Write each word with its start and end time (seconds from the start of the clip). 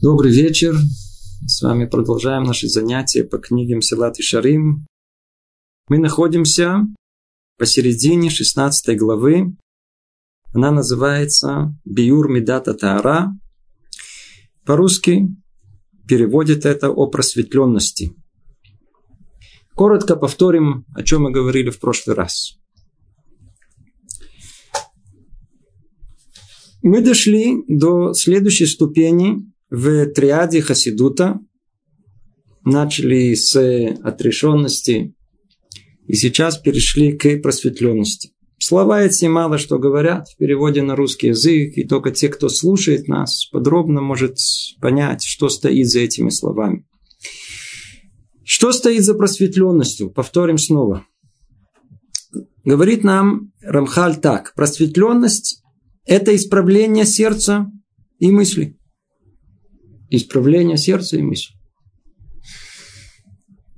Добрый 0.00 0.30
вечер. 0.30 0.76
С 1.44 1.60
вами 1.60 1.84
продолжаем 1.84 2.44
наши 2.44 2.68
занятия 2.68 3.24
по 3.24 3.38
книгам 3.38 3.82
Силат 3.82 4.20
и 4.20 4.22
Шарим. 4.22 4.86
Мы 5.88 5.98
находимся 5.98 6.86
посередине 7.56 8.30
16 8.30 8.96
главы. 8.96 9.56
Она 10.54 10.70
называется 10.70 11.76
Биур 11.84 12.28
Медата 12.28 12.74
Таара. 12.74 13.32
По-русски 14.64 15.34
переводит 16.06 16.64
это 16.64 16.90
о 16.90 17.08
просветленности. 17.08 18.14
Коротко 19.74 20.14
повторим, 20.14 20.84
о 20.94 21.02
чем 21.02 21.22
мы 21.22 21.32
говорили 21.32 21.70
в 21.70 21.80
прошлый 21.80 22.14
раз. 22.14 22.56
Мы 26.82 27.00
дошли 27.00 27.64
до 27.66 28.12
следующей 28.12 28.66
ступени 28.66 29.48
в 29.70 30.06
триаде 30.06 30.60
Хасидута. 30.60 31.40
Начали 32.64 33.34
с 33.34 33.56
отрешенности 34.02 35.14
и 36.06 36.14
сейчас 36.14 36.58
перешли 36.58 37.16
к 37.16 37.40
просветленности. 37.40 38.32
Слова 38.58 39.02
эти 39.02 39.26
мало 39.26 39.56
что 39.56 39.78
говорят 39.78 40.28
в 40.28 40.36
переводе 40.36 40.82
на 40.82 40.96
русский 40.96 41.28
язык, 41.28 41.74
и 41.76 41.86
только 41.86 42.10
те, 42.10 42.28
кто 42.28 42.48
слушает 42.48 43.06
нас, 43.06 43.46
подробно 43.46 44.00
может 44.00 44.36
понять, 44.80 45.22
что 45.22 45.48
стоит 45.48 45.88
за 45.88 46.00
этими 46.00 46.30
словами. 46.30 46.84
Что 48.44 48.72
стоит 48.72 49.04
за 49.04 49.14
просветленностью? 49.14 50.10
Повторим 50.10 50.58
снова. 50.58 51.06
Говорит 52.64 53.04
нам 53.04 53.52
Рамхаль 53.62 54.16
так. 54.16 54.54
Просветленность– 54.54 55.62
это 56.04 56.34
исправление 56.34 57.06
сердца 57.06 57.70
и 58.18 58.30
мысли 58.30 58.77
исправление 60.10 60.76
сердца 60.76 61.16
и 61.16 61.22
мысли. 61.22 61.54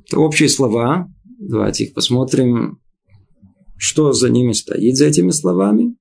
Это 0.06 0.20
общие 0.20 0.48
слова. 0.48 1.08
Давайте 1.38 1.84
их 1.84 1.94
посмотрим, 1.94 2.78
что 3.77 4.12
за 4.12 4.28
ними 4.28 4.52
стоит, 4.52 4.96
за 4.96 5.06
этими 5.06 5.30
словами. 5.30 5.96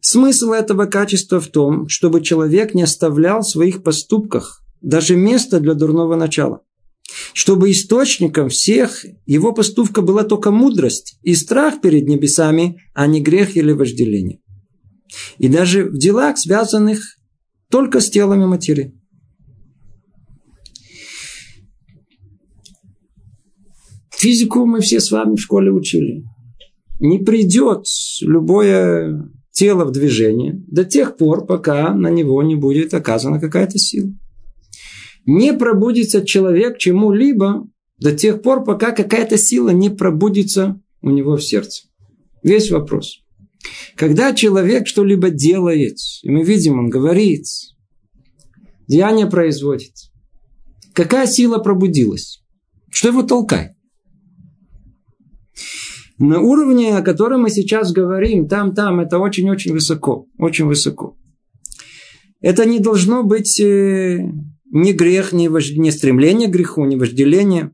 Смысл 0.00 0.52
этого 0.52 0.86
качества 0.86 1.40
в 1.40 1.48
том, 1.48 1.88
чтобы 1.88 2.22
человек 2.22 2.74
не 2.74 2.82
оставлял 2.82 3.40
в 3.40 3.48
своих 3.48 3.82
поступках 3.82 4.62
даже 4.80 5.16
места 5.16 5.60
для 5.60 5.74
дурного 5.74 6.16
начала. 6.16 6.62
Чтобы 7.34 7.70
источником 7.70 8.48
всех 8.48 9.04
его 9.26 9.52
поступка 9.52 10.00
была 10.00 10.24
только 10.24 10.50
мудрость 10.50 11.18
и 11.22 11.34
страх 11.34 11.80
перед 11.80 12.08
небесами, 12.08 12.80
а 12.94 13.06
не 13.06 13.20
грех 13.20 13.56
или 13.56 13.72
вожделение. 13.72 14.40
И 15.38 15.48
даже 15.48 15.84
в 15.84 15.98
делах, 15.98 16.38
связанных 16.38 17.00
только 17.70 18.00
с 18.00 18.10
телами 18.10 18.46
матери. 18.46 18.99
Физику 24.20 24.66
мы 24.66 24.82
все 24.82 25.00
с 25.00 25.10
вами 25.10 25.36
в 25.36 25.40
школе 25.40 25.72
учили. 25.72 26.24
Не 26.98 27.20
придет 27.20 27.86
любое 28.20 29.30
тело 29.50 29.86
в 29.86 29.92
движение 29.92 30.62
до 30.66 30.84
тех 30.84 31.16
пор, 31.16 31.46
пока 31.46 31.94
на 31.94 32.08
него 32.08 32.42
не 32.42 32.54
будет 32.54 32.92
оказана 32.92 33.40
какая-то 33.40 33.78
сила. 33.78 34.12
Не 35.24 35.54
пробудится 35.54 36.22
человек 36.22 36.76
чему-либо 36.76 37.66
до 37.96 38.14
тех 38.14 38.42
пор, 38.42 38.62
пока 38.62 38.90
какая-то 38.90 39.38
сила 39.38 39.70
не 39.70 39.88
пробудится 39.88 40.78
у 41.00 41.08
него 41.08 41.36
в 41.38 41.42
сердце. 41.42 41.84
Весь 42.42 42.70
вопрос. 42.70 43.22
Когда 43.96 44.34
человек 44.34 44.86
что-либо 44.86 45.30
делает, 45.30 45.96
и 46.22 46.28
мы 46.28 46.44
видим, 46.44 46.78
он 46.78 46.90
говорит, 46.90 47.46
деяние 48.86 49.28
производит, 49.28 49.94
какая 50.92 51.26
сила 51.26 51.56
пробудилась? 51.56 52.44
Что 52.90 53.08
его 53.08 53.22
толкает? 53.22 53.79
На 56.20 56.38
уровне, 56.38 56.98
о 56.98 57.02
котором 57.02 57.40
мы 57.42 57.50
сейчас 57.50 57.92
говорим, 57.92 58.46
там, 58.46 58.74
там, 58.74 59.00
это 59.00 59.18
очень-очень 59.18 59.72
высоко. 59.72 60.26
Очень 60.36 60.66
высоко. 60.66 61.16
Это 62.42 62.66
не 62.66 62.78
должно 62.78 63.22
быть 63.22 63.58
э, 63.58 64.18
ни 64.70 64.92
грех, 64.92 65.32
ни, 65.32 65.48
вож... 65.48 65.70
ни 65.70 65.88
стремление 65.88 66.48
к 66.48 66.52
греху, 66.52 66.84
ни 66.84 66.96
вожделение, 66.96 67.72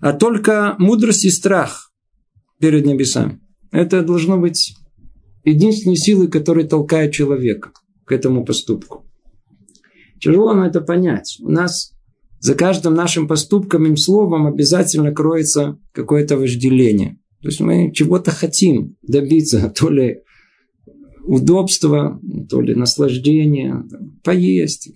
а 0.00 0.14
только 0.14 0.74
мудрость 0.78 1.26
и 1.26 1.30
страх 1.30 1.92
перед 2.58 2.86
небесами. 2.86 3.40
Это 3.70 4.02
должно 4.02 4.38
быть 4.38 4.74
единственной 5.44 5.96
силой, 5.96 6.28
которая 6.28 6.66
толкает 6.66 7.12
человека 7.12 7.72
к 8.06 8.12
этому 8.12 8.46
поступку. 8.46 9.04
Тяжело 10.18 10.54
нам 10.54 10.64
это 10.64 10.80
понять. 10.80 11.36
У 11.42 11.50
нас 11.50 11.92
за 12.42 12.56
каждым 12.56 12.94
нашим 12.94 13.28
поступком 13.28 13.86
и 13.86 13.96
словом 13.96 14.46
обязательно 14.46 15.12
кроется 15.12 15.78
какое-то 15.92 16.36
вожделение. 16.36 17.20
То 17.40 17.48
есть 17.48 17.60
мы 17.60 17.92
чего-то 17.94 18.32
хотим 18.32 18.96
добиться, 19.06 19.72
то 19.78 19.88
ли 19.88 20.22
удобства, 21.24 22.20
то 22.50 22.60
ли 22.60 22.74
наслаждения, 22.74 23.84
поесть. 24.24 24.90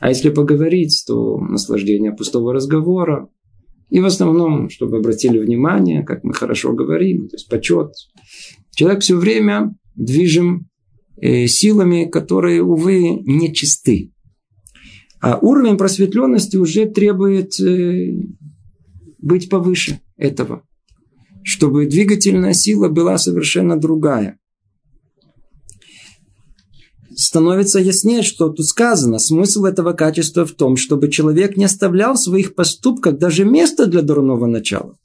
А 0.00 0.10
если 0.10 0.28
поговорить, 0.28 1.02
то 1.06 1.38
наслаждение 1.38 2.12
пустого 2.12 2.52
разговора. 2.52 3.30
И 3.88 4.00
в 4.00 4.04
основном, 4.04 4.68
чтобы 4.68 4.98
обратили 4.98 5.38
внимание, 5.38 6.02
как 6.02 6.24
мы 6.24 6.34
хорошо 6.34 6.74
говорим, 6.74 7.28
то 7.28 7.36
есть 7.36 7.48
почет. 7.48 7.92
Человек 8.74 9.00
все 9.00 9.16
время 9.16 9.74
движим 9.94 10.68
э, 11.16 11.46
силами, 11.46 12.04
которые, 12.04 12.62
увы, 12.62 13.22
нечисты. 13.24 14.11
А 15.22 15.38
уровень 15.38 15.78
просветленности 15.78 16.56
уже 16.56 16.84
требует 16.84 17.58
э, 17.60 18.24
быть 19.18 19.48
повыше 19.48 20.00
этого, 20.16 20.64
чтобы 21.44 21.86
двигательная 21.86 22.54
сила 22.54 22.88
была 22.88 23.18
совершенно 23.18 23.78
другая. 23.78 24.40
Становится 27.14 27.78
яснее, 27.78 28.22
что 28.22 28.48
тут 28.48 28.66
сказано, 28.66 29.20
смысл 29.20 29.66
этого 29.66 29.92
качества 29.92 30.44
в 30.44 30.52
том, 30.52 30.76
чтобы 30.76 31.08
человек 31.08 31.56
не 31.56 31.66
оставлял 31.66 32.14
в 32.14 32.20
своих 32.20 32.56
поступках 32.56 33.16
даже 33.16 33.44
места 33.44 33.86
для 33.86 34.02
дурного 34.02 34.46
начала. 34.46 34.98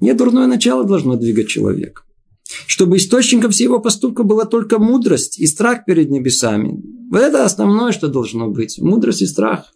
Не 0.00 0.14
дурное 0.14 0.46
начало 0.46 0.84
должно 0.84 1.16
двигать 1.16 1.48
человека. 1.48 2.02
Чтобы 2.66 2.96
источником 2.96 3.50
всего 3.50 3.74
его 3.74 3.82
поступка 3.82 4.22
была 4.22 4.44
только 4.44 4.78
мудрость 4.78 5.38
и 5.38 5.46
страх 5.46 5.84
перед 5.84 6.10
небесами. 6.10 6.82
Это 7.12 7.44
основное, 7.44 7.92
что 7.92 8.08
должно 8.08 8.48
быть. 8.48 8.78
Мудрость 8.80 9.22
и 9.22 9.26
страх. 9.26 9.72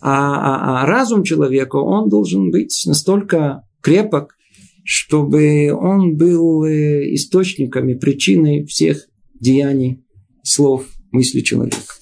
А, 0.00 0.80
а, 0.80 0.82
а 0.82 0.86
разум 0.86 1.24
человека, 1.24 1.76
он 1.76 2.08
должен 2.08 2.50
быть 2.50 2.82
настолько 2.86 3.62
крепок, 3.80 4.36
чтобы 4.84 5.72
он 5.72 6.16
был 6.16 6.64
э, 6.64 7.14
источником 7.14 7.88
и 7.88 7.94
причиной 7.94 8.66
всех 8.66 9.06
деяний, 9.40 10.04
слов, 10.42 10.86
мыслей 11.10 11.42
человека. 11.42 11.94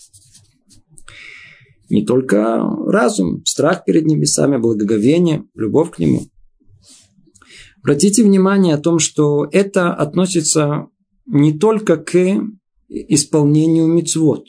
Не 1.89 2.05
только 2.05 2.63
разум, 2.87 3.45
страх 3.45 3.85
перед 3.85 4.07
небесами, 4.07 4.57
благоговение, 4.57 5.45
любовь 5.55 5.91
к 5.91 5.99
нему. 5.99 6.27
Обратите 7.83 8.23
внимание 8.23 8.75
о 8.75 8.79
том, 8.79 8.99
что 8.99 9.49
это 9.51 9.93
относится 9.93 10.87
не 11.27 11.53
только 11.53 11.97
к 11.97 12.17
исполнению 12.89 13.89
мицвод. 13.89 14.47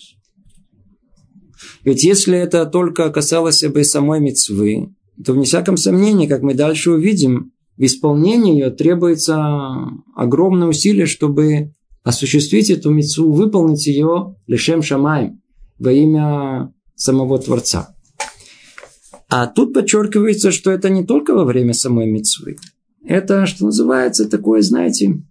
Ведь 1.84 2.04
если 2.04 2.38
это 2.38 2.66
только 2.66 3.10
касалось 3.10 3.64
бы 3.64 3.84
самой 3.84 4.20
мицвы, 4.20 4.94
то 5.24 5.34
вне 5.34 5.46
всяком 5.46 5.78
сомнении, 5.78 6.28
как 6.28 6.42
мы 6.42 6.54
дальше 6.54 6.92
увидим, 6.92 7.52
в 7.78 7.84
исполнении 7.84 8.54
ее 8.54 8.70
требуется 8.70 9.36
огромное 10.16 10.68
усилие, 10.68 11.08
чтобы 11.08 11.74
осуществить 12.04 12.70
эту 12.70 12.92
мицву, 12.92 13.32
выполнить 13.32 13.88
ее 13.88 14.36
лишем 14.46 14.84
шамаем 14.84 15.42
во 15.80 15.92
имя 15.92 16.74
самого 16.96 17.40
Творца. 17.40 17.96
А 19.30 19.48
тут 19.48 19.74
подчеркивается, 19.74 20.52
что 20.52 20.70
это 20.70 20.90
не 20.90 21.04
только 21.04 21.34
во 21.34 21.46
время 21.46 21.74
самой 21.74 22.10
мицвы. 22.10 22.58
Это, 23.06 23.46
что 23.46 23.66
называется, 23.66 24.30
такое, 24.30 24.62
знаете, 24.62 25.22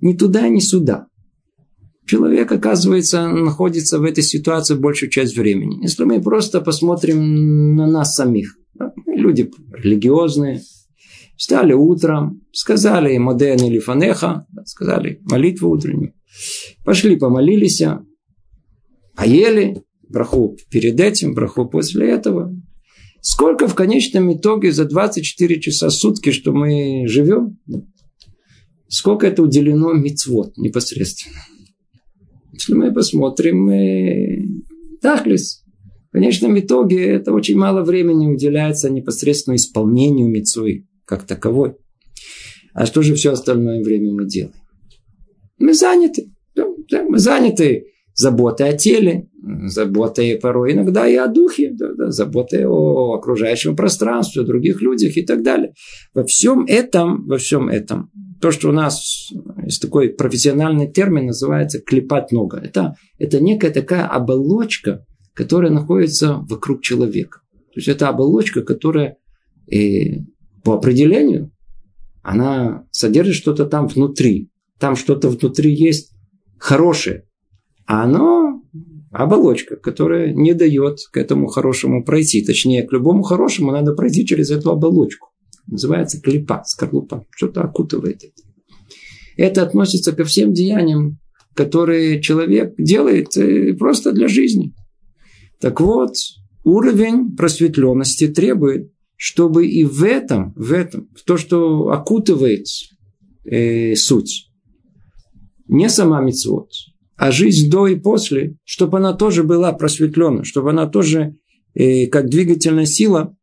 ни 0.00 0.14
туда, 0.14 0.48
ни 0.48 0.60
сюда. 0.60 1.06
Человек, 2.06 2.50
оказывается, 2.50 3.28
находится 3.28 3.98
в 3.98 4.04
этой 4.04 4.22
ситуации 4.22 4.74
большую 4.74 5.10
часть 5.10 5.36
времени. 5.36 5.82
Если 5.82 6.04
мы 6.04 6.22
просто 6.22 6.62
посмотрим 6.62 7.76
на 7.76 7.86
нас 7.86 8.14
самих. 8.14 8.56
Люди 9.06 9.50
религиозные, 9.72 10.62
встали 11.36 11.74
утром, 11.74 12.42
сказали 12.52 13.18
«Моден 13.18 13.62
или 13.62 13.78
фанеха», 13.78 14.46
сказали 14.64 15.20
молитву 15.24 15.70
утреннюю, 15.70 16.14
пошли 16.84 17.16
помолились, 17.16 17.82
поели, 19.14 19.82
браху 20.08 20.56
перед 20.70 20.98
этим, 20.98 21.34
браху 21.34 21.66
после 21.66 22.10
этого, 22.10 22.54
Сколько 23.20 23.66
в 23.66 23.74
конечном 23.74 24.32
итоге 24.32 24.72
за 24.72 24.84
24 24.84 25.60
часа 25.60 25.90
сутки, 25.90 26.30
что 26.30 26.52
мы 26.52 27.06
живем, 27.06 27.58
сколько 28.88 29.26
это 29.26 29.42
уделено 29.42 29.92
мицвод 29.92 30.56
непосредственно. 30.56 31.36
если 32.52 32.74
мы 32.74 32.92
посмотрим, 32.92 33.64
мы... 33.64 34.46
Тахлис, 35.00 35.64
в 36.08 36.12
конечном 36.12 36.58
итоге 36.58 37.04
это 37.06 37.32
очень 37.32 37.56
мало 37.56 37.82
времени 37.84 38.26
уделяется 38.26 38.90
непосредственно 38.90 39.56
исполнению 39.56 40.28
мецвы 40.28 40.86
как 41.04 41.24
таковой. 41.24 41.74
А 42.74 42.86
что 42.86 43.02
же 43.02 43.14
все 43.14 43.32
остальное 43.32 43.82
время 43.82 44.12
мы 44.12 44.26
делаем? 44.26 44.54
Мы 45.58 45.74
заняты. 45.74 46.30
Мы 46.56 47.18
заняты 47.18 47.86
заботой 48.18 48.70
о 48.70 48.76
теле, 48.76 49.28
заботой 49.66 50.36
порой 50.36 50.72
иногда 50.72 51.06
и 51.06 51.14
о 51.14 51.28
духе, 51.28 51.70
да, 51.72 51.92
да, 51.96 52.10
заботой 52.10 52.66
о 52.66 53.14
окружающем 53.14 53.76
пространстве, 53.76 54.42
о 54.42 54.44
других 54.44 54.82
людях 54.82 55.16
и 55.16 55.24
так 55.24 55.44
далее. 55.44 55.72
Во 56.14 56.24
всем 56.24 56.64
этом, 56.66 57.24
во 57.28 57.38
всем 57.38 57.68
этом, 57.68 58.10
то, 58.40 58.50
что 58.50 58.70
у 58.70 58.72
нас 58.72 59.30
есть 59.62 59.80
такой 59.80 60.08
профессиональный 60.08 60.90
термин, 60.90 61.26
называется 61.26 61.80
клепать 61.80 62.32
нога. 62.32 62.58
Это, 62.58 62.96
это 63.18 63.40
некая 63.40 63.70
такая 63.70 64.04
оболочка, 64.04 65.04
которая 65.32 65.70
находится 65.70 66.44
вокруг 66.48 66.82
человека. 66.82 67.42
То 67.72 67.76
есть 67.76 67.86
это 67.86 68.08
оболочка, 68.08 68.62
которая 68.62 69.16
э, 69.72 70.24
по 70.64 70.74
определению, 70.74 71.52
она 72.22 72.84
содержит 72.90 73.36
что-то 73.36 73.64
там 73.64 73.86
внутри. 73.86 74.50
Там 74.80 74.96
что-то 74.96 75.28
внутри 75.28 75.72
есть 75.72 76.10
хорошее. 76.58 77.27
А 77.88 78.04
оно 78.04 78.62
оболочка, 79.10 79.76
которая 79.76 80.34
не 80.34 80.52
дает 80.52 80.98
к 81.10 81.16
этому 81.16 81.46
хорошему 81.46 82.04
пройти. 82.04 82.44
Точнее, 82.44 82.82
к 82.82 82.92
любому 82.92 83.22
хорошему 83.22 83.72
надо 83.72 83.94
пройти 83.94 84.26
через 84.26 84.50
эту 84.50 84.70
оболочку. 84.70 85.30
Называется 85.66 86.20
клепа, 86.20 86.62
скорлупа. 86.66 87.26
Что-то 87.34 87.62
окутывает 87.62 88.22
это. 88.22 88.42
Это 89.38 89.62
относится 89.62 90.12
ко 90.12 90.24
всем 90.24 90.52
деяниям, 90.52 91.18
которые 91.54 92.20
человек 92.20 92.74
делает 92.76 93.34
э, 93.38 93.72
просто 93.72 94.12
для 94.12 94.28
жизни. 94.28 94.74
Так 95.58 95.80
вот, 95.80 96.12
уровень 96.64 97.36
просветленности 97.36 98.28
требует, 98.28 98.92
чтобы 99.16 99.66
и 99.66 99.84
в 99.84 100.04
этом, 100.04 100.52
в 100.56 100.72
этом, 100.74 101.08
в 101.16 101.24
то, 101.24 101.38
что 101.38 101.88
окутывает 101.88 102.66
э, 103.46 103.94
суть, 103.94 104.50
не 105.68 105.88
сама 105.88 106.20
мецвод, 106.20 106.68
а 107.18 107.30
жизнь 107.32 107.68
до 107.68 107.86
и 107.86 107.96
после, 107.96 108.56
чтобы 108.64 108.98
она 108.98 109.12
тоже 109.12 109.42
была 109.42 109.72
просветлена, 109.72 110.44
чтобы 110.44 110.70
она 110.70 110.86
тоже 110.86 111.36
э, 111.74 112.06
как 112.06 112.30
двигательная 112.30 112.86
сила 112.86 113.36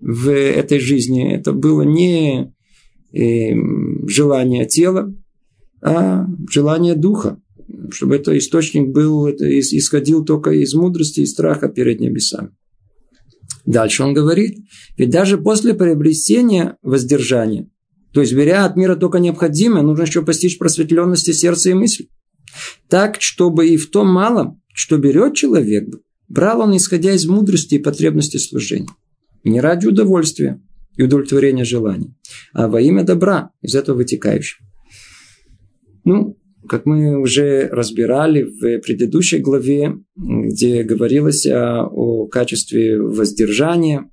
в 0.00 0.30
этой 0.30 0.78
жизни, 0.78 1.34
это 1.34 1.52
было 1.52 1.82
не 1.82 2.54
э, 3.12 3.54
желание 4.06 4.66
тела, 4.66 5.12
а 5.82 6.26
желание 6.48 6.94
духа 6.94 7.38
чтобы 7.90 8.16
это 8.16 8.36
источник 8.36 8.88
был, 8.88 9.26
это 9.26 9.46
исходил 9.60 10.24
только 10.24 10.50
из 10.50 10.74
мудрости 10.74 11.20
и 11.20 11.26
страха 11.26 11.68
перед 11.68 12.00
небесами. 12.00 12.50
Дальше 13.66 14.02
он 14.02 14.14
говорит, 14.14 14.58
ведь 14.96 15.10
даже 15.10 15.38
после 15.38 15.74
приобретения 15.74 16.76
воздержания, 16.82 17.68
то 18.12 18.20
есть 18.20 18.34
беря 18.34 18.64
от 18.64 18.76
мира 18.76 18.96
только 18.96 19.18
необходимое, 19.18 19.82
нужно 19.82 20.02
еще 20.02 20.22
постичь 20.22 20.58
просветленности 20.58 21.32
сердца 21.32 21.70
и 21.70 21.74
мысли. 21.74 22.08
Так, 22.88 23.20
чтобы 23.20 23.68
и 23.68 23.76
в 23.76 23.90
том 23.90 24.08
малом, 24.08 24.60
что 24.74 24.98
берет 24.98 25.34
человек, 25.34 25.88
брал 26.28 26.60
он, 26.60 26.76
исходя 26.76 27.12
из 27.12 27.26
мудрости 27.26 27.74
и 27.74 27.78
потребности 27.78 28.36
служения. 28.36 28.88
Не 29.44 29.60
ради 29.60 29.86
удовольствия 29.86 30.60
и 30.96 31.02
удовлетворения 31.02 31.64
желаний, 31.64 32.14
а 32.52 32.68
во 32.68 32.80
имя 32.80 33.04
добра, 33.04 33.50
из 33.62 33.74
этого 33.74 33.98
вытекающего. 33.98 34.66
Ну, 36.04 36.36
как 36.68 36.86
мы 36.86 37.18
уже 37.18 37.68
разбирали 37.68 38.42
в 38.42 38.80
предыдущей 38.80 39.38
главе, 39.38 39.96
где 40.16 40.82
говорилось 40.82 41.46
о, 41.46 41.84
о 41.84 42.26
качестве 42.26 43.00
воздержания, 43.00 44.10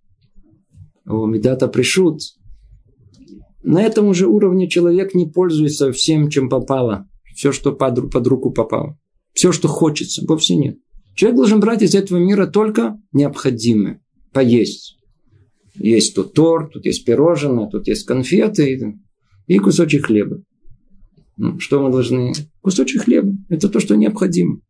о 1.05 1.25
медата 1.25 1.67
пришут, 1.67 2.21
на 3.63 3.83
этом 3.83 4.07
уже 4.07 4.27
уровне 4.27 4.69
человек 4.69 5.13
не 5.13 5.27
пользуется 5.27 5.91
всем, 5.91 6.29
чем 6.29 6.49
попало, 6.49 7.06
все, 7.37 7.51
что 7.51 7.71
под, 7.71 8.09
под 8.11 8.25
руку 8.25 8.49
попало, 8.49 8.97
все, 9.33 9.51
что 9.51 9.67
хочется, 9.67 10.25
вовсе 10.27 10.55
нет. 10.55 10.79
Человек 11.13 11.37
должен 11.37 11.59
брать 11.59 11.83
из 11.83 11.93
этого 11.93 12.17
мира 12.17 12.47
только 12.47 12.99
необходимое, 13.13 14.01
поесть. 14.33 14.97
Есть 15.75 16.15
тут 16.15 16.33
торт, 16.33 16.73
тут 16.73 16.85
есть 16.85 17.05
пирожное, 17.05 17.67
тут 17.67 17.87
есть 17.87 18.07
конфеты 18.07 18.97
и 19.45 19.59
кусочек 19.59 20.07
хлеба. 20.07 20.41
Ну, 21.37 21.59
что 21.59 21.79
мы 21.79 21.91
должны? 21.91 22.33
Кусочек 22.61 23.03
хлеба. 23.03 23.31
Это 23.49 23.69
то, 23.69 23.79
что 23.79 23.95
необходимо. 23.95 24.61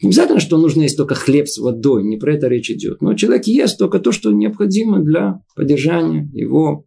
Не 0.00 0.10
обязательно, 0.10 0.38
что 0.38 0.56
нужно 0.56 0.82
есть 0.82 0.96
только 0.96 1.16
хлеб 1.16 1.48
с 1.48 1.58
водой, 1.58 2.04
не 2.04 2.16
про 2.16 2.34
это 2.34 2.46
речь 2.46 2.70
идет. 2.70 3.02
Но 3.02 3.14
человек 3.14 3.48
ест 3.48 3.76
только 3.76 3.98
то, 3.98 4.12
что 4.12 4.30
необходимо 4.30 5.00
для 5.00 5.40
поддержания 5.56 6.30
его 6.32 6.84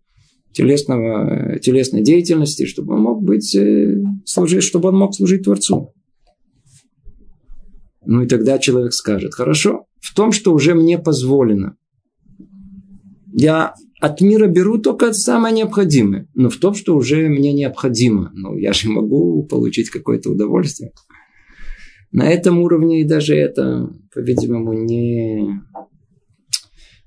телесного, 0.53 1.59
телесной 1.59 2.01
деятельности, 2.01 2.65
чтобы 2.65 2.95
он 2.95 3.01
мог 3.01 3.21
быть, 3.21 3.53
служить, 4.25 4.63
чтобы 4.63 4.89
он 4.89 4.97
мог 4.97 5.15
служить 5.15 5.43
Творцу. 5.43 5.93
Ну 8.05 8.21
и 8.21 8.27
тогда 8.27 8.57
человек 8.57 8.93
скажет, 8.93 9.33
хорошо, 9.33 9.85
в 9.99 10.13
том, 10.15 10.31
что 10.31 10.53
уже 10.53 10.73
мне 10.75 10.97
позволено, 10.97 11.75
я 13.33 13.73
от 13.99 14.21
мира 14.21 14.47
беру 14.47 14.77
только 14.77 15.13
самое 15.13 15.53
необходимое. 15.53 16.27
Но 16.33 16.49
в 16.49 16.57
том, 16.57 16.73
что 16.73 16.95
уже 16.95 17.27
мне 17.27 17.51
необходимо. 17.53 18.31
Ну, 18.33 18.55
я 18.55 18.73
же 18.73 18.89
могу 18.89 19.43
получить 19.43 19.89
какое-то 19.89 20.31
удовольствие. 20.31 20.91
На 22.11 22.29
этом 22.29 22.59
уровне 22.59 23.01
и 23.01 23.07
даже 23.07 23.35
это, 23.35 23.89
по-видимому, 24.13 24.73
не, 24.73 25.59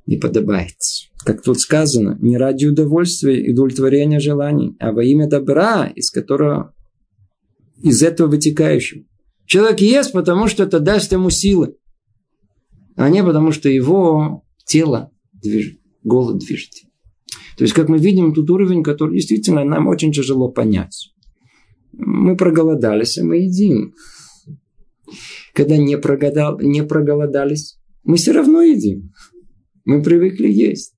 не 0.07 0.17
подобает. 0.17 0.77
Как 1.25 1.43
тут 1.43 1.61
сказано, 1.61 2.19
не 2.21 2.37
ради 2.37 2.67
удовольствия 2.67 3.41
и 3.41 3.53
удовлетворения 3.53 4.21
желаний, 4.21 4.77
а 4.79 4.93
во 4.93 5.05
имя 5.05 5.29
добра, 5.29 5.87
из 5.87 6.11
которого 6.11 6.75
из 7.83 8.03
этого 8.03 8.29
вытекающего. 8.29 9.05
Человек 9.47 9.81
ест, 9.81 10.13
потому 10.13 10.47
что 10.47 10.63
это 10.63 10.81
даст 10.81 11.13
ему 11.13 11.31
силы, 11.31 11.77
а 12.97 13.09
не 13.09 13.25
потому 13.25 13.53
что 13.53 13.69
его 13.69 14.45
тело 14.65 15.11
движет 15.33 15.81
голод 16.03 16.39
движет. 16.39 16.71
То 17.57 17.65
есть, 17.65 17.75
как 17.75 17.89
мы 17.89 17.99
видим, 17.99 18.33
тут 18.33 18.51
уровень, 18.51 18.83
который 18.83 19.17
действительно 19.17 19.65
нам 19.65 19.87
очень 19.87 20.13
тяжело 20.13 20.51
понять. 20.51 21.13
Мы 21.93 22.37
проголодались, 22.37 23.19
а 23.19 23.25
мы 23.25 23.39
едим. 23.39 23.95
Когда 25.53 25.77
не, 25.77 25.99
проголодал, 25.99 26.59
не 26.61 26.83
проголодались, 26.83 27.79
мы 28.05 28.17
все 28.17 28.33
равно 28.33 28.63
едим. 28.63 29.13
Мы 29.85 30.03
привыкли 30.03 30.49
есть. 30.49 30.95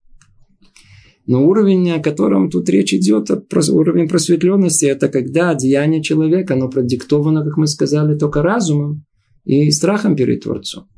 Но 1.27 1.47
уровень, 1.47 1.91
о 1.93 2.03
котором 2.03 2.51
тут 2.51 2.69
речь 2.69 2.93
идет, 2.93 3.31
уровень 3.71 4.09
просветленности, 4.09 4.87
это 4.87 5.09
когда 5.09 5.55
деяние 5.55 6.03
человека, 6.03 6.55
оно 6.55 6.69
продиктовано, 6.69 7.45
как 7.45 7.57
мы 7.57 7.67
сказали, 7.69 8.19
только 8.19 8.43
разумом 8.43 9.05
и 9.45 9.71
страхом 9.71 10.17
перед 10.17 10.43
Творцом. 10.43 10.89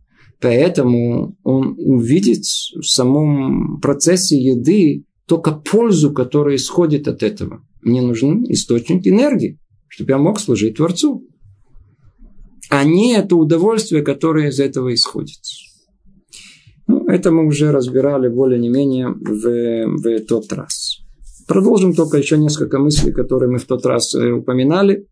Поэтому 0.41 1.37
он 1.43 1.75
увидит 1.79 2.45
в 2.45 2.85
самом 2.85 3.81
процессе 3.81 4.37
еды 4.37 5.05
только 5.27 5.53
пользу, 5.53 6.13
которая 6.13 6.57
исходит 6.57 7.09
от 7.09 7.23
этого. 7.23 7.63
Мне 7.83 8.03
нужен 8.03 8.45
источник 8.49 9.07
энергии, 9.07 9.59
чтобы 9.89 10.13
я 10.13 10.19
мог 10.19 10.41
служить 10.41 10.77
Творцу. 10.77 11.27
А 12.71 12.85
не 12.85 13.15
это 13.15 13.37
удовольствие, 13.37 14.03
которое 14.03 14.49
из 14.49 14.59
этого 14.59 14.93
исходит. 14.95 15.39
Ну, 16.87 17.07
это 17.07 17.31
мы 17.31 17.47
уже 17.47 17.73
разбирали 17.73 18.29
более-не 18.29 18.69
менее 18.69 19.09
в, 19.09 19.87
в 19.87 20.21
тот 20.27 20.53
раз. 20.53 20.99
Продолжим 21.47 21.95
только 21.95 22.19
еще 22.19 22.39
несколько 22.39 22.79
мыслей, 22.79 23.13
которые 23.13 23.51
мы 23.51 23.59
в 23.59 23.65
тот 23.65 23.85
раз 23.87 24.15
э, 24.15 24.31
упоминали. 24.31 25.07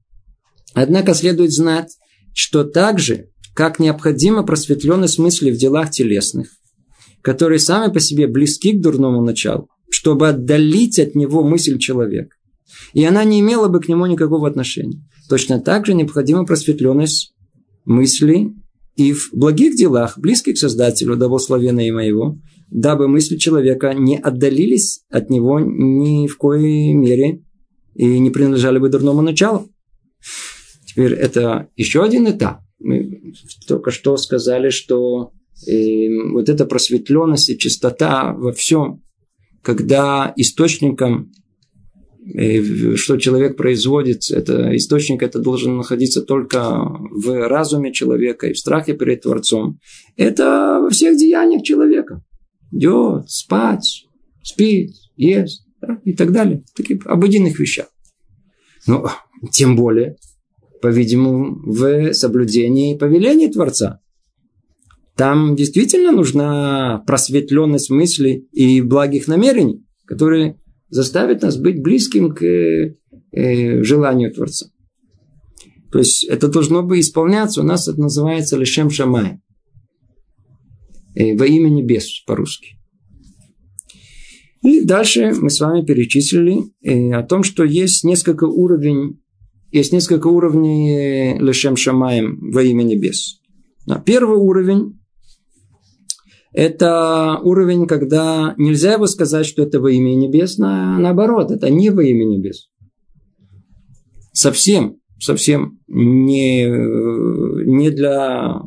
Однако 0.74 1.14
следует 1.14 1.52
знать, 1.52 1.96
что 2.34 2.64
также 2.64 3.28
как 3.54 3.78
необходима 3.78 4.42
просветленность 4.42 5.18
мысли 5.18 5.50
в 5.50 5.56
делах 5.56 5.90
телесных, 5.90 6.48
которые 7.20 7.58
сами 7.58 7.92
по 7.92 8.00
себе 8.00 8.26
близки 8.26 8.72
к 8.72 8.82
дурному 8.82 9.22
началу, 9.22 9.68
чтобы 9.90 10.28
отдалить 10.28 10.98
от 10.98 11.14
него 11.14 11.42
мысль 11.42 11.78
человека. 11.78 12.36
И 12.94 13.04
она 13.04 13.24
не 13.24 13.40
имела 13.40 13.68
бы 13.68 13.80
к 13.80 13.88
нему 13.88 14.06
никакого 14.06 14.48
отношения. 14.48 15.04
Точно 15.28 15.60
так 15.60 15.86
же 15.86 15.94
необходима 15.94 16.46
просветленность 16.46 17.34
мысли 17.84 18.54
и 18.96 19.12
в 19.12 19.30
благих 19.32 19.76
делах, 19.76 20.18
близких 20.18 20.54
к 20.54 20.58
Создателю, 20.58 21.16
дабы 21.16 21.38
славена 21.38 21.86
и 21.86 21.90
моего, 21.90 22.38
дабы 22.70 23.08
мысли 23.08 23.36
человека 23.36 23.94
не 23.94 24.18
отдалились 24.18 25.04
от 25.08 25.30
него 25.30 25.60
ни 25.60 26.26
в 26.26 26.36
коей 26.36 26.92
мере 26.94 27.42
и 27.94 28.18
не 28.18 28.30
принадлежали 28.30 28.78
бы 28.78 28.88
дурному 28.88 29.22
началу. 29.22 29.68
Теперь 30.86 31.12
это 31.12 31.68
еще 31.76 32.02
один 32.02 32.28
этап 32.28 32.60
мы 32.82 33.32
только 33.66 33.90
что 33.90 34.16
сказали, 34.16 34.70
что 34.70 35.32
э, 35.66 36.08
вот 36.32 36.48
эта 36.48 36.66
просветленность 36.66 37.50
и 37.50 37.58
чистота 37.58 38.34
во 38.34 38.52
всем, 38.52 39.02
когда 39.62 40.32
источником 40.36 41.32
что 42.24 43.16
человек 43.16 43.56
производит, 43.56 44.30
это 44.30 44.76
источник 44.76 45.22
это 45.22 45.40
должен 45.40 45.76
находиться 45.76 46.22
только 46.22 46.78
в 47.10 47.48
разуме 47.48 47.92
человека 47.92 48.46
и 48.46 48.52
в 48.52 48.58
страхе 48.58 48.94
перед 48.94 49.22
Творцом. 49.22 49.80
Это 50.16 50.78
во 50.80 50.90
всех 50.90 51.16
деяниях 51.16 51.62
человека. 51.62 52.22
Идет, 52.70 53.28
спать, 53.28 54.06
спит, 54.42 54.92
ест 55.16 55.66
да, 55.80 55.98
и 56.04 56.12
так 56.12 56.32
далее. 56.32 56.62
В 56.72 56.76
таких 56.76 57.06
обыденных 57.06 57.58
вещах. 57.58 57.86
Но 58.86 59.10
тем 59.52 59.74
более, 59.74 60.16
по-видимому, 60.80 61.60
в 61.64 62.12
соблюдении 62.12 62.96
повелений 62.96 63.50
Творца. 63.50 64.00
Там 65.16 65.56
действительно 65.56 66.12
нужна 66.12 67.02
просветленность 67.06 67.90
мыслей 67.90 68.48
и 68.52 68.80
благих 68.80 69.28
намерений, 69.28 69.84
которые 70.06 70.56
заставит 70.92 71.42
нас 71.42 71.56
быть 71.56 71.82
близким 71.82 72.34
к 72.34 72.44
э, 72.44 73.82
желанию 73.82 74.32
Творца. 74.32 74.66
То 75.90 75.98
есть 75.98 76.24
это 76.24 76.48
должно 76.48 76.82
бы 76.82 77.00
исполняться. 77.00 77.62
У 77.62 77.64
нас 77.64 77.88
это 77.88 77.98
называется 77.98 78.58
лишем 78.58 78.90
шамай. 78.90 79.38
Э, 81.14 81.34
во 81.34 81.46
имя 81.46 81.70
небес 81.70 82.22
по-русски. 82.26 82.76
И 84.62 84.84
дальше 84.84 85.32
мы 85.32 85.48
с 85.48 85.60
вами 85.60 85.84
перечислили 85.84 86.58
э, 86.82 87.12
о 87.12 87.22
том, 87.22 87.42
что 87.42 87.64
есть 87.64 88.04
несколько 88.04 88.44
уровней, 88.44 89.18
есть 89.70 89.92
несколько 89.92 90.26
уровней 90.26 91.38
лишем 91.38 91.76
шамаем 91.76 92.38
во 92.52 92.62
имя 92.62 92.82
небес. 92.82 93.40
Первый 94.04 94.36
уровень 94.36 95.01
это 96.52 97.38
уровень, 97.42 97.86
когда 97.86 98.54
нельзя 98.58 98.94
его 98.94 99.06
сказать, 99.06 99.46
что 99.46 99.62
это 99.62 99.80
во 99.80 99.90
имя 99.90 100.14
небес, 100.14 100.58
наоборот, 100.58 101.50
это 101.50 101.70
не 101.70 101.90
во 101.90 102.04
имя 102.04 102.24
небес. 102.24 102.68
Совсем, 104.32 104.98
совсем 105.18 105.78
не, 105.88 106.66
не, 106.66 107.90
для, 107.90 108.60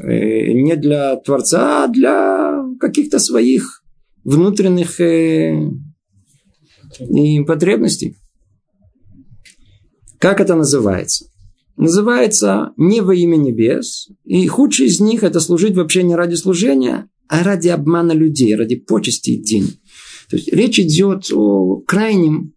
э, 0.00 0.52
не 0.52 0.76
для 0.76 1.16
Творца, 1.16 1.84
а 1.84 1.88
для 1.88 2.64
каких-то 2.80 3.18
своих 3.18 3.82
внутренних 4.24 5.00
э, 5.00 5.70
потребностей. 7.46 8.16
Как 10.18 10.40
это 10.40 10.56
называется? 10.56 11.26
Называется 11.76 12.72
не 12.76 13.00
во 13.00 13.14
имя 13.14 13.36
небес. 13.36 14.08
И 14.24 14.46
худший 14.48 14.86
из 14.86 14.98
них 14.98 15.22
это 15.22 15.38
служить 15.38 15.76
вообще 15.76 16.02
не 16.02 16.16
ради 16.16 16.34
служения, 16.34 17.08
а 17.28 17.42
ради 17.42 17.68
обмана 17.68 18.12
людей, 18.12 18.54
ради 18.54 18.76
почести 18.76 19.30
и 19.30 19.42
денег. 19.42 19.74
То 20.30 20.36
есть 20.36 20.52
речь 20.52 20.78
идет 20.78 21.30
о 21.32 21.82
крайнем 21.86 22.54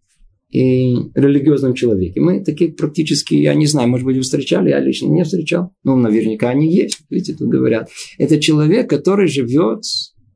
и 0.50 0.94
религиозном 1.14 1.74
человеке. 1.74 2.20
Мы 2.20 2.44
таких 2.44 2.76
практически, 2.76 3.34
я 3.34 3.54
не 3.54 3.66
знаю, 3.66 3.88
может 3.88 4.04
быть, 4.04 4.16
вы 4.16 4.22
встречали, 4.22 4.68
я 4.68 4.80
лично 4.80 5.06
не 5.08 5.24
встречал. 5.24 5.72
Ну, 5.82 5.96
наверняка 5.96 6.50
они 6.50 6.70
есть. 6.70 6.98
Видите, 7.08 7.34
тут 7.34 7.48
говорят. 7.48 7.88
Это 8.18 8.38
человек, 8.38 8.90
который 8.90 9.28
живет 9.28 9.82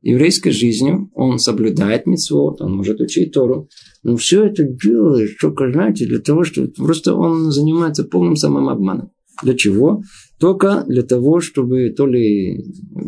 еврейской 0.01 0.51
жизнью, 0.51 1.11
он 1.13 1.37
соблюдает 1.37 2.05
митцвот, 2.05 2.61
он 2.61 2.75
может 2.75 3.01
учить 3.01 3.33
Тору, 3.33 3.69
но 4.03 4.15
все 4.15 4.45
это 4.45 4.63
делает, 4.63 5.37
только, 5.39 5.71
знаете, 5.71 6.05
для 6.05 6.19
того, 6.19 6.43
чтобы 6.43 6.69
просто 6.69 7.13
он 7.13 7.51
занимается 7.51 8.03
полным 8.03 8.35
самым 8.35 8.69
обманом. 8.69 9.11
Для 9.43 9.55
чего? 9.55 10.01
Только 10.39 10.83
для 10.87 11.03
того, 11.03 11.39
чтобы 11.39 11.89
то 11.89 12.05
ли 12.05 12.63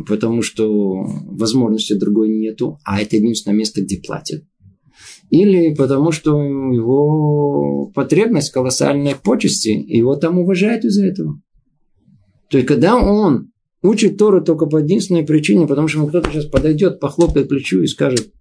потому, 0.07 0.41
что 0.41 1.03
возможности 1.25 1.93
другой 1.93 2.29
нету, 2.29 2.79
а 2.83 3.01
это 3.01 3.15
единственное 3.15 3.55
место, 3.55 3.81
где 3.81 3.97
платят. 3.97 4.43
Или 5.29 5.73
потому, 5.75 6.11
что 6.11 6.41
его 6.41 7.91
потребность 7.93 8.51
колоссальной 8.51 9.15
почести, 9.15 9.69
его 9.69 10.15
там 10.15 10.39
уважают 10.39 10.85
из-за 10.85 11.05
этого. 11.05 11.39
То 12.49 12.57
есть, 12.57 12.67
когда 12.67 12.97
он 12.97 13.51
учит 13.83 14.17
Тору 14.17 14.43
только 14.43 14.65
по 14.65 14.77
единственной 14.77 15.23
причине, 15.23 15.67
потому 15.67 15.87
что 15.87 15.99
ему 15.99 16.07
кто-то 16.07 16.31
сейчас 16.31 16.45
подойдет, 16.45 16.99
похлопает 16.99 17.47
плечу 17.47 17.81
и 17.81 17.87
скажет, 17.87 18.31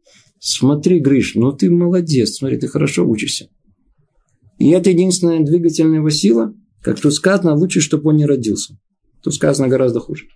смотри, 0.40 0.98
Гриш, 1.00 1.34
ну 1.34 1.52
ты 1.52 1.70
молодец, 1.70 2.36
смотри, 2.36 2.58
ты 2.58 2.68
хорошо 2.68 3.06
учишься. 3.06 3.48
И 4.58 4.70
это 4.70 4.90
единственная 4.90 5.44
двигательная 5.44 5.98
его 5.98 6.10
сила– 6.10 6.54
как 6.82 7.00
тут 7.00 7.14
сказано, 7.14 7.54
лучше, 7.54 7.80
чтобы 7.80 8.10
он 8.10 8.16
не 8.16 8.26
родился. 8.26 8.78
Тут 9.22 9.34
сказано 9.34 9.68
гораздо 9.68 10.00
хуже. 10.00 10.26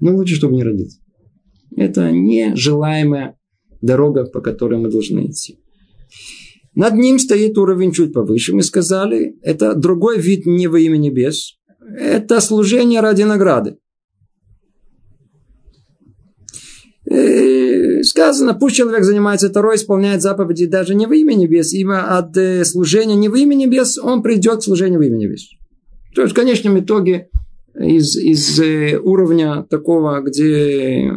Но 0.00 0.10
ну, 0.12 0.16
лучше, 0.16 0.36
чтобы 0.36 0.54
не 0.54 0.64
родился. 0.64 1.00
Это 1.76 2.10
нежелаемая 2.10 3.38
дорога, 3.80 4.24
по 4.24 4.40
которой 4.40 4.78
мы 4.78 4.88
должны 4.88 5.26
идти. 5.26 5.58
Над 6.74 6.94
ним 6.94 7.18
стоит 7.18 7.56
уровень 7.58 7.92
чуть 7.92 8.12
повыше. 8.12 8.54
Мы 8.54 8.62
сказали, 8.62 9.38
это 9.42 9.74
другой 9.74 10.18
вид 10.18 10.46
не 10.46 10.68
во 10.68 10.78
имя 10.78 10.96
небес. 10.96 11.54
Это 11.98 12.40
служение 12.40 13.00
ради 13.00 13.22
награды. 13.22 13.78
И 17.10 18.02
сказано, 18.02 18.54
пусть 18.54 18.76
человек 18.76 19.04
занимается 19.04 19.48
Торой, 19.48 19.76
исполняет 19.76 20.22
заповеди 20.22 20.66
даже 20.66 20.94
не 20.94 21.06
во 21.06 21.14
имя 21.14 21.34
небес, 21.34 21.72
ибо 21.72 22.00
от 22.00 22.36
э, 22.36 22.64
служения 22.64 23.14
не 23.14 23.28
во 23.28 23.38
имя 23.38 23.54
небес 23.54 23.96
он 23.98 24.22
придет 24.22 24.58
к 24.58 24.62
служению 24.62 24.98
во 24.98 25.06
имя 25.06 25.16
небес. 25.16 25.48
То 26.14 26.22
есть 26.22 26.32
в 26.32 26.36
конечном 26.36 26.80
итоге 26.80 27.28
из, 27.78 28.16
из 28.16 28.58
э, 28.58 28.98
уровня 28.98 29.64
такого, 29.70 30.20
где 30.20 31.12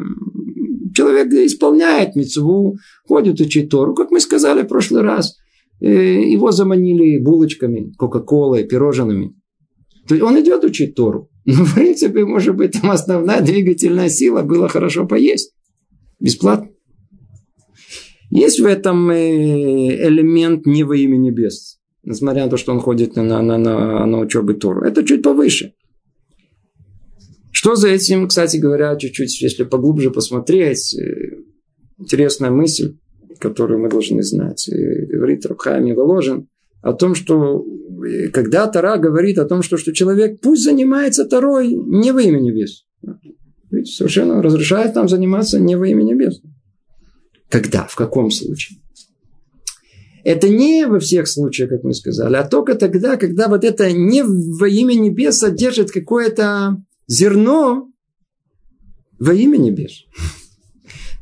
человек 0.94 1.34
исполняет 1.34 2.16
мецву, 2.16 2.78
ходит 3.08 3.40
учить 3.40 3.70
Тору, 3.70 3.96
как 3.96 4.12
мы 4.12 4.20
сказали 4.20 4.62
в 4.62 4.68
прошлый 4.68 5.02
раз, 5.02 5.38
э, 5.82 5.88
его 5.88 6.52
заманили 6.52 7.18
булочками, 7.18 7.94
кока-колой, 7.98 8.64
пирожными. 8.64 9.34
То 10.08 10.16
есть 10.16 10.24
он 10.24 10.40
идет 10.40 10.64
учить 10.64 10.94
Тору. 10.94 11.30
Но, 11.46 11.66
в 11.66 11.74
принципе, 11.74 12.26
может 12.26 12.56
быть, 12.56 12.74
там 12.80 12.92
основная 12.92 13.42
двигательная 13.42 14.10
сила 14.10 14.44
была 14.44 14.68
хорошо 14.68 15.08
поесть. 15.08 15.54
Бесплатно. 16.20 16.70
Есть 18.30 18.60
в 18.60 18.66
этом 18.66 19.10
э, 19.10 20.08
элемент 20.08 20.66
не 20.66 20.84
во 20.84 20.96
имя 20.96 21.18
небес. 21.18 21.80
Несмотря 22.04 22.46
на 22.46 22.50
то, 22.50 22.58
что 22.58 22.72
он 22.72 22.80
ходит 22.80 23.16
на, 23.16 23.24
на, 23.24 23.58
на, 23.58 24.06
на 24.06 24.20
учебу 24.20 24.54
Тору. 24.54 24.82
Это 24.82 25.04
чуть 25.04 25.24
повыше. 25.24 25.74
Что 27.52 27.76
за 27.76 27.90
этим, 27.90 28.28
кстати 28.28 28.58
говоря, 28.58 28.96
чуть-чуть, 28.96 29.42
если 29.42 29.64
поглубже 29.64 30.12
посмотреть, 30.12 30.96
э, 30.96 31.42
интересная 31.98 32.52
мысль, 32.52 32.98
которую 33.40 33.80
мы 33.80 33.90
должны 33.90 34.22
знать. 34.22 34.70
Э, 34.70 35.06
говорит 35.08 35.46
Рабхайми 35.46 35.94
Воложин 35.94 36.48
о 36.82 36.94
том, 36.94 37.16
что 37.16 37.66
когда 38.32 38.68
Тара 38.68 38.98
говорит 38.98 39.38
о 39.40 39.46
том, 39.46 39.62
что, 39.62 39.78
что 39.78 39.94
человек 39.94 40.40
пусть 40.40 40.64
занимается 40.64 41.26
Тарой 41.26 41.74
не 41.74 42.12
во 42.12 42.22
имя 42.22 42.40
небес. 42.40 42.86
Видите, 43.72 43.94
совершенно 43.94 44.42
разрешает 44.42 44.96
нам 44.96 45.08
заниматься 45.08 45.60
не 45.60 45.76
во 45.76 45.88
имя 45.88 46.04
небес. 46.04 46.42
Когда? 47.50 47.86
В 47.86 47.96
каком 47.96 48.32
случае? 48.32 48.80
Это 50.24 50.50
не 50.50 50.86
во 50.86 51.00
всех 51.00 51.28
случаях, 51.28 51.70
как 51.70 51.84
мы 51.84 51.94
сказали, 51.94 52.36
а 52.36 52.44
только 52.44 52.76
тогда, 52.76 53.16
когда 53.16 53.48
вот 53.48 53.64
это 53.64 53.92
не 53.92 54.24
во 54.24 54.68
имя 54.68 54.94
небес 54.94 55.38
содержит 55.38 55.92
какое-то 55.92 56.78
зерно 57.08 57.90
во 59.18 59.34
имя 59.34 59.58
небес. 59.58 60.06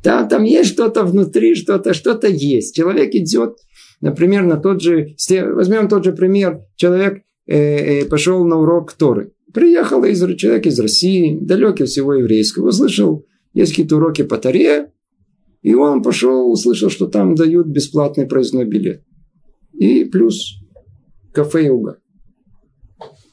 Там, 0.03 0.27
там 0.27 0.43
есть 0.43 0.71
что-то 0.71 1.03
внутри, 1.03 1.55
что-то, 1.55 1.93
что-то 1.93 2.27
есть. 2.27 2.75
Человек 2.75 3.13
идет, 3.13 3.57
например, 4.01 4.43
на 4.43 4.57
тот 4.57 4.81
же, 4.81 5.15
возьмем 5.29 5.87
тот 5.89 6.03
же 6.03 6.13
пример, 6.13 6.61
человек 6.75 7.23
э, 7.45 7.55
э, 8.01 8.05
пошел 8.05 8.45
на 8.45 8.57
урок 8.57 8.93
Торы. 8.93 9.33
Приехал 9.53 10.03
из, 10.03 10.19
человек 10.35 10.65
из 10.65 10.79
России, 10.79 11.37
далекий 11.39 11.85
всего 11.85 12.13
еврейского, 12.13 12.69
услышал, 12.69 13.25
есть 13.53 13.71
какие-то 13.71 13.95
уроки 13.95 14.23
по 14.23 14.37
Таре, 14.37 14.91
и 15.61 15.73
он 15.73 16.03
пошел, 16.03 16.51
услышал, 16.51 16.89
что 16.89 17.07
там 17.07 17.35
дают 17.35 17.67
бесплатный 17.67 18.27
проездной 18.27 18.65
билет. 18.65 19.03
И 19.73 20.05
плюс 20.05 20.55
кафе 21.33 21.69
угар. 21.69 21.99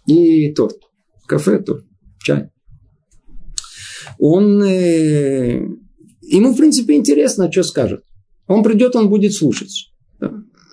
И 0.06 0.52
торт. 0.52 0.78
Кафе, 1.26 1.58
торт, 1.60 1.84
чай. 2.22 2.50
Он, 4.18 4.62
э, 4.62 5.58
ему, 6.22 6.52
в 6.52 6.56
принципе, 6.56 6.94
интересно, 6.94 7.50
что 7.50 7.62
скажет. 7.62 8.04
Он 8.46 8.62
придет, 8.62 8.94
он 8.94 9.08
будет 9.08 9.32
слушать. 9.32 9.90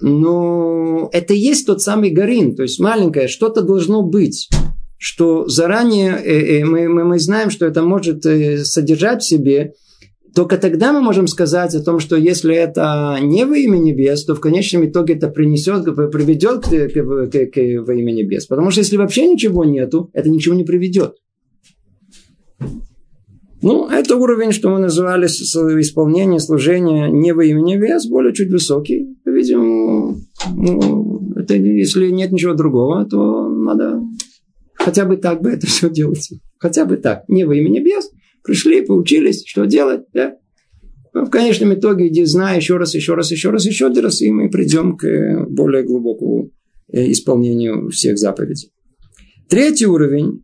Но 0.02 1.10
это 1.14 1.34
есть 1.34 1.68
тот 1.68 1.82
самый 1.82 2.10
Гарин, 2.10 2.56
то 2.56 2.64
есть 2.64 2.80
маленькое, 2.80 3.28
что-то 3.28 3.62
должно 3.62 4.02
быть 4.02 4.50
что 5.02 5.48
заранее 5.48 6.12
э, 6.12 6.60
э, 6.60 6.64
мы, 6.64 6.88
мы, 6.88 7.04
мы 7.04 7.18
знаем, 7.18 7.50
что 7.50 7.66
это 7.66 7.82
может 7.82 8.24
э, 8.28 8.64
содержать 8.64 9.24
в 9.24 9.28
себе, 9.28 9.74
только 10.36 10.60
тогда 10.60 10.94
мы 10.94 11.02
можем 11.02 11.26
сказать 11.26 11.74
о 11.74 11.84
том, 11.84 12.00
что 12.00 12.16
если 12.16 12.54
это 12.54 13.18
не 13.20 13.44
во 13.46 13.58
имя 13.58 13.80
небес, 13.80 14.24
то 14.26 14.36
в 14.36 14.40
конечном 14.40 14.86
итоге 14.86 15.16
это 15.16 15.28
принесет, 15.28 15.86
приведет 15.86 16.66
к, 16.66 16.70
к, 16.70 17.32
к, 17.32 17.52
к 17.52 17.84
во 17.88 17.94
имя 17.96 18.12
небес. 18.12 18.46
Потому 18.46 18.70
что 18.70 18.82
если 18.82 18.98
вообще 18.98 19.28
ничего 19.28 19.66
нету, 19.66 20.12
это 20.14 20.30
ничего 20.30 20.54
не 20.54 20.66
приведет. 20.66 21.16
Ну, 23.64 23.88
это 23.90 24.18
уровень, 24.18 24.52
что 24.52 24.70
мы 24.70 24.78
называли 24.78 25.26
исполнение 25.26 26.40
служения 26.40 27.10
не 27.10 27.34
во 27.34 27.44
имя 27.44 27.62
небес, 27.62 28.06
более 28.06 28.36
чуть 28.36 28.52
высокий. 28.52 29.18
По-видимому, 29.26 30.18
Ну, 30.56 31.34
это, 31.36 31.56
если 31.56 32.12
нет 32.12 32.32
ничего 32.32 32.54
другого, 32.54 33.04
то 33.06 33.50
надо 33.50 34.00
хотя 34.84 35.06
бы 35.06 35.18
так 35.18 35.42
бы 35.42 35.52
это 35.52 35.68
все 35.68 35.90
делать. 35.90 36.30
Хотя 36.58 36.86
бы 36.86 36.98
так. 36.98 37.24
Не 37.28 37.46
во 37.46 37.56
имя 37.56 37.70
небес. 37.70 38.12
Пришли, 38.44 38.82
поучились, 38.82 39.44
что 39.46 39.66
делать. 39.66 40.02
Да? 40.14 40.36
В 41.14 41.30
конечном 41.30 41.74
итоге, 41.74 42.08
иди, 42.08 42.24
зная 42.26 42.58
еще 42.58 42.78
раз, 42.78 42.96
еще 42.96 43.14
раз, 43.14 43.32
еще 43.32 43.50
раз, 43.50 43.66
еще 43.66 43.90
раз, 43.90 44.22
и 44.22 44.32
мы 44.32 44.50
придем 44.50 44.96
к 44.96 45.46
более 45.50 45.84
глубокому 45.84 46.52
э, 46.92 47.12
исполнению 47.12 47.90
всех 47.90 48.18
заповедей. 48.18 48.72
Третий 49.50 49.88
уровень 49.88 50.42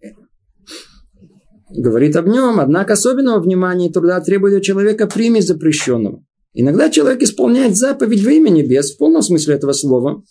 говорит 1.69 2.15
об 2.17 2.27
нем, 2.27 2.59
однако 2.59 2.93
особенного 2.93 3.39
внимания 3.39 3.87
и 3.87 3.91
труда 3.91 4.19
требует 4.19 4.55
от 4.55 4.63
человека 4.63 5.07
примесь 5.07 5.47
запрещенного. 5.47 6.23
Иногда 6.53 6.89
человек 6.89 7.21
исполняет 7.21 7.77
заповедь 7.77 8.23
во 8.23 8.31
имя 8.31 8.49
небес, 8.49 8.93
в 8.93 8.97
полном 8.97 9.21
смысле 9.21 9.55
этого 9.55 9.71
слова. 9.73 10.23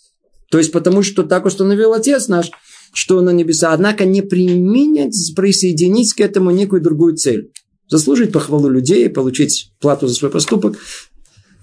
То 0.51 0.57
есть 0.59 0.71
потому, 0.71 1.01
что 1.01 1.23
так 1.23 1.45
установил 1.45 1.93
Отец 1.93 2.27
наш, 2.27 2.51
что 2.93 3.21
на 3.21 3.31
небеса, 3.31 3.73
однако 3.73 4.05
не 4.05 4.21
применять, 4.21 5.15
присоединить 5.35 6.13
к 6.13 6.21
этому 6.21 6.51
некую 6.51 6.81
другую 6.81 7.15
цель. 7.15 7.51
Заслужить 7.89 8.31
похвалу 8.31 8.69
людей, 8.69 9.09
получить 9.09 9.71
плату 9.79 10.07
за 10.07 10.15
свой 10.15 10.29
поступок. 10.31 10.77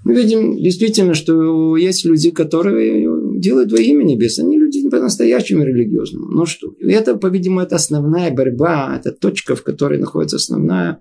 Мы 0.04 0.14
видим 0.14 0.56
действительно, 0.56 1.14
что 1.14 1.76
есть 1.76 2.04
люди, 2.04 2.30
которые 2.30 3.40
делают 3.40 3.72
во 3.72 3.78
имя 3.78 4.04
небес. 4.04 4.38
Они 4.38 4.58
люди 4.58 4.88
по-настоящему 4.88 5.64
религиозному. 5.64 6.28
Но 6.28 6.46
что? 6.46 6.74
И 6.78 6.90
это, 6.92 7.16
по-видимому, 7.16 7.60
это 7.60 7.76
основная 7.76 8.30
борьба, 8.30 8.96
это 8.98 9.12
точка, 9.12 9.56
в 9.56 9.62
которой 9.62 9.98
находится 9.98 10.36
основная 10.36 11.00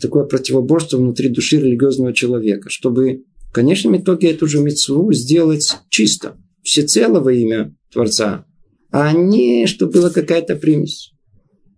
такое 0.00 0.24
противоборство 0.24 0.96
внутри 0.96 1.28
души 1.28 1.58
религиозного 1.58 2.12
человека, 2.12 2.70
чтобы 2.70 3.24
в 3.48 3.52
конечном 3.52 3.96
итоге 3.96 4.30
эту 4.30 4.46
же 4.46 4.60
мецву 4.60 5.12
сделать 5.12 5.76
чисто, 5.88 6.36
всецело 6.62 7.20
во 7.20 7.32
имя 7.32 7.74
Творца, 7.92 8.44
а 8.90 9.12
не 9.12 9.66
чтобы 9.66 9.92
была 9.92 10.10
какая-то 10.10 10.56
примесь 10.56 11.12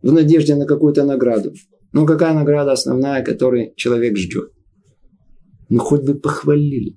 в 0.03 0.13
надежде 0.13 0.55
на 0.55 0.67
какую-то 0.67 1.05
награду. 1.05 1.53
Ну, 1.93 2.07
какая 2.07 2.35
награда 2.35 2.73
основная, 2.73 3.25
которую 3.25 3.73
человек 3.77 4.17
ждет? 4.17 4.53
Ну, 5.69 5.79
хоть 5.81 6.03
бы 6.03 6.15
похвалили. 6.15 6.97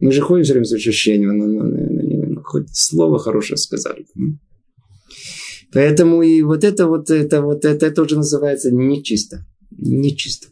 Мы 0.00 0.12
же 0.12 0.20
ходим 0.20 0.44
все 0.44 0.52
время 0.52 0.64
с 0.64 0.72
ощущением, 0.72 1.36
ну, 1.36 1.46
ну, 1.46 1.64
ну, 1.64 2.26
ну, 2.34 2.42
хоть 2.42 2.68
слово 2.72 3.18
хорошее 3.18 3.56
сказали. 3.56 4.06
Поэтому 5.72 6.22
и 6.22 6.42
вот 6.42 6.62
это 6.64 6.86
вот, 6.86 7.10
это 7.10 7.42
вот, 7.42 7.64
это 7.64 7.90
тоже 7.90 8.16
называется 8.16 8.70
нечисто 8.70 9.44
нечисто. 9.78 10.48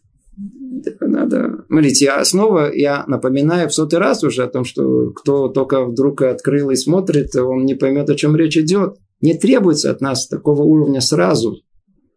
Надо 1.26 1.64
молить. 1.68 2.00
Я 2.00 2.25
снова, 2.25 2.71
я 2.73 3.04
напоминаю 3.09 3.68
в 3.68 3.75
сотый 3.75 3.99
раз 3.99 4.23
уже 4.23 4.45
о 4.45 4.49
том, 4.49 4.64
что 4.64 5.11
кто 5.11 5.49
только 5.49 5.85
вдруг 5.85 6.23
открыл 6.23 6.71
и 6.71 6.76
смотрит, 6.76 7.35
он 7.35 7.64
не 7.64 7.75
поймет, 7.75 8.09
о 8.09 8.14
чем 8.14 8.37
речь 8.37 8.56
идет. 8.56 8.97
Не 9.21 9.35
требуется 9.35 9.90
от 9.90 10.00
нас 10.00 10.28
такого 10.28 10.62
уровня 10.62 11.00
сразу, 11.00 11.56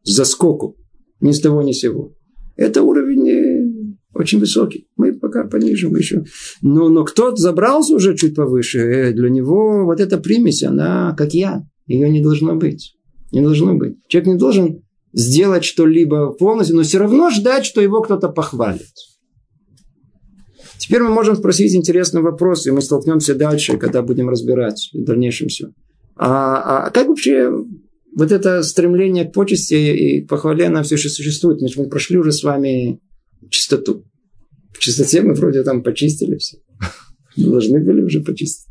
за 0.04 0.26
скоку, 0.26 0.76
ни 1.22 1.32
с 1.32 1.40
того, 1.40 1.62
ни 1.64 1.72
с 1.72 1.80
сего. 1.80 2.14
Это 2.56 2.84
уровень 2.84 3.30
э, 3.30 3.96
очень 4.14 4.40
высокий. 4.40 4.88
Мы 4.98 5.14
пока 5.14 5.46
пониже, 5.46 5.90
мы 5.90 6.00
еще. 6.00 6.26
Но, 6.62 6.90
но 6.90 7.04
кто 7.06 7.36
забрался 7.36 7.96
уже 7.96 8.16
чуть 8.16 8.36
повыше, 8.36 8.80
э, 8.80 9.14
для 9.14 9.30
него 9.30 9.86
вот 9.86 10.00
эта 10.00 10.18
примесь, 10.18 10.62
она 10.64 11.16
как 11.18 11.34
я. 11.34 11.64
Ее 11.88 12.10
не 12.10 12.22
должно 12.22 12.56
быть. 12.56 12.96
Не 13.32 13.42
должно 13.42 13.76
быть. 13.76 13.96
Человек 14.08 14.28
не 14.28 14.38
должен 14.38 14.84
сделать 15.14 15.66
что-либо 15.66 16.32
полностью, 16.32 16.76
но 16.76 16.84
все 16.84 17.00
равно 17.00 17.30
ждать, 17.30 17.66
что 17.66 17.82
его 17.82 18.02
кто-то 18.02 18.30
похвалит. 18.30 18.94
Теперь 20.78 21.02
мы 21.02 21.10
можем 21.10 21.36
спросить 21.36 21.76
интересный 21.76 22.22
вопрос, 22.22 22.66
и 22.66 22.72
мы 22.72 22.82
столкнемся 22.82 23.36
дальше, 23.36 23.78
когда 23.78 24.02
будем 24.02 24.30
разбирать 24.30 24.90
в 24.94 25.04
дальнейшем 25.04 25.48
все. 25.48 25.70
А, 26.16 26.88
а 26.88 26.90
как 26.90 27.08
вообще 27.08 27.52
вот 28.16 28.32
это 28.32 28.64
стремление 28.64 29.26
к 29.26 29.34
почести 29.34 29.76
и 29.76 30.26
похвале, 30.26 30.68
оно 30.68 30.84
все 30.84 30.96
еще 30.96 31.10
существует? 31.10 31.60
Значит, 31.60 31.78
мы 31.78 31.90
прошли 31.90 32.18
уже 32.18 32.32
с 32.32 32.44
вами 32.44 33.00
чистоту. 33.50 34.06
В 34.74 34.80
чистоте 34.80 35.22
мы 35.22 35.34
вроде 35.34 35.64
там 35.64 35.84
почистили 35.84 36.38
все. 36.38 36.58
Должны 37.36 37.84
были 37.84 38.02
уже 38.02 38.22
почистить 38.22 38.69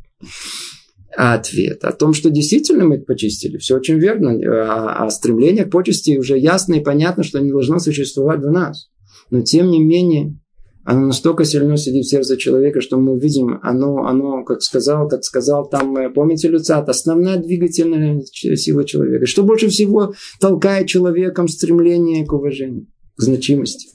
ответ 1.15 1.83
о 1.83 1.91
том, 1.91 2.13
что 2.13 2.29
действительно 2.29 2.85
мы 2.85 2.99
почистили. 2.99 3.57
Все 3.57 3.75
очень 3.75 3.99
верно. 3.99 4.31
А, 4.31 5.05
а 5.05 5.09
стремление 5.09 5.65
к 5.65 5.71
почести 5.71 6.17
уже 6.17 6.37
ясно 6.37 6.75
и 6.75 6.83
понятно, 6.83 7.23
что 7.23 7.39
не 7.39 7.51
должно 7.51 7.79
существовать 7.79 8.41
в 8.41 8.51
нас. 8.51 8.89
Но 9.31 9.41
тем 9.41 9.69
не 9.69 9.83
менее, 9.83 10.37
оно 10.83 11.07
настолько 11.07 11.45
сильно 11.45 11.77
сидит 11.77 12.05
в 12.05 12.09
сердце 12.09 12.37
человека, 12.37 12.81
что 12.81 12.97
мы 12.97 13.13
увидим, 13.13 13.59
оно, 13.61 14.05
оно 14.05 14.43
как 14.43 14.61
сказал, 14.61 15.07
так 15.07 15.23
сказал, 15.23 15.69
там, 15.69 15.95
э, 15.97 16.09
помните, 16.09 16.47
Люцат, 16.47 16.89
основная 16.89 17.37
двигательная 17.37 18.21
сила 18.23 18.83
человека. 18.85 19.25
Что 19.25 19.43
больше 19.43 19.67
всего 19.69 20.13
толкает 20.39 20.87
человеком 20.87 21.47
стремление 21.47 22.25
к 22.25 22.33
уважению, 22.33 22.87
к 23.15 23.21
значимости. 23.21 23.89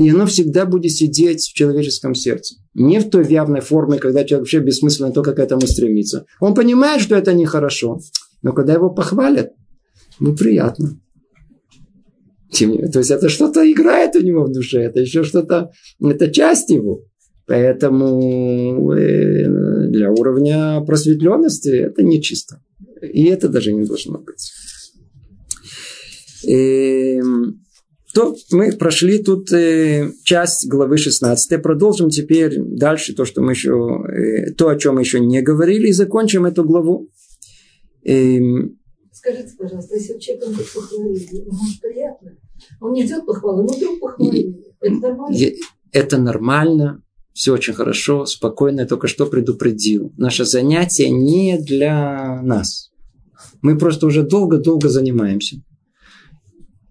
И 0.00 0.08
оно 0.08 0.24
всегда 0.24 0.64
будет 0.64 0.92
сидеть 0.92 1.42
в 1.42 1.52
человеческом 1.52 2.14
сердце. 2.14 2.54
Не 2.72 3.00
в 3.00 3.10
той 3.10 3.30
явной 3.30 3.60
форме, 3.60 3.98
когда 3.98 4.24
человек 4.24 4.46
вообще 4.46 4.60
бессмысленно 4.60 5.12
то, 5.12 5.22
как 5.22 5.36
к 5.36 5.40
этому 5.40 5.66
стремится. 5.66 6.24
Он 6.40 6.54
понимает, 6.54 7.02
что 7.02 7.16
это 7.16 7.34
нехорошо. 7.34 8.00
Но 8.40 8.54
когда 8.54 8.72
его 8.72 8.88
похвалят, 8.88 9.52
ему 10.18 10.34
приятно. 10.34 10.98
То 12.50 12.98
есть 12.98 13.10
это 13.10 13.28
что-то 13.28 13.70
играет 13.70 14.16
у 14.16 14.20
него 14.20 14.44
в 14.44 14.52
душе, 14.52 14.80
это 14.80 15.00
еще 15.00 15.22
что-то, 15.22 15.70
это 16.00 16.30
часть 16.30 16.70
его. 16.70 17.02
Поэтому 17.46 18.92
э, 18.94 19.86
для 19.88 20.10
уровня 20.10 20.80
просветленности 20.80 21.68
это 21.68 22.02
нечисто. 22.02 22.62
И 23.02 23.26
это 23.26 23.50
даже 23.50 23.70
не 23.70 23.84
должно 23.84 24.18
быть. 24.18 24.50
Эм, 26.46 27.60
то 28.12 28.36
мы 28.50 28.72
прошли 28.72 29.22
тут 29.22 29.52
э, 29.52 30.12
часть 30.24 30.68
главы 30.68 30.96
16. 30.96 31.62
Продолжим 31.62 32.10
теперь 32.10 32.58
дальше 32.58 33.14
то, 33.14 33.24
что 33.24 33.42
мы 33.42 33.52
еще, 33.52 34.04
э, 34.08 34.52
то, 34.52 34.68
о 34.68 34.76
чем 34.76 34.96
мы 34.96 35.02
еще 35.02 35.20
не 35.20 35.42
говорили, 35.42 35.88
и 35.88 35.92
закончим 35.92 36.46
эту 36.46 36.64
главу. 36.64 37.08
Э, 38.04 38.38
Скажите, 39.12 39.50
пожалуйста, 39.58 39.96
если 39.96 40.18
человек 40.18 40.48
вдруг 40.48 40.66
похвалили, 40.74 41.36
ему 41.36 41.52
приятно? 41.82 42.36
Он 42.80 42.92
не 42.92 43.04
ждет 43.04 43.26
похвалы, 43.26 43.62
но 43.62 43.72
вдруг 43.72 44.00
похвалили. 44.00 44.56
Это 44.80 45.00
нормально? 45.00 45.36
Это 45.92 46.18
нормально, 46.18 47.02
все 47.32 47.52
очень 47.52 47.74
хорошо, 47.74 48.26
спокойно, 48.26 48.80
я 48.80 48.86
только 48.86 49.08
что 49.08 49.26
предупредил. 49.26 50.12
Наше 50.16 50.44
занятие 50.44 51.10
не 51.10 51.58
для 51.58 52.40
нас. 52.42 52.90
Мы 53.62 53.78
просто 53.78 54.06
уже 54.06 54.22
долго-долго 54.22 54.88
занимаемся. 54.88 55.62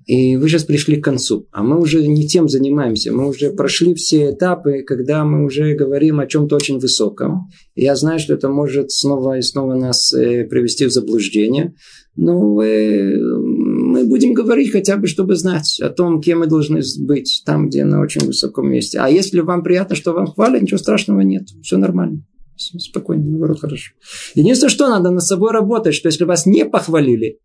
И 0.09 0.37
вы 0.37 0.49
сейчас 0.49 0.63
пришли 0.63 0.99
к 0.99 1.03
концу. 1.03 1.47
А 1.51 1.61
мы 1.61 1.79
уже 1.79 2.01
не 2.07 2.27
тем 2.27 2.49
занимаемся. 2.49 3.13
Мы 3.13 3.29
уже 3.29 3.51
прошли 3.51 3.93
все 3.93 4.31
этапы, 4.31 4.81
когда 4.81 5.23
мы 5.23 5.45
уже 5.45 5.75
говорим 5.75 6.19
о 6.19 6.25
чем-то 6.25 6.55
очень 6.55 6.79
высоком. 6.79 7.49
Я 7.75 7.95
знаю, 7.95 8.17
что 8.17 8.33
это 8.33 8.49
может 8.49 8.89
снова 8.89 9.37
и 9.37 9.43
снова 9.43 9.75
нас 9.75 10.11
э, 10.11 10.45
привести 10.45 10.87
в 10.87 10.91
заблуждение. 10.91 11.75
Но 12.15 12.59
э, 12.59 13.17
мы 13.19 14.03
будем 14.05 14.33
говорить 14.33 14.71
хотя 14.71 14.97
бы, 14.97 15.05
чтобы 15.05 15.35
знать 15.35 15.79
о 15.79 15.89
том, 15.89 16.21
кем 16.21 16.39
мы 16.39 16.47
должны 16.47 16.81
быть, 17.01 17.43
там, 17.45 17.69
где 17.69 17.85
на 17.85 18.01
очень 18.01 18.25
высоком 18.25 18.67
месте. 18.67 18.97
А 18.97 19.07
если 19.09 19.41
вам 19.41 19.61
приятно, 19.61 19.95
что 19.95 20.13
вам 20.13 20.25
хвалят, 20.25 20.63
ничего 20.63 20.79
страшного 20.79 21.21
нет. 21.21 21.43
Все 21.61 21.77
нормально. 21.77 22.25
Спокойно, 22.57 23.25
наоборот, 23.25 23.59
хорошо. 23.59 23.91
Единственное, 24.33 24.71
что 24.71 24.89
надо 24.89 25.11
над 25.11 25.23
собой 25.23 25.51
работать, 25.51 25.93
что 25.93 26.07
если 26.07 26.23
вас 26.23 26.47
не 26.47 26.65
похвалили, 26.65 27.37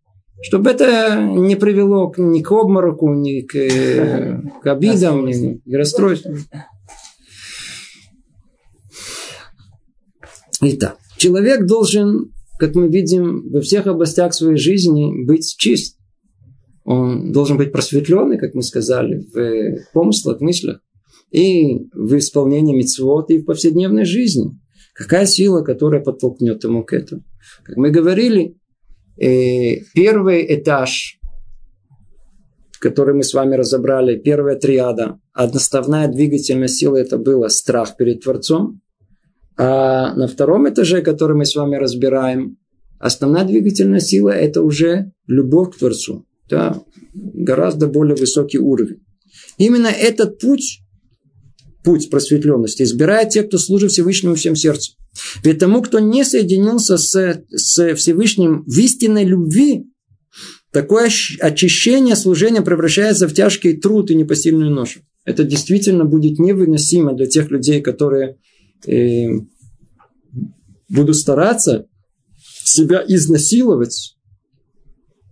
чтобы 0.42 0.70
это 0.70 1.22
не 1.22 1.56
привело 1.56 2.12
ни 2.16 2.42
к 2.42 2.50
обмороку, 2.52 3.12
ни 3.12 3.42
к, 3.42 3.56
э, 3.56 4.40
к 4.62 4.66
обидам, 4.66 5.26
ни 5.26 5.58
к 5.58 5.76
расстройствам. 5.76 6.38
Итак, 10.60 10.96
человек 11.18 11.66
должен, 11.66 12.32
как 12.58 12.74
мы 12.74 12.88
видим, 12.88 13.50
во 13.50 13.60
всех 13.60 13.86
областях 13.86 14.34
своей 14.34 14.56
жизни 14.56 15.24
быть 15.24 15.54
чист. 15.58 15.98
Он 16.84 17.32
должен 17.32 17.56
быть 17.56 17.72
просветленный, 17.72 18.38
как 18.38 18.54
мы 18.54 18.62
сказали, 18.62 19.26
в 19.32 19.92
помыслах, 19.92 20.40
мыслях, 20.40 20.80
и 21.30 21.88
в 21.94 22.16
исполнении 22.18 22.76
митцвот, 22.76 23.30
и 23.30 23.38
в 23.38 23.46
повседневной 23.46 24.04
жизни. 24.04 24.58
Какая 24.94 25.26
сила, 25.26 25.62
которая 25.62 26.02
подтолкнет 26.02 26.62
ему 26.62 26.84
к 26.84 26.92
этому? 26.92 27.24
Как 27.64 27.76
мы 27.76 27.90
говорили, 27.90 28.56
Э, 28.56 28.63
первый 29.16 30.54
этаж, 30.54 31.18
который 32.80 33.14
мы 33.14 33.22
с 33.22 33.32
вами 33.34 33.54
разобрали, 33.56 34.18
первая 34.18 34.56
триада, 34.56 35.18
одноставная 35.32 36.08
двигательная 36.08 36.68
сила 36.68 36.96
это 36.96 37.18
было 37.18 37.48
страх 37.48 37.96
перед 37.96 38.22
Творцом. 38.22 38.80
А 39.56 40.14
на 40.14 40.26
втором 40.26 40.68
этаже, 40.68 41.00
который 41.02 41.36
мы 41.36 41.46
с 41.46 41.54
вами 41.54 41.76
разбираем, 41.76 42.58
основная 42.98 43.44
двигательная 43.44 44.00
сила 44.00 44.30
это 44.30 44.62
уже 44.62 45.12
любовь 45.26 45.74
к 45.74 45.78
Творцу. 45.78 46.26
Да, 46.48 46.82
гораздо 47.14 47.86
более 47.86 48.16
высокий 48.16 48.58
уровень. 48.58 49.02
Именно 49.56 49.88
этот 49.88 50.38
путь, 50.38 50.80
путь 51.84 52.10
просветленности, 52.10 52.82
избирает 52.82 53.30
те, 53.30 53.44
кто 53.44 53.58
служит 53.58 53.92
Всевышнему 53.92 54.34
всем 54.34 54.56
сердцем. 54.56 54.96
Ведь 55.42 55.58
тому, 55.58 55.82
кто 55.82 56.00
не 56.00 56.24
соединился 56.24 56.96
с, 56.96 57.44
с 57.50 57.94
Всевышним 57.94 58.64
в 58.64 58.78
истинной 58.78 59.24
любви, 59.24 59.84
такое 60.72 61.10
очищение 61.40 62.16
служения 62.16 62.62
превращается 62.62 63.28
в 63.28 63.34
тяжкий 63.34 63.76
труд 63.76 64.10
и 64.10 64.16
непосильную 64.16 64.70
ношу. 64.70 65.00
Это 65.24 65.44
действительно 65.44 66.04
будет 66.04 66.38
невыносимо 66.38 67.14
для 67.14 67.26
тех 67.26 67.50
людей, 67.50 67.80
которые 67.80 68.38
э, 68.86 69.26
будут 70.88 71.16
стараться 71.16 71.86
себя 72.64 73.02
изнасиловать 73.06 74.16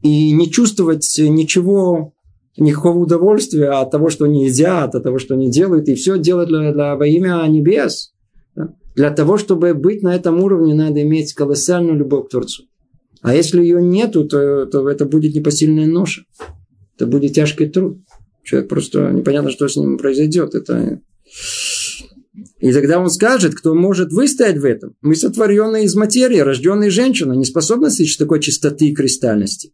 и 0.03 0.33
не 0.33 0.51
чувствовать 0.51 1.15
ничего, 1.19 2.15
никакого 2.57 2.99
удовольствия 2.99 3.71
от 3.71 3.91
того, 3.91 4.11
что 4.11 4.25
они 4.25 4.47
едят, 4.47 4.95
от 4.95 5.03
того, 5.03 5.19
что 5.19 5.35
они 5.35 5.51
делают, 5.51 5.89
и 5.89 5.95
все 5.95 6.19
делать 6.19 6.49
для, 6.49 6.73
для, 6.73 6.97
во 6.97 7.07
имя 7.07 7.45
небес. 7.49 8.12
Для 8.95 9.11
того, 9.11 9.39
чтобы 9.39 9.75
быть 9.75 10.03
на 10.03 10.15
этом 10.15 10.41
уровне, 10.43 10.75
надо 10.75 11.03
иметь 11.03 11.33
колоссальную 11.33 11.97
любовь 11.97 12.27
к 12.27 12.31
Творцу. 12.31 12.65
А 13.23 13.35
если 13.35 13.63
ее 13.63 13.81
нету, 13.81 14.25
то, 14.25 14.67
то 14.67 14.89
это 14.89 15.07
будет 15.07 15.35
непосильная 15.35 15.87
ноша. 15.87 16.25
Это 16.97 17.07
будет 17.07 17.33
тяжкий 17.33 17.69
труд. 17.69 17.99
Человек 18.43 18.69
просто 18.69 19.11
непонятно, 19.13 19.51
что 19.51 19.69
с 19.69 19.77
ним 19.77 19.97
произойдет. 19.97 20.55
Это... 20.55 21.01
И 22.59 22.73
тогда 22.73 22.99
он 22.99 23.11
скажет, 23.11 23.55
кто 23.55 23.75
может 23.75 24.13
выстоять 24.13 24.59
в 24.59 24.65
этом. 24.65 24.97
Мы 25.01 25.15
сотворенные 25.15 25.85
из 25.85 25.95
материи, 25.95 26.39
рожденные 26.39 26.91
женщины, 26.91 27.37
не 27.37 27.45
способны 27.45 27.87
достичь 27.87 28.17
такой 28.17 28.41
чистоты 28.41 28.89
и 28.89 28.95
кристальности. 28.95 29.73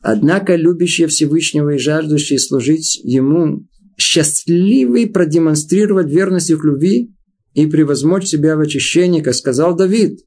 Однако 0.00 0.56
любящие 0.56 1.06
Всевышнего 1.06 1.74
и 1.74 1.78
жаждущие 1.78 2.38
служить 2.38 3.00
Ему, 3.04 3.66
счастливые 3.96 5.06
продемонстрировать 5.06 6.10
верность 6.10 6.50
их 6.50 6.64
любви 6.64 7.10
и 7.54 7.66
превозмочь 7.66 8.26
себя 8.26 8.56
в 8.56 8.60
очищении, 8.60 9.20
как 9.20 9.34
сказал 9.34 9.76
Давид. 9.76 10.20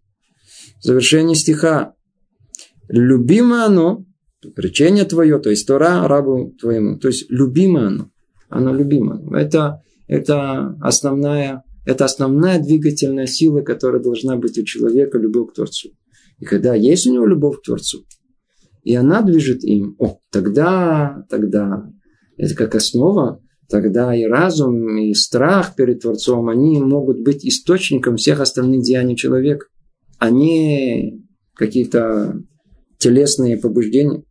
В 0.79 0.83
завершении 0.83 1.33
стиха. 1.35 1.93
Любимо 2.88 3.65
оно, 3.65 4.05
речение 4.55 5.05
твое, 5.05 5.39
то 5.39 5.49
есть 5.49 5.67
Тора 5.67 6.07
рабу 6.07 6.53
твоему. 6.59 6.99
То 6.99 7.07
есть 7.07 7.25
любимо 7.29 7.88
оно. 7.88 8.11
Оно 8.49 8.73
любимо. 8.73 9.21
Это, 9.35 9.81
это 10.07 10.77
основная 10.81 11.63
это 11.85 12.05
основная 12.05 12.59
двигательная 12.59 13.27
сила, 13.27 13.61
которая 13.61 14.01
должна 14.01 14.35
быть 14.38 14.57
у 14.57 14.63
человека, 14.63 15.19
любовь 15.19 15.51
к 15.51 15.53
Творцу. 15.53 15.89
И 16.39 16.45
когда 16.45 16.73
есть 16.73 17.05
у 17.07 17.13
него 17.13 17.25
любовь 17.27 17.59
к 17.59 17.63
Творцу, 17.63 18.05
и 18.83 18.95
она 18.95 19.21
движет 19.21 19.63
им, 19.63 19.95
о, 19.99 20.17
тогда, 20.31 21.23
тогда, 21.29 21.88
это 22.38 22.55
как 22.55 22.75
основа, 22.75 23.39
тогда 23.69 24.15
и 24.15 24.25
разум, 24.25 24.97
и 24.97 25.13
страх 25.13 25.75
перед 25.75 26.01
Творцом, 26.01 26.49
они 26.49 26.80
могут 26.80 27.21
быть 27.21 27.45
источником 27.45 28.17
всех 28.17 28.39
остальных 28.39 28.84
деяний 28.84 29.15
человека, 29.15 29.67
а 30.19 30.30
не 30.30 31.23
какие-то 31.56 32.41
телесные 32.97 33.58
побуждения. 33.58 34.23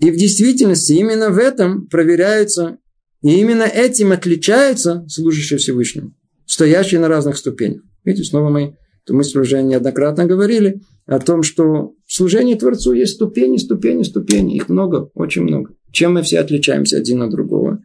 И 0.00 0.10
в 0.10 0.16
действительности 0.16 0.92
именно 0.92 1.30
в 1.30 1.38
этом 1.38 1.86
проверяются, 1.86 2.78
и 3.22 3.40
именно 3.40 3.62
этим 3.62 4.12
отличаются 4.12 5.04
служащие 5.08 5.58
Всевышнему, 5.58 6.14
стоящие 6.46 7.00
на 7.00 7.08
разных 7.08 7.36
ступенях. 7.36 7.82
Видите, 8.04 8.28
снова 8.28 8.50
мы 8.50 8.76
эту 9.04 9.14
мысль 9.14 9.38
уже 9.38 9.62
неоднократно 9.62 10.26
говорили 10.26 10.80
о 11.06 11.18
том, 11.20 11.42
что 11.42 11.94
служении 12.14 12.54
Творцу 12.54 12.92
есть 12.92 13.14
ступени, 13.14 13.56
ступени, 13.56 14.02
ступени. 14.02 14.56
Их 14.56 14.68
много, 14.68 15.10
очень 15.14 15.42
много. 15.42 15.74
Чем 15.90 16.14
мы 16.14 16.22
все 16.22 16.40
отличаемся 16.40 16.98
один 16.98 17.22
от 17.22 17.30
другого? 17.30 17.82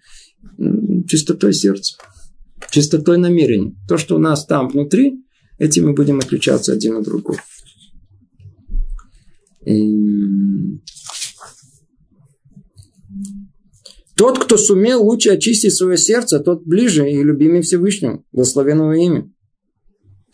Чистотой 1.08 1.54
сердца, 1.54 1.96
чистотой 2.70 3.18
намерений. 3.18 3.76
То, 3.88 3.98
что 3.98 4.16
у 4.16 4.20
нас 4.20 4.46
там 4.46 4.70
внутри, 4.70 5.24
этим 5.58 5.88
мы 5.88 5.94
будем 5.94 6.20
отличаться 6.20 6.74
один 6.74 6.98
от 6.98 7.06
другого. 7.06 7.40
Тот, 14.16 14.38
кто 14.38 14.58
сумел 14.58 15.02
лучше 15.04 15.30
очистить 15.30 15.74
свое 15.74 15.98
сердце, 15.98 16.40
тот 16.40 16.66
ближе 16.66 17.10
и 17.10 17.24
любимый 17.24 17.62
Всевышнему. 17.62 18.26
Благословенного 18.32 18.94
имя. 18.94 19.32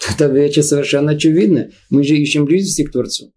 Это 0.10 0.26
вещь 0.28 0.60
совершенно 0.62 1.12
очевидно. 1.12 1.70
Мы 1.90 2.04
же 2.04 2.18
ищем 2.18 2.46
близости 2.46 2.84
к 2.84 2.92
Творцу. 2.92 3.32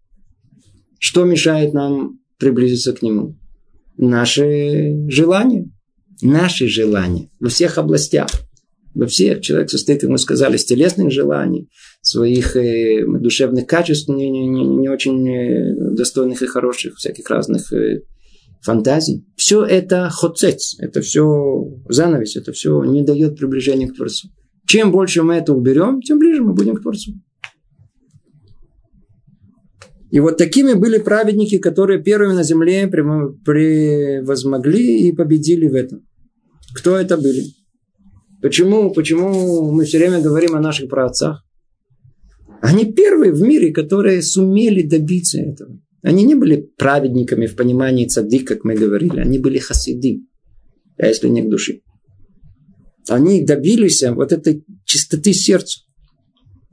Что 0.99 1.23
мешает 1.23 1.73
нам 1.73 2.19
приблизиться 2.37 2.93
к 2.93 3.01
Нему? 3.01 3.37
Наши 3.97 4.95
желания. 5.07 5.69
Наши 6.21 6.67
желания. 6.67 7.29
Во 7.39 7.49
всех 7.49 7.77
областях. 7.77 8.29
Во 8.93 9.07
всех. 9.07 9.41
Человек 9.41 9.69
состоит, 9.69 10.01
как 10.01 10.09
мы 10.09 10.17
сказали, 10.17 10.57
из 10.57 10.65
телесных 10.65 11.11
желаний, 11.11 11.69
своих 12.01 12.55
э, 12.55 13.05
душевных 13.05 13.65
качеств, 13.65 14.09
не, 14.09 14.29
не, 14.29 14.47
не, 14.47 14.89
очень 14.89 15.27
э, 15.29 15.95
достойных 15.95 16.41
и 16.41 16.47
хороших, 16.47 16.97
всяких 16.97 17.29
разных 17.29 17.71
э, 17.71 18.01
фантазий. 18.61 19.25
Все 19.37 19.63
это 19.63 20.09
хоцец, 20.09 20.75
это 20.79 21.01
все 21.01 21.63
занавес, 21.87 22.35
это 22.35 22.51
все 22.51 22.83
не 22.83 23.03
дает 23.03 23.37
приближения 23.37 23.87
к 23.87 23.95
Творцу. 23.95 24.29
Чем 24.67 24.91
больше 24.91 25.23
мы 25.23 25.35
это 25.35 25.53
уберем, 25.53 26.01
тем 26.01 26.19
ближе 26.19 26.43
мы 26.43 26.53
будем 26.53 26.75
к 26.75 26.81
Творцу. 26.81 27.13
И 30.11 30.19
вот 30.19 30.37
такими 30.37 30.73
были 30.73 30.97
праведники, 30.97 31.59
которые 31.59 32.01
первыми 32.01 32.33
на 32.33 32.43
земле 32.43 32.87
превозмогли 32.87 35.07
и 35.07 35.11
победили 35.11 35.67
в 35.67 35.75
этом. 35.75 36.07
Кто 36.73 36.97
это 36.97 37.17
были? 37.17 37.43
Почему, 38.41 38.93
почему 38.93 39.71
мы 39.71 39.85
все 39.85 39.99
время 39.99 40.21
говорим 40.21 40.55
о 40.55 40.61
наших 40.61 40.89
праотцах? 40.89 41.43
Они 42.61 42.91
первые 42.91 43.33
в 43.33 43.41
мире, 43.41 43.71
которые 43.71 44.21
сумели 44.21 44.81
добиться 44.81 45.39
этого. 45.39 45.79
Они 46.01 46.23
не 46.23 46.35
были 46.35 46.69
праведниками 46.77 47.45
в 47.45 47.55
понимании 47.55 48.07
цадик, 48.07 48.47
как 48.47 48.63
мы 48.63 48.75
говорили. 48.75 49.19
Они 49.19 49.37
были 49.37 49.59
хасиды, 49.59 50.21
а 50.97 51.07
если 51.07 51.27
не 51.27 51.41
к 51.41 51.49
души. 51.49 51.81
Они 53.07 53.43
добились 53.43 54.03
вот 54.03 54.31
этой 54.31 54.63
чистоты 54.85 55.33
сердца. 55.33 55.81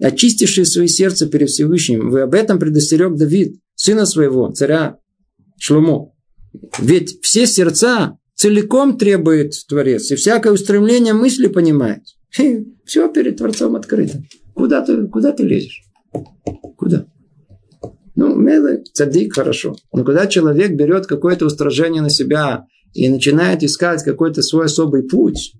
Очистившие 0.00 0.64
свое 0.64 0.88
сердце 0.88 1.26
перед 1.26 1.48
Всевышним. 1.48 2.10
Вы 2.10 2.22
об 2.22 2.34
этом 2.34 2.58
предостерег 2.58 3.14
Давид, 3.16 3.60
сына 3.74 4.04
своего, 4.04 4.50
царя 4.52 4.98
Шлумо. 5.58 6.12
Ведь 6.78 7.18
все 7.22 7.46
сердца 7.46 8.18
целиком 8.34 8.98
требует 8.98 9.54
Творец, 9.68 10.10
и 10.10 10.16
всякое 10.16 10.52
устремление 10.52 11.14
мысли 11.14 11.46
понимает. 11.48 12.02
все 12.84 13.08
перед 13.08 13.38
Творцом 13.38 13.76
открыто. 13.76 14.22
Куда 14.54 14.82
ты, 14.82 15.06
куда 15.08 15.32
ты 15.32 15.44
лезешь? 15.44 15.82
Куда? 16.76 17.06
Ну, 18.14 18.34
милый, 18.34 18.82
цадик, 18.92 19.34
хорошо. 19.34 19.76
Но 19.92 20.04
когда 20.04 20.26
человек 20.26 20.72
берет 20.72 21.06
какое-то 21.06 21.46
устражение 21.46 22.00
на 22.00 22.08
себя 22.08 22.66
и 22.94 23.08
начинает 23.08 23.62
искать 23.62 24.02
какой-то 24.02 24.42
свой 24.42 24.66
особый 24.66 25.02
путь, 25.02 25.52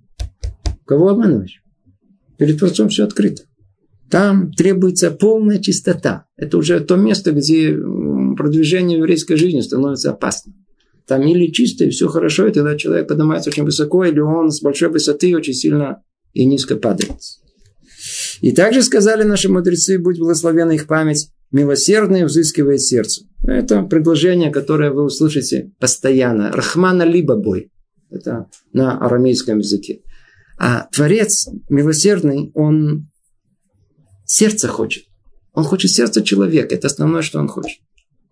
кого 0.87 1.11
обманываешь? 1.11 1.63
Перед 2.39 2.59
Творцом 2.59 2.89
все 2.89 3.05
открыто. 3.05 3.43
Там 4.11 4.53
требуется 4.53 5.11
полная 5.11 5.59
чистота. 5.59 6.27
Это 6.37 6.59
уже 6.59 6.81
то 6.81 6.97
место, 6.97 7.33
где 7.33 7.77
продвижение 8.37 8.99
еврейской 8.99 9.37
жизни 9.37 9.61
становится 9.61 10.11
опасным. 10.11 10.55
Там 11.07 11.23
или 11.23 11.53
чисто, 11.53 11.85
и 11.85 11.91
все 11.91 12.09
хорошо, 12.09 12.47
и 12.47 12.53
тогда 12.53 12.77
человек 12.77 13.09
поднимается 13.09 13.51
очень 13.51 13.65
высоко, 13.65 14.05
или 14.05 14.19
он 14.19 14.51
с 14.51 14.61
большой 14.61 14.89
высоты 14.89 15.37
очень 15.37 15.55
сильно 15.55 16.03
и 16.33 16.45
низко 16.45 16.77
падает. 16.77 17.13
И 18.41 18.53
также 18.53 18.83
сказали 18.83 19.23
наши 19.23 19.49
мудрецы, 19.49 19.99
будь 19.99 20.19
благословена 20.19 20.75
их 20.75 20.87
память, 20.87 21.31
милосердный 21.51 22.25
взыскивает 22.25 22.83
сердце. 22.83 23.23
Это 23.45 23.83
предложение, 23.83 24.51
которое 24.51 24.91
вы 24.91 25.05
услышите 25.05 25.73
постоянно. 25.79 26.53
Рахмана 26.53 27.05
либо 27.05 27.37
бой. 27.37 27.71
Это 28.11 28.47
на 28.73 28.99
арамейском 28.99 29.59
языке. 29.59 30.03
А 30.59 30.89
Творец 30.93 31.49
милосердный, 31.69 32.51
он 32.55 33.09
сердце 34.27 34.69
хочет. 34.69 35.05
Он 35.53 35.65
хочет 35.65 35.91
сердце 35.91 36.23
человека. 36.23 36.75
Это 36.75 36.89
основное, 36.89 37.23
что 37.23 37.39
он 37.39 37.49
хочет. 37.49 37.81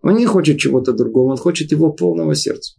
Он 0.01 0.15
не 0.15 0.25
хочет 0.25 0.59
чего-то 0.59 0.93
другого. 0.93 1.31
Он 1.31 1.37
хочет 1.37 1.71
его 1.71 1.91
полного 1.91 2.35
сердца. 2.35 2.75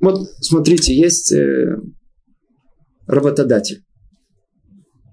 Вот 0.00 0.28
смотрите, 0.40 0.94
есть 0.94 1.32
э, 1.32 1.78
работодатель. 3.06 3.84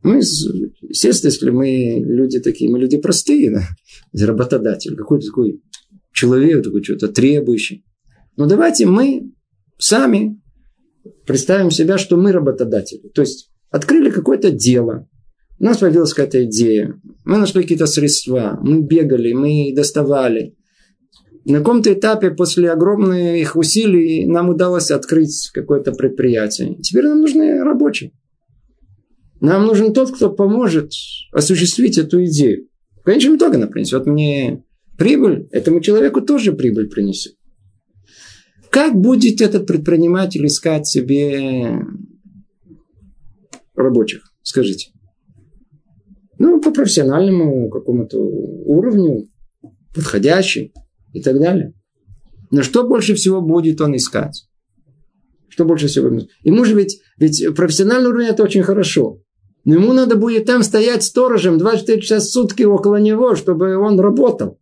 Мы, 0.04 0.18
естественно, 0.18 1.30
если 1.30 1.50
мы 1.52 2.04
люди 2.04 2.40
такие, 2.40 2.70
мы 2.70 2.80
люди 2.80 2.98
простые, 2.98 3.52
да? 3.52 4.26
работодатель, 4.26 4.96
какой-то 4.96 5.28
такой 5.28 5.62
человек, 6.12 6.64
такой 6.64 6.84
что-то 6.84 7.08
требующий. 7.08 7.86
Но 8.36 8.48
давайте 8.48 8.86
мы 8.86 9.32
сами 9.78 10.41
представим 11.26 11.72
себя, 11.72 11.98
что 11.98 12.18
мы 12.18 12.32
работодатели. 12.32 13.10
То 13.14 13.22
есть 13.22 13.50
открыли 13.70 14.10
какое-то 14.10 14.52
дело, 14.52 15.08
у 15.60 15.64
нас 15.64 15.78
появилась 15.78 16.14
какая-то 16.14 16.44
идея, 16.46 17.00
мы 17.24 17.38
нашли 17.38 17.62
какие-то 17.62 17.86
средства, 17.86 18.60
мы 18.62 18.82
бегали, 18.82 19.34
мы 19.34 19.74
доставали. 19.76 20.56
На 21.46 21.60
каком-то 21.60 21.92
этапе 21.94 22.32
после 22.32 22.72
огромных 22.72 23.56
усилий 23.56 24.26
нам 24.26 24.50
удалось 24.50 24.92
открыть 24.92 25.50
какое-то 25.54 25.92
предприятие. 25.92 26.76
Теперь 26.82 27.06
нам 27.06 27.22
нужны 27.22 27.64
рабочие. 27.64 28.12
Нам 29.40 29.66
нужен 29.66 29.94
тот, 29.94 30.12
кто 30.12 30.32
поможет 30.32 30.92
осуществить 31.32 31.98
эту 31.98 32.24
идею. 32.26 32.68
В 33.02 33.04
конечном 33.04 33.38
итоге 33.38 33.58
она 33.58 33.68
принесет 33.68 34.06
мне 34.06 34.64
прибыль, 34.98 35.48
этому 35.52 35.82
человеку 35.82 36.22
тоже 36.22 36.54
прибыль 36.54 36.90
принесет. 36.90 37.34
Как 38.72 38.96
будет 38.96 39.42
этот 39.42 39.68
предприниматель 39.68 40.46
искать 40.48 40.88
себе 40.88 41.82
рабочих? 43.76 44.34
Скажите. 44.44 44.92
Ну, 46.40 46.62
по 46.62 46.72
профессиональному 46.72 47.70
какому-то 47.70 48.18
уровню, 48.18 49.28
подходящий 49.94 50.74
и 51.12 51.22
так 51.22 51.38
далее. 51.38 51.74
Но 52.50 52.64
что 52.64 52.88
больше 52.88 53.14
всего 53.14 53.42
будет 53.42 53.82
он 53.82 53.98
искать? 53.98 54.48
Что 55.50 55.66
больше 55.66 55.88
всего? 55.88 56.10
Ему 56.44 56.64
же 56.64 56.74
ведь, 56.76 57.02
ведь 57.18 57.44
профессиональный 57.54 58.10
уровень 58.10 58.28
это 58.28 58.42
очень 58.42 58.64
хорошо. 58.64 59.20
Но 59.66 59.76
ему 59.76 59.92
надо 59.92 60.16
будет 60.16 60.46
там 60.46 60.64
стоять 60.64 61.04
сторожем 61.04 61.58
24 61.58 62.02
часа 62.02 62.20
в 62.20 62.24
сутки 62.24 62.64
около 62.64 62.96
него, 62.96 63.36
чтобы 63.36 63.76
он 63.76 64.00
работал. 64.00 64.61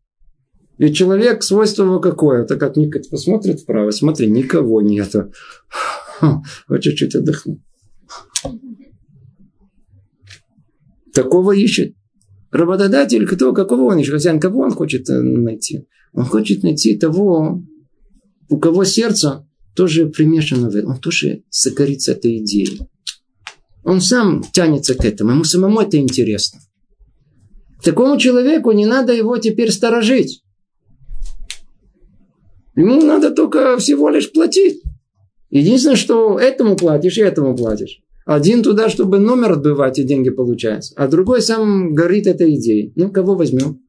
Ведь 0.79 0.95
человек, 0.95 1.43
свойство 1.43 1.83
его 1.83 1.99
какое? 1.99 2.43
Это 2.43 2.55
как 2.55 2.77
Никот 2.77 3.09
посмотрит 3.09 3.59
вправо, 3.59 3.91
смотри, 3.91 4.27
никого 4.27 4.81
нету. 4.81 5.31
Вот 6.67 6.81
чуть-чуть 6.81 7.15
отдохну. 7.15 7.61
Такого 11.13 11.51
ищет. 11.51 11.95
Работодатель, 12.51 13.27
кто, 13.27 13.53
какого 13.53 13.91
он 13.91 13.99
ищет? 13.99 14.13
Хозяин, 14.13 14.39
кого 14.39 14.61
он 14.61 14.71
хочет 14.71 15.09
э, 15.09 15.21
найти? 15.21 15.85
Он 16.13 16.25
хочет 16.25 16.63
найти 16.63 16.97
того, 16.97 17.61
у 18.49 18.57
кого 18.57 18.83
сердце 18.85 19.47
тоже 19.75 20.07
примешано 20.07 20.69
в 20.69 20.75
этом. 20.75 20.91
Он 20.91 20.99
тоже 20.99 21.43
загорится 21.49 22.13
этой 22.13 22.37
идеей. 22.39 22.81
Он 23.83 24.01
сам 24.01 24.43
тянется 24.51 24.95
к 24.95 25.05
этому. 25.05 25.31
Ему 25.31 25.43
самому 25.43 25.81
это 25.81 25.97
интересно. 25.97 26.59
Такому 27.83 28.17
человеку 28.17 28.71
не 28.71 28.85
надо 28.85 29.13
его 29.13 29.37
теперь 29.37 29.71
сторожить. 29.71 30.43
Ему 32.79 33.01
надо 33.01 33.31
только 33.31 33.77
всего 33.77 34.07
лишь 34.09 34.31
платить. 34.31 34.81
Единственное, 35.49 35.97
что 35.97 36.39
этому 36.39 36.77
платишь 36.77 37.17
и 37.17 37.21
этому 37.21 37.53
платишь. 37.53 37.99
Один 38.25 38.63
туда, 38.63 38.87
чтобы 38.87 39.19
номер 39.19 39.53
отбывать 39.53 39.99
и 39.99 40.03
деньги 40.03 40.29
получать, 40.29 40.93
а 40.95 41.09
другой 41.09 41.41
сам 41.41 41.93
горит 41.93 42.25
этой 42.25 42.55
идеей. 42.55 42.93
Ну, 42.95 43.11
кого 43.11 43.35
возьмем? 43.35 43.81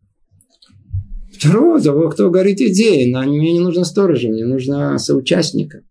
Второго, 1.32 1.80
того, 1.80 2.08
кто 2.08 2.30
горит 2.30 2.60
идеей. 2.60 3.12
Но 3.12 3.22
мне 3.22 3.52
не 3.52 3.60
нужно 3.60 3.84
сторожа, 3.84 4.28
мне 4.28 4.44
нужно 4.44 4.98
соучастника. 4.98 5.82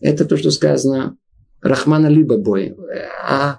Это 0.00 0.24
то, 0.24 0.38
что 0.38 0.50
сказано 0.50 1.18
Рахмана 1.60 2.06
либо 2.06 2.38
бой. 2.38 2.74
А 3.28 3.58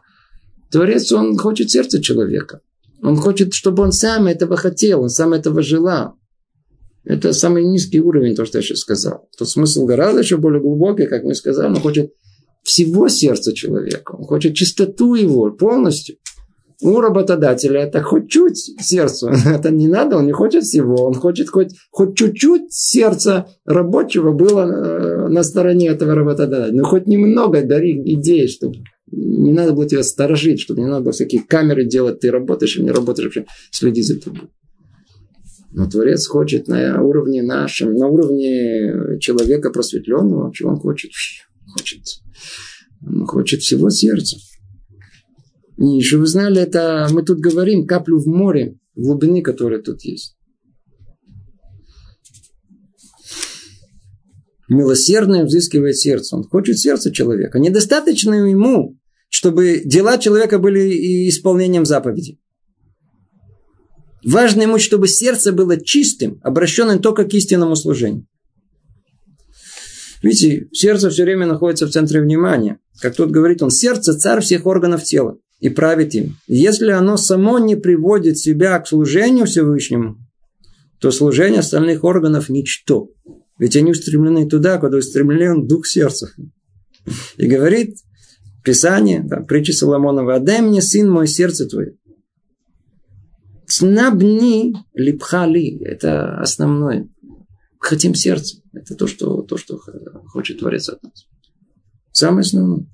Творец, 0.71 1.11
он 1.11 1.37
хочет 1.37 1.69
сердце 1.69 2.01
человека. 2.01 2.61
Он 3.03 3.17
хочет, 3.17 3.53
чтобы 3.53 3.83
он 3.83 3.91
сам 3.91 4.25
этого 4.25 4.57
хотел, 4.57 5.03
он 5.03 5.09
сам 5.09 5.33
этого 5.33 5.61
желал. 5.61 6.18
Это 7.09 7.33
самый 7.33 7.63
низкий 7.63 7.99
уровень, 7.99 8.35
то, 8.35 8.45
что 8.45 8.59
я 8.59 8.61
сейчас 8.61 8.81
сказал. 8.81 9.27
Тут 9.35 9.49
смысл 9.49 9.85
гораздо 9.85 10.19
еще 10.19 10.37
более 10.37 10.61
глубокий, 10.61 11.07
как 11.07 11.23
мы 11.23 11.33
сказали. 11.33 11.69
Он 11.69 11.77
хочет 11.77 12.13
всего 12.61 13.09
сердца 13.09 13.51
человека. 13.51 14.11
Он 14.15 14.25
хочет 14.25 14.53
чистоту 14.53 15.15
его 15.15 15.49
полностью. 15.49 16.17
У 16.83 17.01
работодателя 17.01 17.81
это 17.81 18.03
хоть 18.03 18.29
чуть 18.29 18.57
сердцу. 18.79 19.31
Это 19.45 19.71
не 19.71 19.87
надо, 19.87 20.17
он 20.17 20.27
не 20.27 20.31
хочет 20.33 20.63
всего. 20.63 21.03
Он 21.03 21.15
хочет 21.15 21.49
хоть, 21.49 21.73
хоть 21.89 22.15
чуть-чуть 22.15 22.71
сердца 22.71 23.47
рабочего 23.65 24.31
было 24.31 24.61
э, 24.61 25.27
на 25.29 25.41
стороне 25.41 25.87
этого 25.87 26.13
работодателя. 26.13 26.71
Ну, 26.71 26.85
хоть 26.85 27.07
немного 27.07 27.63
дари 27.63 27.99
идеи, 28.13 28.45
чтобы 28.45 28.75
не 29.11 29.51
надо 29.51 29.73
было 29.73 29.89
тебя 29.89 30.03
сторожить, 30.03 30.61
чтобы 30.61 30.81
не 30.81 30.87
надо 30.87 31.01
было 31.01 31.11
всякие 31.11 31.41
камеры 31.41 31.85
делать, 31.85 32.19
ты 32.19 32.29
работаешь 32.29 32.77
или 32.77 32.83
не 32.83 32.91
работаешь, 32.91 33.25
вообще 33.25 33.45
следи 33.71 34.03
за 34.03 34.21
тобой. 34.21 34.49
Но 35.71 35.87
Творец 35.87 36.25
хочет 36.27 36.67
на 36.67 37.01
уровне 37.01 37.43
нашем, 37.43 37.93
на 37.93 38.07
уровне 38.07 39.19
человека 39.19 39.69
просветленного, 39.69 40.53
чего 40.53 40.71
он 40.71 40.77
хочет? 40.77 41.11
Хочет, 41.73 42.01
он 43.05 43.25
хочет 43.27 43.61
всего 43.61 43.89
сердца. 43.89 44.37
И 45.77 46.01
что 46.01 46.17
вы 46.17 46.27
знали, 46.27 46.61
это 46.61 47.07
мы 47.11 47.23
тут 47.23 47.39
говорим 47.39 47.85
каплю 47.85 48.19
в 48.19 48.25
море, 48.25 48.77
глубины, 48.95 49.41
которая 49.41 49.81
тут 49.81 50.01
есть. 50.01 50.35
Милосердное 54.67 55.45
взыскивает 55.45 55.97
сердце. 55.97 56.35
Он 56.35 56.43
хочет 56.43 56.77
сердце 56.77 57.11
человека. 57.11 57.59
Недостаточно 57.59 58.33
ему, 58.33 58.99
чтобы 59.29 59.81
дела 59.83 60.17
человека 60.17 60.59
были 60.59 61.27
исполнением 61.29 61.85
заповедей. 61.85 62.39
Важно 64.23 64.63
ему, 64.63 64.79
чтобы 64.79 65.07
сердце 65.07 65.51
было 65.51 65.79
чистым, 65.79 66.39
обращенным 66.43 66.99
только 66.99 67.25
к 67.25 67.33
истинному 67.33 67.75
служению. 67.75 68.25
Видите, 70.21 70.67
сердце 70.73 71.09
все 71.09 71.23
время 71.23 71.45
находится 71.45 71.87
в 71.87 71.91
центре 71.91 72.21
внимания. 72.21 72.79
Как 73.01 73.15
тут 73.15 73.31
говорит 73.31 73.61
он, 73.63 73.69
сердце– 73.69 74.13
царь 74.17 74.41
всех 74.41 74.65
органов 74.65 75.03
тела 75.03 75.37
и 75.59 75.69
правит 75.69 76.13
им. 76.13 76.37
Если 76.47 76.91
оно 76.91 77.15
само 77.15 77.59
не 77.59 77.75
приводит 77.75 78.37
себя 78.37 78.77
к 78.79 78.87
служению 78.87 79.45
Всевышнему, 79.45 80.17
то 80.99 81.11
служение 81.11 81.61
остальных 81.61 82.03
органов– 82.03 82.49
ничто. 82.49 83.09
Ведь 83.57 83.77
они 83.77 83.91
устремлены 83.91 84.47
туда, 84.47 84.77
куда 84.77 84.97
устремлен 84.97 85.67
дух 85.67 85.87
сердца. 85.87 86.31
И 87.37 87.47
говорит 87.47 87.95
Писание, 88.63 89.23
да, 89.23 89.37
притча 89.37 89.71
Соломонова, 89.71 90.35
«Отдай 90.35 90.61
мне, 90.61 90.81
сын 90.81 91.09
мой, 91.09 91.27
сердце 91.27 91.65
твое, 91.65 91.95
Снабни 93.69 94.73
липхали. 94.95 95.77
Это 95.83 96.39
основное. 96.39 97.07
Хотим 97.77 98.15
сердце. 98.15 98.57
Это 98.73 98.95
то, 98.95 99.05
что, 99.05 99.43
то, 99.43 99.57
что 99.57 99.79
хочет 100.25 100.59
Творец 100.59 100.89
от 100.89 101.03
нас. 101.03 101.27
Самое 102.11 102.41
основное. 102.41 102.87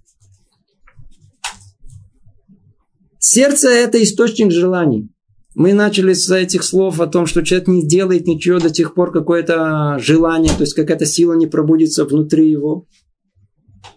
Сердце– 3.17 3.69
это 3.69 4.03
источник 4.03 4.51
желаний. 4.51 5.09
Мы 5.55 5.73
начали 5.73 6.11
с 6.11 6.29
этих 6.29 6.63
слов 6.63 6.99
о 6.99 7.07
том, 7.07 7.25
что 7.25 7.41
человек 7.41 7.69
не 7.69 7.87
делает 7.87 8.27
ничего 8.27 8.59
до 8.59 8.69
тех 8.69 8.93
пор, 8.93 9.13
какое-то 9.13 9.97
желание, 9.99 10.53
то 10.53 10.61
есть 10.61 10.73
какая-то 10.73 11.05
сила 11.05 11.33
не 11.33 11.47
пробудится 11.47 12.03
внутри 12.03 12.51
его. 12.51 12.85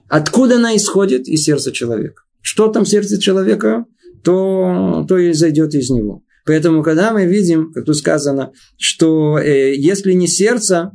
Откуда 0.09 0.57
она 0.57 0.77
исходит? 0.77 1.27
Из 1.27 1.43
сердца 1.43 1.73
человека. 1.73 2.23
Что 2.41 2.69
там 2.69 2.85
в 2.85 2.89
сердце 2.89 3.21
человека, 3.21 3.85
то, 4.23 5.05
то 5.09 5.19
и 5.19 5.33
зайдет 5.33 5.75
из 5.75 5.91
него. 5.91 6.23
Поэтому, 6.49 6.83
когда 6.83 7.13
мы 7.13 7.27
видим, 7.27 7.73
как 7.73 7.85
тут 7.85 7.95
сказано, 7.99 8.53
что 8.79 9.39
э, 9.39 9.75
если 9.75 10.15
не 10.15 10.27
сердце, 10.27 10.93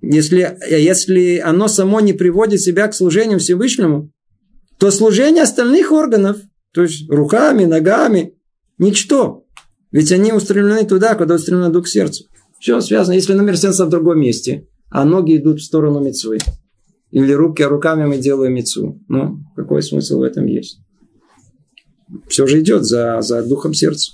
если, 0.00 0.56
э, 0.66 0.80
если 0.80 1.36
оно 1.36 1.68
само 1.68 2.00
не 2.00 2.14
приводит 2.14 2.62
себя 2.62 2.88
к 2.88 2.94
служению 2.94 3.38
Всевышнему, 3.38 4.10
то 4.78 4.90
служение 4.90 5.42
остальных 5.42 5.92
органов, 5.92 6.38
то 6.72 6.80
есть 6.84 7.06
руками, 7.10 7.66
ногами, 7.66 8.32
ничто. 8.78 9.44
Ведь 9.92 10.10
они 10.10 10.32
устремлены 10.32 10.86
туда, 10.86 11.16
куда 11.16 11.34
устремлен 11.34 11.70
дух 11.70 11.86
сердцу. 11.86 12.24
Все 12.58 12.80
связано. 12.80 13.12
Если 13.12 13.34
номер 13.34 13.58
сердца 13.58 13.84
в 13.84 13.90
другом 13.90 14.20
месте, 14.20 14.66
а 14.88 15.04
ноги 15.04 15.36
идут 15.36 15.60
в 15.60 15.64
сторону 15.64 16.00
мецвы. 16.00 16.38
Или 17.10 17.32
руки, 17.32 17.62
а 17.62 17.68
руками 17.68 18.06
мы 18.06 18.16
делаем 18.16 18.54
мецву. 18.54 19.02
Ну, 19.08 19.36
какой 19.54 19.82
смысл 19.82 20.20
в 20.20 20.22
этом 20.22 20.46
есть? 20.46 20.80
Все 22.28 22.46
же 22.46 22.60
идет 22.60 22.84
за, 22.84 23.20
за 23.20 23.42
духом 23.42 23.74
сердца. 23.74 24.12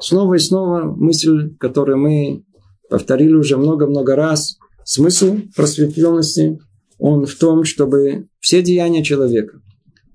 Снова 0.00 0.34
и 0.34 0.38
снова 0.38 0.82
мысль, 0.82 1.54
которую 1.58 1.98
мы 1.98 2.44
повторили 2.88 3.34
уже 3.34 3.56
много-много 3.56 4.16
раз. 4.16 4.56
Смысл 4.84 5.38
просветленности, 5.54 6.58
он 6.98 7.26
в 7.26 7.34
том, 7.36 7.64
чтобы 7.64 8.26
все 8.40 8.62
деяния 8.62 9.04
человека, 9.04 9.60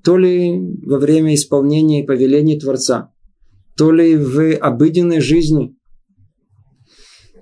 то 0.04 0.17
ли 0.17 0.60
во 0.84 0.98
время 0.98 1.34
исполнения 1.36 2.04
и 2.04 2.06
повелений 2.06 2.60
Творца, 2.60 3.12
то 3.78 3.91
ли 3.91 4.17
в 4.17 4.56
обыденной 4.58 5.21
жизни, 5.21 5.76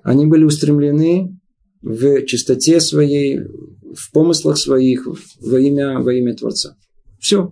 они 0.03 0.25
были 0.25 0.43
устремлены 0.43 1.39
в 1.81 2.25
чистоте 2.25 2.79
своей, 2.79 3.39
в 3.39 4.11
помыслах 4.11 4.57
своих, 4.57 5.07
во 5.41 5.59
имя, 5.59 5.99
во 5.99 6.13
имя 6.13 6.35
Творца. 6.35 6.75
Все. 7.19 7.51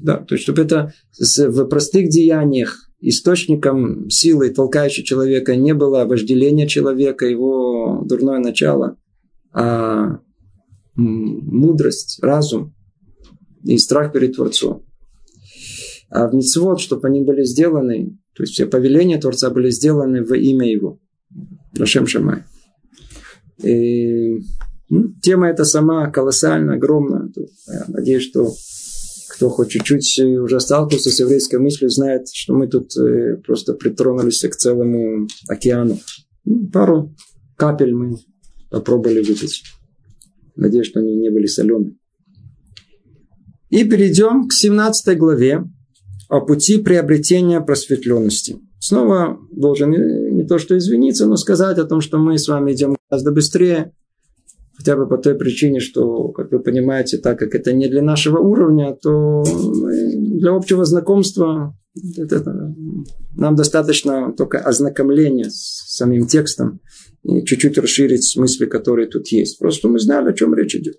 Да, 0.00 0.18
то 0.18 0.34
есть, 0.34 0.42
чтобы 0.42 0.62
это 0.62 0.92
в 1.18 1.64
простых 1.66 2.08
деяниях 2.08 2.91
источником 3.02 4.08
силы, 4.08 4.50
толкающей 4.50 5.04
человека, 5.04 5.56
не 5.56 5.74
было 5.74 6.04
вожделение 6.04 6.68
человека, 6.68 7.26
его 7.26 8.02
дурное 8.04 8.38
начало, 8.38 8.96
а 9.52 10.20
мудрость, 10.94 12.18
разум 12.22 12.74
и 13.64 13.76
страх 13.78 14.12
перед 14.12 14.36
Творцом. 14.36 14.84
А 16.10 16.28
в 16.28 16.34
митцвот, 16.34 16.80
чтобы 16.80 17.08
они 17.08 17.22
были 17.22 17.44
сделаны, 17.44 18.18
то 18.34 18.42
есть 18.42 18.54
все 18.54 18.66
повеления 18.66 19.18
Творца 19.18 19.50
были 19.50 19.70
сделаны 19.70 20.24
во 20.24 20.36
имя 20.36 20.70
Его. 20.70 21.00
Рашем 21.76 22.06
Шамай. 22.06 22.44
И, 23.62 24.38
ну, 24.88 25.14
тема 25.22 25.48
эта 25.48 25.64
сама 25.64 26.10
колоссальная, 26.10 26.76
огромная. 26.76 27.30
Я 27.66 27.84
надеюсь, 27.88 28.24
что 28.24 28.52
кто 29.42 29.50
хоть 29.50 29.70
чуть-чуть 29.70 30.20
уже 30.40 30.60
сталкивался 30.60 31.10
с 31.10 31.18
еврейской 31.18 31.58
мыслью, 31.58 31.90
знает, 31.90 32.28
что 32.32 32.54
мы 32.54 32.68
тут 32.68 32.96
э, 32.96 33.38
просто 33.44 33.74
притронулись 33.74 34.40
к 34.40 34.54
целому 34.54 35.26
океану. 35.48 35.98
Ну, 36.44 36.68
пару 36.68 37.12
капель 37.56 37.92
мы 37.92 38.18
попробовали 38.70 39.18
выпить. 39.18 39.64
Надеюсь, 40.54 40.86
что 40.86 41.00
они 41.00 41.16
не 41.16 41.28
были 41.30 41.46
соленые. 41.46 41.96
И 43.70 43.82
перейдем 43.82 44.46
к 44.46 44.52
17 44.52 45.18
главе 45.18 45.64
о 46.28 46.40
пути 46.40 46.78
приобретения 46.78 47.60
просветленности. 47.60 48.60
Снова 48.78 49.40
должен 49.50 49.90
не 49.90 50.46
то 50.46 50.58
что 50.58 50.78
извиниться, 50.78 51.26
но 51.26 51.34
сказать 51.34 51.78
о 51.78 51.84
том, 51.84 52.00
что 52.00 52.18
мы 52.18 52.38
с 52.38 52.46
вами 52.46 52.74
идем 52.74 52.96
гораздо 53.10 53.32
быстрее, 53.32 53.92
хотя 54.82 54.96
бы 54.96 55.08
по 55.08 55.16
той 55.16 55.36
причине, 55.36 55.78
что, 55.78 56.30
как 56.30 56.50
вы 56.50 56.58
понимаете, 56.58 57.18
так 57.18 57.38
как 57.38 57.54
это 57.54 57.72
не 57.72 57.88
для 57.88 58.02
нашего 58.02 58.38
уровня, 58.38 58.96
то 59.00 59.44
для 59.44 60.50
общего 60.52 60.84
знакомства 60.84 61.76
это, 62.16 62.74
нам 63.36 63.54
достаточно 63.54 64.32
только 64.32 64.58
ознакомления 64.58 65.50
с 65.50 65.96
самим 65.96 66.26
текстом 66.26 66.80
и 67.22 67.44
чуть-чуть 67.44 67.78
расширить 67.78 68.36
мысли, 68.36 68.66
которые 68.66 69.06
тут 69.06 69.28
есть. 69.28 69.60
Просто 69.60 69.86
мы 69.88 70.00
знали, 70.00 70.30
о 70.30 70.32
чем 70.32 70.52
речь 70.52 70.74
идет. 70.74 70.96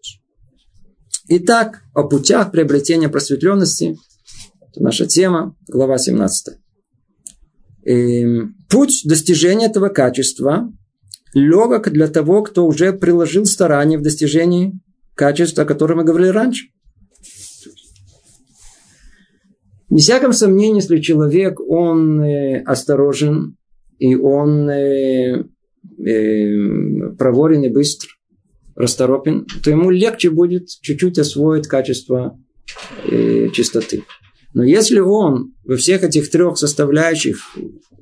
Итак, 1.27 1.81
о 1.93 2.03
путях 2.03 2.51
приобретения 2.51 3.09
просветленности. 3.09 3.97
Это 4.61 4.81
наша 4.81 5.07
тема, 5.07 5.57
глава 5.67 5.97
17. 5.97 6.55
И 7.85 7.91
эм, 7.91 8.55
путь 8.69 9.01
достижения 9.03 9.65
этого 9.65 9.89
качества 9.89 10.71
легок 11.33 11.89
для 11.91 12.07
того, 12.07 12.43
кто 12.43 12.65
уже 12.65 12.93
приложил 12.93 13.45
старания 13.45 13.97
в 13.97 14.01
достижении 14.01 14.73
качества, 15.15 15.63
о 15.63 15.67
котором 15.67 15.97
мы 15.97 16.03
говорили 16.03 16.29
раньше. 16.29 16.67
Не 19.89 20.01
всяком 20.01 20.33
сомнении, 20.33 20.81
если 20.81 20.99
человек, 20.99 21.59
он 21.59 22.19
э, 22.21 22.63
осторожен, 22.63 23.57
и 23.99 24.15
он 24.15 24.67
э, 24.69 25.43
э, 25.99 27.09
проворен 27.17 27.63
и 27.63 27.69
быстр, 27.69 28.07
расторопен, 28.75 29.45
то 29.63 29.69
ему 29.69 29.91
легче 29.91 30.31
будет 30.31 30.67
чуть-чуть 30.81 31.19
освоить 31.19 31.67
качество 31.67 32.39
э, 33.09 33.49
чистоты. 33.49 34.03
Но 34.53 34.63
если 34.63 34.99
он 34.99 35.53
во 35.63 35.77
всех 35.77 36.03
этих 36.03 36.29
трех 36.31 36.57
составляющих 36.57 37.37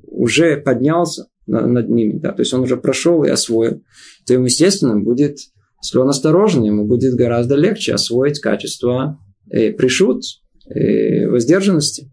уже 0.06 0.56
поднялся 0.56 1.26
над 1.46 1.88
ними, 1.88 2.18
да, 2.18 2.32
то 2.32 2.42
есть 2.42 2.52
он 2.54 2.62
уже 2.62 2.76
прошел 2.76 3.24
и 3.24 3.28
освоил, 3.28 3.82
то 4.26 4.34
ему, 4.34 4.44
естественно, 4.44 4.98
будет, 4.98 5.38
если 5.82 5.98
он 5.98 6.08
осторожен, 6.08 6.62
ему 6.62 6.86
будет 6.86 7.14
гораздо 7.14 7.56
легче 7.56 7.94
освоить 7.94 8.40
качество 8.40 9.18
э, 9.50 9.72
пришут, 9.72 10.22
э, 10.68 11.28
воздержанности. 11.28 12.10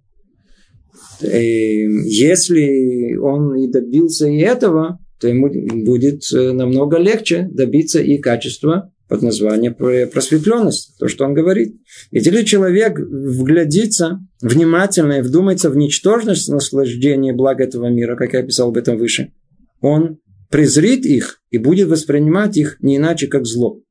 Э, 1.22 1.28
если 1.28 3.16
он 3.18 3.56
и 3.56 3.68
добился 3.68 4.28
и 4.28 4.40
этого, 4.40 5.00
то 5.20 5.28
ему 5.28 5.50
будет 5.86 6.22
э, 6.34 6.52
намного 6.52 6.98
легче 6.98 7.48
добиться 7.52 8.02
и 8.02 8.18
качества 8.18 8.92
под 9.10 9.24
названием 9.24 9.74
просветленность, 9.74 10.96
то, 11.00 11.08
что 11.08 11.26
он 11.26 11.34
говорит. 11.34 11.76
Ведь 12.12 12.28
если 12.28 12.44
человек 12.44 13.00
вглядится 13.00 14.20
внимательно 14.40 15.14
и 15.14 15.22
вдумается 15.22 15.72
в 15.72 15.76
ничтожность 15.76 16.48
наслаждения 16.48 17.34
блага 17.34 17.64
этого 17.64 17.88
мира, 17.88 18.16
как 18.16 18.34
я 18.34 18.44
писал 18.44 18.70
об 18.70 18.78
этом 18.78 18.98
выше, 18.98 19.34
он 19.82 20.20
презрит 20.50 21.06
их 21.06 21.42
и 21.50 21.58
будет 21.58 21.90
воспринимать 21.90 22.56
их 22.56 22.78
не 22.82 22.98
иначе, 22.98 23.28
как 23.28 23.46
зло. 23.46 23.82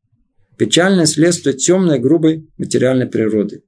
Печальное 0.57 1.07
следствие 1.07 1.57
темной, 1.57 1.99
грубой 1.99 2.49
материальной 2.57 3.07
природы. 3.07 3.63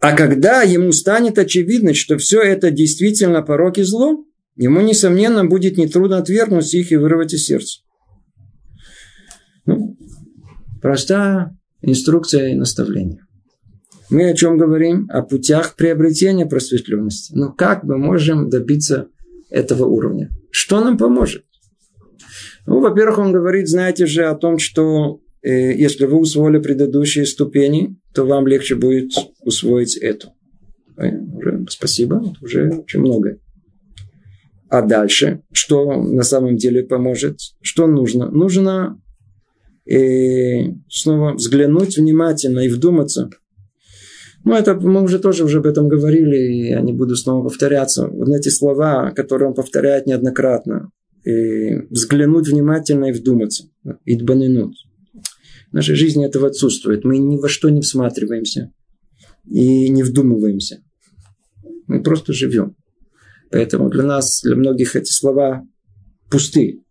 А 0.00 0.16
когда 0.16 0.62
ему 0.62 0.92
станет 0.92 1.38
очевидно, 1.38 1.92
что 1.92 2.16
все 2.16 2.40
это 2.40 2.70
действительно 2.70 3.42
порок 3.42 3.76
и 3.76 3.82
зло, 3.82 4.24
ему, 4.56 4.80
несомненно, 4.80 5.44
будет 5.44 5.76
нетрудно 5.76 6.18
отвергнуть 6.18 6.72
их 6.74 6.92
и 6.92 6.96
вырвать 6.96 7.34
из 7.34 7.44
сердца. 7.44 7.80
Ну, 9.66 9.96
простая 10.80 11.56
инструкция 11.82 12.48
и 12.48 12.54
наставление. 12.54 13.24
Мы 14.10 14.28
о 14.28 14.34
чем 14.34 14.58
говорим? 14.58 15.08
О 15.10 15.22
путях 15.22 15.76
приобретения 15.76 16.46
просветленности. 16.46 17.32
Но 17.34 17.52
как 17.52 17.84
мы 17.84 17.96
можем 17.96 18.48
добиться 18.50 19.08
этого 19.50 19.84
уровня? 19.84 20.30
Что 20.50 20.80
нам 20.84 20.98
поможет? 20.98 21.44
Ну, 22.66 22.80
во-первых, 22.80 23.18
он 23.18 23.32
говорит, 23.32 23.68
знаете 23.68 24.06
же, 24.06 24.24
о 24.24 24.34
том, 24.34 24.58
что 24.58 25.20
э, 25.42 25.72
если 25.74 26.06
вы 26.06 26.18
усвоили 26.18 26.58
предыдущие 26.58 27.24
ступени, 27.24 27.96
то 28.12 28.26
вам 28.26 28.46
легче 28.46 28.74
будет 28.74 29.12
усвоить 29.42 29.96
эту. 29.96 30.32
Уже, 30.96 31.64
спасибо, 31.68 32.34
уже 32.42 32.68
очень 32.70 33.00
многое. 33.00 33.38
А 34.70 34.82
дальше, 34.82 35.42
что 35.52 36.00
на 36.00 36.22
самом 36.22 36.56
деле 36.56 36.84
поможет? 36.84 37.40
Что 37.60 37.88
нужно? 37.88 38.30
Нужно 38.30 39.02
э, 39.84 40.62
снова 40.88 41.34
взглянуть 41.34 41.96
внимательно 41.96 42.60
и 42.60 42.68
вдуматься. 42.68 43.30
Ну, 44.44 44.54
это 44.54 44.76
мы 44.76 45.02
уже 45.02 45.18
тоже 45.18 45.44
уже 45.44 45.58
об 45.58 45.66
этом 45.66 45.88
говорили, 45.88 46.36
и 46.36 46.68
я 46.68 46.80
не 46.82 46.92
буду 46.92 47.16
снова 47.16 47.42
повторяться. 47.42 48.06
Вот 48.06 48.28
эти 48.28 48.48
слова, 48.48 49.10
которые 49.10 49.48
он 49.48 49.54
повторяет 49.54 50.06
неоднократно. 50.06 50.90
И 51.24 51.74
взглянуть 51.90 52.48
внимательно 52.48 53.06
и 53.06 53.12
вдуматься. 53.12 53.64
Идбанинут. 54.04 54.74
В 55.70 55.74
нашей 55.74 55.96
жизни 55.96 56.24
этого 56.24 56.46
отсутствует. 56.46 57.04
Мы 57.04 57.18
ни 57.18 57.36
во 57.36 57.48
что 57.48 57.70
не 57.70 57.80
всматриваемся 57.80 58.72
и 59.46 59.88
не 59.88 60.04
вдумываемся. 60.04 60.80
Мы 61.88 62.04
просто 62.04 62.32
живем. 62.32 62.76
Поэтому 63.50 63.90
для 63.90 64.04
нас, 64.04 64.40
для 64.42 64.56
многих 64.56 64.96
эти 64.96 65.10
слова 65.10 65.66
пусты. 66.30 66.84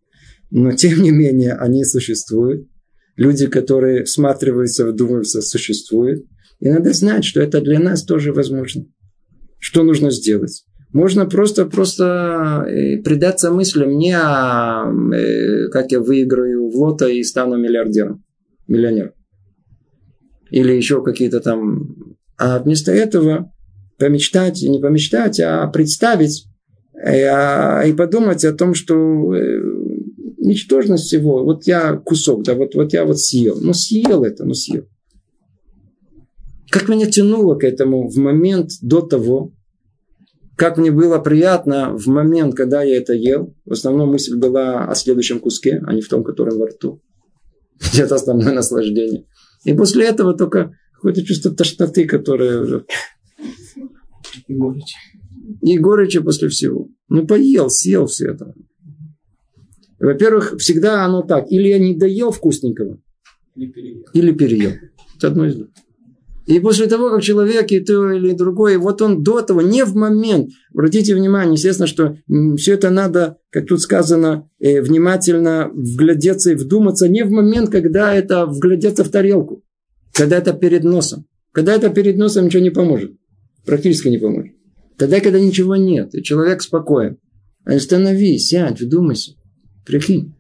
Но 0.52 0.72
тем 0.74 1.02
не 1.02 1.12
менее 1.12 1.54
они 1.54 1.84
существуют. 1.84 2.68
Люди, 3.16 3.48
которые 3.48 4.04
всматриваются, 4.04 4.86
вдумываются, 4.86 5.42
существуют. 5.42 6.26
И 6.60 6.70
надо 6.70 6.94
знать, 6.94 7.26
что 7.26 7.42
это 7.42 7.62
для 7.62 7.80
нас 7.80 8.04
тоже 8.04 8.34
возможно. 8.34 8.86
Что 9.60 9.84
нужно 9.84 10.12
сделать? 10.12 10.66
Можно 10.92 11.26
просто, 11.28 11.66
просто 11.66 12.66
э, 12.68 13.02
предаться 13.04 13.52
мыслям 13.52 13.98
не 13.98 14.14
о, 14.18 14.92
э, 15.14 15.70
как 15.70 15.92
я 15.92 16.00
выиграю 16.00 16.70
в 16.70 16.76
лото 16.76 17.08
и 17.08 17.24
стану 17.24 17.58
миллиардером 17.58 18.24
миллионер. 18.68 19.14
Или 20.50 20.74
еще 20.74 21.04
какие-то 21.04 21.42
там... 21.42 22.16
А 22.38 22.60
вместо 22.60 22.92
этого 22.92 23.52
помечтать, 23.98 24.62
не 24.64 24.80
помечтать, 24.80 25.40
а 25.40 25.68
представить 25.68 26.49
и 27.02 27.94
подумать 27.94 28.44
о 28.44 28.54
том, 28.54 28.74
что 28.74 29.34
э, 29.34 29.62
ничтожность 30.38 31.06
всего. 31.06 31.44
Вот 31.44 31.66
я 31.68 31.96
кусок, 31.96 32.44
да, 32.44 32.56
вот, 32.56 32.76
вот 32.76 32.94
я 32.94 33.06
вот 33.06 33.20
съел. 33.20 33.58
Ну, 33.62 33.74
съел 33.74 34.24
это, 34.24 34.46
ну, 34.46 34.54
съел. 34.54 34.86
Как 36.70 36.88
меня 36.90 37.10
тянуло 37.10 37.56
к 37.56 37.64
этому 37.64 38.10
в 38.10 38.18
момент 38.18 38.72
до 38.82 39.02
того, 39.02 39.54
как 40.56 40.78
мне 40.78 40.92
было 40.92 41.20
приятно 41.20 41.98
в 41.98 42.08
момент, 42.08 42.54
когда 42.54 42.84
я 42.84 42.98
это 42.98 43.14
ел. 43.14 43.56
В 43.66 43.72
основном 43.72 44.12
мысль 44.12 44.36
была 44.36 44.86
о 44.86 44.94
следующем 44.94 45.40
куске, 45.40 45.82
а 45.86 45.94
не 45.94 46.02
в 46.02 46.10
том, 46.10 46.24
который 46.24 46.58
во 46.58 46.68
рту. 46.68 47.02
Это 47.98 48.16
основное 48.16 48.54
наслаждение. 48.54 49.26
И 49.64 49.74
после 49.74 50.06
этого 50.06 50.34
только 50.34 50.76
какое-то 50.94 51.24
чувство 51.24 51.52
тошноты, 51.52 52.06
которое 52.06 52.60
уже... 52.60 52.86
И 54.48 54.54
горечи. 54.54 54.96
И 55.62 55.78
горечи 55.78 56.20
после 56.20 56.50
всего. 56.50 56.90
Ну, 57.08 57.26
поел, 57.26 57.70
съел 57.70 58.06
все 58.06 58.32
это. 58.32 58.54
Во-первых, 60.00 60.56
всегда 60.58 61.06
оно 61.06 61.22
так. 61.22 61.52
Или 61.52 61.70
я 61.70 61.80
не 61.80 61.96
доел 61.96 62.32
вкусненького, 62.32 63.00
или 63.56 63.68
переел. 63.68 64.06
Или 64.14 64.32
переел. 64.32 64.72
Это 65.18 65.28
одно 65.28 65.46
из 65.46 65.56
двух. 65.56 65.68
И 66.50 66.60
после 66.60 66.88
того, 66.88 67.12
как 67.12 67.22
человек 67.22 67.72
и 67.72 67.80
то 67.80 68.12
или 68.12 68.34
другое, 68.34 68.80
вот 68.80 69.04
он 69.04 69.22
до 69.22 69.42
того, 69.44 69.62
не 69.62 69.86
в 69.86 69.96
момент, 69.96 70.50
обратите 70.74 71.14
внимание, 71.14 71.54
естественно, 71.54 71.86
что 71.86 72.18
все 72.58 72.74
это 72.74 72.90
надо, 72.90 73.38
как 73.52 73.68
тут 73.68 73.82
сказано, 73.82 74.50
э, 74.60 74.82
внимательно 74.82 75.70
вглядеться 75.72 76.52
и 76.52 76.56
вдуматься, 76.56 77.08
не 77.08 77.24
в 77.24 77.30
момент, 77.30 77.70
когда 77.70 78.16
это 78.16 78.48
вглядеться 78.48 79.04
в 79.04 79.10
тарелку, 79.10 79.64
когда 80.12 80.38
это 80.38 80.54
перед 80.54 80.84
носом. 80.84 81.26
Когда 81.52 81.76
это 81.76 81.90
перед 81.90 82.18
носом, 82.18 82.46
ничего 82.46 82.64
не 82.64 82.72
поможет. 82.72 83.12
Практически 83.64 84.08
не 84.08 84.18
поможет. 84.18 84.54
Тогда, 85.00 85.22
когда 85.22 85.40
ничего 85.40 85.78
нет, 85.78 86.14
и 86.14 86.22
человек 86.22 86.62
спокоен. 86.62 87.18
Остановись, 87.64 88.48
сядь, 88.48 88.82
вдумайся. 88.82 89.32
Прикинь, 89.86 90.36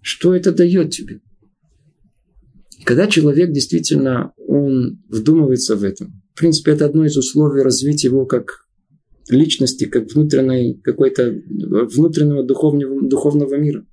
что 0.00 0.34
это 0.34 0.52
дает 0.52 0.90
тебе? 0.90 1.20
Когда 2.84 3.06
человек 3.06 3.52
действительно 3.52 4.32
он 4.38 5.02
вдумывается 5.10 5.76
в 5.76 5.84
этом, 5.84 6.22
в 6.34 6.38
принципе, 6.38 6.70
это 6.70 6.86
одно 6.86 7.04
из 7.04 7.18
условий 7.18 7.60
развить 7.60 8.02
его 8.02 8.24
как 8.24 8.64
личности, 9.28 9.84
как 9.84 10.10
внутренней 10.10 10.80
какой-то 10.80 11.38
внутреннего 11.46 12.42
духовного, 12.42 13.06
духовного 13.06 13.54
мира. 13.56 13.84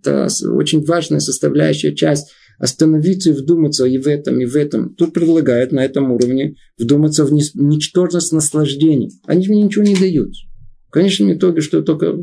Это 0.00 0.28
очень 0.50 0.84
важная 0.84 1.20
составляющая 1.20 1.94
часть 1.94 2.32
остановиться 2.58 3.30
и 3.30 3.32
вдуматься 3.32 3.84
и 3.84 3.98
в 3.98 4.06
этом, 4.06 4.40
и 4.40 4.44
в 4.44 4.56
этом. 4.56 4.94
Тут 4.94 5.12
предлагают 5.12 5.72
на 5.72 5.84
этом 5.84 6.12
уровне 6.12 6.54
вдуматься 6.78 7.24
в 7.24 7.32
ничтожность 7.32 8.32
наслаждений. 8.32 9.12
Они 9.26 9.48
мне 9.48 9.62
ничего 9.62 9.84
не 9.84 9.96
дают. 9.96 10.34
В 10.88 10.90
конечном 10.90 11.32
итоге, 11.34 11.60
что 11.60 11.82
только 11.82 12.16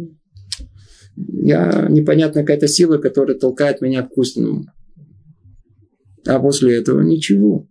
я 1.15 1.87
непонятная 1.89 2.43
какая-то 2.43 2.67
сила, 2.67 2.97
которая 2.97 3.37
толкает 3.37 3.81
меня 3.81 4.03
к 4.03 4.11
вкусному. 4.11 4.65
А 6.25 6.39
после 6.39 6.77
этого 6.77 7.01
ничего. 7.01 7.67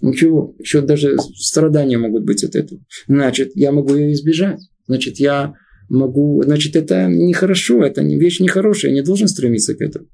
Ничего. 0.00 0.54
Еще 0.58 0.80
даже 0.80 1.18
страдания 1.36 1.98
могут 1.98 2.24
быть 2.24 2.42
от 2.44 2.54
этого. 2.54 2.80
Значит, 3.06 3.50
я 3.54 3.72
могу 3.72 3.94
ее 3.94 4.12
избежать. 4.12 4.60
Значит, 4.86 5.18
я 5.18 5.54
могу... 5.88 6.42
Значит, 6.42 6.76
это 6.76 7.06
нехорошо, 7.06 7.84
это 7.84 8.02
вещь 8.02 8.40
нехорошая. 8.40 8.92
Я 8.92 9.00
не 9.00 9.04
должен 9.04 9.28
стремиться 9.28 9.74
к 9.74 9.82
этому. 9.82 10.06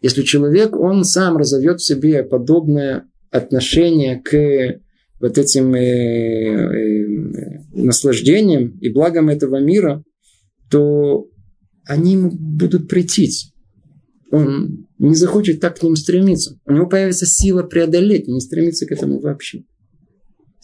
Если 0.00 0.22
человек, 0.22 0.76
он 0.76 1.04
сам 1.04 1.36
разовьет 1.36 1.80
в 1.80 1.86
себе 1.86 2.22
подобное 2.22 3.04
отношение 3.30 4.20
к 4.20 4.80
вот 5.20 5.36
этим 5.36 5.74
э, 5.74 5.80
э, 5.80 7.64
наслаждениям 7.72 8.78
и 8.78 8.88
благам 8.88 9.28
этого 9.28 9.60
мира, 9.60 10.04
то 10.70 11.26
они 11.86 12.12
ему 12.12 12.30
будут 12.30 12.88
претить. 12.88 13.52
Он 14.30 14.86
не 14.98 15.14
захочет 15.14 15.60
так 15.60 15.78
к 15.78 15.82
ним 15.82 15.96
стремиться. 15.96 16.58
У 16.66 16.72
него 16.72 16.86
появится 16.86 17.26
сила 17.26 17.62
преодолеть, 17.62 18.28
не 18.28 18.40
стремиться 18.40 18.86
к 18.86 18.92
этому 18.92 19.20
вообще. 19.20 19.64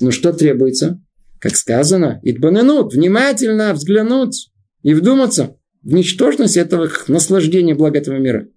Но 0.01 0.11
что 0.11 0.33
требуется? 0.33 1.01
Как 1.41 1.57
сказано, 1.57 2.21
идбананут, 2.23 2.95
внимательно 2.95 3.73
взглянуть 3.75 4.51
и 4.83 4.95
вдуматься 4.95 5.57
в 5.83 5.93
ничтожность 5.93 6.57
этого 6.57 6.91
наслаждения 7.09 7.75
блага 7.75 7.99
этого 7.99 8.19
мира. 8.19 8.49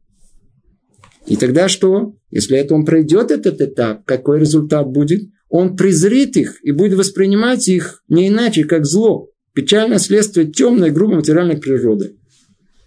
И 1.28 1.36
тогда 1.36 1.68
что? 1.68 2.16
Если 2.32 2.58
это 2.58 2.74
он 2.74 2.86
пройдет 2.86 3.32
этот 3.32 3.62
этап, 3.62 4.06
какой 4.06 4.40
результат 4.40 4.88
будет? 4.88 5.30
Он 5.50 5.76
презрит 5.76 6.38
их 6.38 6.58
и 6.64 6.72
будет 6.72 6.98
воспринимать 6.98 7.68
их 7.68 8.04
не 8.10 8.28
иначе, 8.28 8.64
как 8.64 8.86
зло. 8.86 9.30
Печальное 9.54 10.00
следствие 10.00 10.48
темной, 10.52 10.92
грубой 10.92 11.18
материальной 11.18 11.58
природы. 11.58 12.16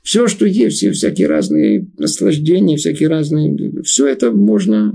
Все, 0.02 0.28
что 0.28 0.46
есть, 0.46 0.78
все 0.78 0.92
всякие 0.92 1.26
разные 1.26 1.86
наслаждения, 1.98 2.76
всякие 2.76 3.08
разные... 3.08 3.82
Все 3.82 4.06
это 4.06 4.30
можно 4.30 4.92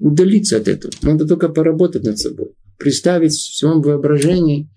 удалиться 0.00 0.56
от 0.56 0.68
этого. 0.68 0.92
Надо 1.02 1.26
только 1.26 1.48
поработать 1.48 2.04
над 2.04 2.18
собой. 2.18 2.48
Представить 2.78 3.32
в 3.32 3.56
своем 3.56 3.80
воображении 3.80 4.68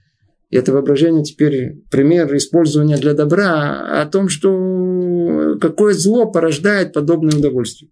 это 0.50 0.72
воображение 0.72 1.24
теперь 1.24 1.76
пример 1.92 2.36
использования 2.36 2.98
для 2.98 3.14
добра 3.14 4.02
о 4.02 4.06
том, 4.06 4.30
что 4.30 5.58
какое 5.60 5.94
зло 5.94 6.32
порождает 6.32 6.94
подобное 6.94 7.38
удовольствие. 7.38 7.92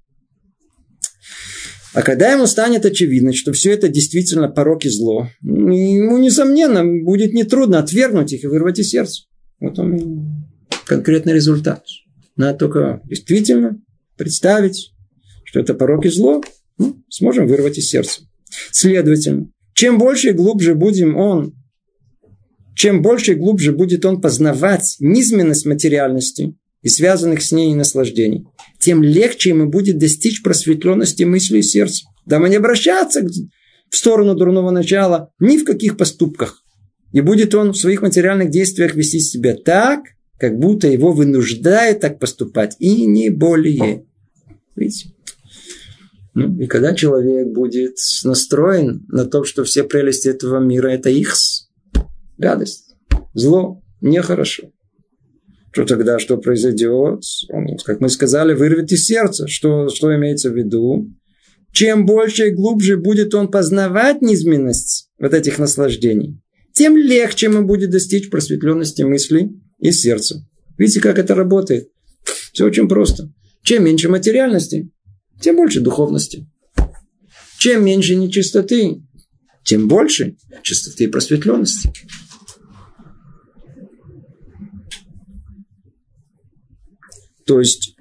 А 1.94 2.02
когда 2.02 2.32
ему 2.32 2.46
станет 2.46 2.86
очевидно, 2.86 3.34
что 3.34 3.54
все 3.54 3.72
это 3.72 3.88
действительно 3.88 4.50
порок 4.50 4.86
и 4.86 4.90
зло, 4.90 5.30
ему, 5.42 6.18
несомненно, 6.18 6.84
будет 6.84 7.34
нетрудно 7.34 7.80
отвергнуть 7.80 8.34
их 8.34 8.44
и 8.44 8.48
вырвать 8.48 8.80
из 8.80 8.90
сердца. 8.90 9.24
Вот 9.62 9.80
он 9.80 10.46
конкретный 10.86 11.34
результат. 11.34 11.86
Надо 12.36 12.58
только 12.60 13.02
действительно 13.06 13.80
представить, 14.18 14.92
что 15.46 15.62
это 15.62 15.74
порок 15.74 16.06
и 16.06 16.10
зло, 16.10 16.44
ну, 16.78 17.02
сможем 17.10 17.48
вырвать 17.48 17.78
из 17.78 17.88
сердца. 17.88 18.24
Следовательно, 18.72 19.48
чем 19.74 19.98
больше 19.98 20.30
и 20.30 20.34
глубже 20.34 20.76
будем 20.76 21.16
он 21.16 21.54
чем 22.76 23.02
больше 23.02 23.32
и 23.32 23.36
глубже 23.36 23.72
будет 23.72 24.06
он 24.06 24.22
познавать 24.22 24.98
низменность 25.00 25.66
материальности 25.66 26.56
и 26.82 26.90
связанных 26.90 27.42
с 27.42 27.52
ней 27.52 27.74
наслаждений, 27.74 28.46
тем 28.80 29.02
легче 29.02 29.50
ему 29.50 29.68
будет 29.68 29.98
достичь 29.98 30.44
просветленности 30.44 31.24
мысли 31.24 31.60
и 31.60 31.64
сердца. 31.64 32.06
Дабы 32.26 32.50
не 32.50 32.58
обращаться 32.58 33.22
в 33.90 33.96
сторону 33.96 34.36
дурного 34.36 34.72
начала 34.72 35.32
ни 35.40 35.58
в 35.58 35.64
каких 35.64 35.98
поступках. 35.98 36.64
И 37.12 37.22
будет 37.22 37.56
он 37.56 37.72
в 37.72 37.78
своих 37.78 38.02
материальных 38.02 38.50
действиях 38.50 38.94
вести 38.94 39.20
себя 39.20 39.56
так, 39.56 40.02
как 40.38 40.60
будто 40.60 40.88
его 40.88 41.14
вынуждает 41.14 42.02
так 42.02 42.20
поступать, 42.20 42.76
и 42.80 43.06
не 43.06 43.30
более. 43.30 44.06
Видите? 44.76 45.14
Ну, 46.34 46.60
и 46.62 46.68
когда 46.68 46.94
человек 46.94 47.48
будет 47.48 47.96
настроен 48.26 49.06
на 49.08 49.26
то, 49.26 49.46
что 49.46 49.64
все 49.64 49.86
прелести 49.86 50.28
этого 50.28 50.60
мира– 50.60 50.88
это 50.90 51.10
их 51.10 51.34
гадость, 52.38 52.96
зло, 53.34 53.82
нехорошо. 54.02 54.72
Что 55.72 55.84
тогда, 55.84 56.20
что 56.20 56.38
произойдет? 56.38 57.22
Он, 57.50 57.78
как 57.84 58.00
мы 58.00 58.08
сказали, 58.08 58.54
вырвет 58.54 58.92
из 58.94 59.06
сердца. 59.06 59.46
Что, 59.48 59.90
что 59.90 60.16
имеется 60.16 60.50
в 60.50 60.56
виду? 60.56 61.12
Чем 61.74 62.06
больше 62.06 62.48
и 62.48 62.52
глубже 62.52 62.96
будет 62.96 63.36
он 63.36 63.52
познавать 63.52 64.22
низменность 64.22 65.10
вот 65.20 65.34
этих 65.34 65.60
наслаждений, 65.60 66.42
тем 66.72 66.96
легче 66.96 67.48
ему 67.48 67.66
будет 67.66 67.90
достичь 67.90 68.30
просветленности 68.30 69.02
мыслей 69.02 69.62
и 69.80 69.92
сердца. 69.92 70.48
Видите, 70.78 71.02
как 71.02 71.20
это 71.20 71.36
работает? 71.36 71.90
Все 72.54 72.66
очень 72.66 72.88
просто. 72.88 73.34
Чем 73.62 73.84
меньше 73.84 74.08
материальности, 74.08 74.90
тем 75.42 75.58
больше 75.58 75.82
духовности. 75.82 76.48
Чем 77.58 77.84
меньше 77.84 78.16
нечистоты, 78.16 79.02
тем 79.66 79.90
больше 79.90 80.38
чистоты 80.64 81.06
и 81.06 81.08
просветленности. 81.08 81.92
То 87.46 87.60
есть, 87.60 87.96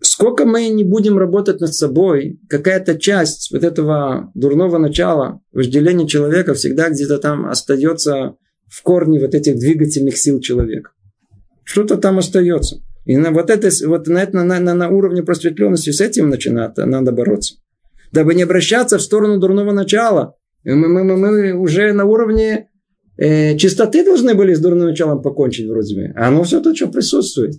сколько 0.00 0.44
мы 0.44 0.68
не 0.68 0.84
будем 0.84 1.18
работать 1.18 1.60
над 1.60 1.74
собой, 1.74 2.40
какая-то 2.48 2.98
часть 2.98 3.50
вот 3.52 3.64
этого 3.64 4.30
дурного 4.34 4.78
начала, 4.78 5.40
вожделения 5.52 6.06
человека 6.06 6.54
всегда 6.54 6.90
где-то 6.90 7.18
там 7.18 7.46
остается 7.46 8.36
в 8.68 8.82
корне 8.82 9.20
вот 9.20 9.34
этих 9.34 9.58
двигательных 9.58 10.16
сил 10.16 10.40
человека. 10.40 10.90
Что-то 11.64 11.96
там 11.96 12.18
остается. 12.18 12.82
И 13.04 13.16
на 13.16 13.30
вот 13.30 13.50
это, 13.50 13.70
вот 13.86 14.08
на, 14.08 14.22
это, 14.22 14.36
на, 14.42 14.58
на, 14.58 14.74
на 14.74 14.88
уровне 14.88 15.22
просветленности 15.22 15.90
с 15.90 16.00
этим 16.00 16.28
начинать 16.28 16.76
надо 16.76 17.12
бороться. 17.12 17.56
Дабы 18.12 18.34
не 18.34 18.42
обращаться 18.42 18.98
в 18.98 19.02
сторону 19.02 19.38
дурного 19.38 19.72
начала. 19.72 20.34
Мы, 20.64 20.88
мы, 20.88 21.04
мы, 21.04 21.16
мы 21.16 21.52
уже 21.52 21.92
на 21.92 22.04
уровне 22.04 22.68
э, 23.16 23.56
чистоты 23.56 24.04
должны 24.04 24.34
были 24.34 24.54
с 24.54 24.60
дурным 24.60 24.86
началом 24.86 25.22
покончить 25.22 25.68
вроде 25.68 25.94
бы. 25.94 26.12
А 26.16 26.28
оно 26.28 26.42
все 26.42 26.60
то, 26.60 26.74
что 26.74 26.88
присутствует. 26.88 27.54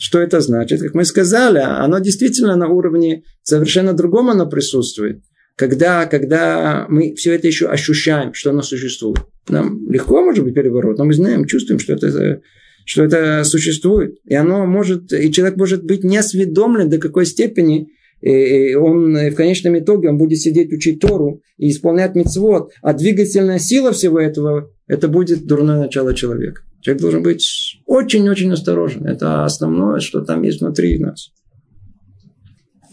Что 0.00 0.18
это 0.18 0.40
значит? 0.40 0.80
Как 0.80 0.94
мы 0.94 1.04
сказали, 1.04 1.58
оно 1.58 1.98
действительно 1.98 2.56
на 2.56 2.68
уровне 2.68 3.24
совершенно 3.42 3.92
другом 3.92 4.30
оно 4.30 4.46
присутствует. 4.46 5.22
Когда, 5.56 6.06
когда 6.06 6.86
мы 6.88 7.14
все 7.16 7.34
это 7.34 7.46
еще 7.46 7.66
ощущаем, 7.66 8.32
что 8.32 8.48
оно 8.48 8.62
существует. 8.62 9.18
Нам 9.50 9.90
легко, 9.90 10.24
может 10.24 10.42
быть, 10.42 10.54
перебороть, 10.54 10.96
но 10.96 11.04
мы 11.04 11.12
знаем, 11.12 11.44
чувствуем, 11.44 11.78
что 11.78 11.92
это, 11.92 12.40
что 12.86 13.04
это 13.04 13.44
существует. 13.44 14.16
И 14.24 14.34
оно 14.34 14.64
может, 14.64 15.12
и 15.12 15.30
человек 15.30 15.58
может 15.58 15.84
быть 15.84 16.02
не 16.02 16.16
осведомлен 16.16 16.88
до 16.88 16.96
какой 16.96 17.26
степени 17.26 17.90
и 18.22 18.74
он 18.74 19.14
в 19.14 19.34
конечном 19.34 19.78
итоге 19.78 20.10
он 20.10 20.18
будет 20.18 20.40
сидеть 20.40 20.72
учить 20.74 21.00
Тору 21.00 21.42
и 21.56 21.70
исполнять 21.70 22.14
мецвод, 22.14 22.70
а 22.82 22.92
двигательная 22.92 23.58
сила 23.58 23.92
всего 23.92 24.20
этого 24.20 24.70
это 24.86 25.08
будет 25.08 25.46
дурное 25.46 25.78
начало 25.78 26.14
человека. 26.14 26.62
Человек 26.80 27.02
должен 27.02 27.22
быть 27.22 27.80
очень-очень 27.86 28.52
осторожен. 28.52 29.06
Это 29.06 29.44
основное, 29.44 30.00
что 30.00 30.22
там 30.22 30.42
есть 30.42 30.60
внутри 30.60 30.98
нас. 30.98 31.30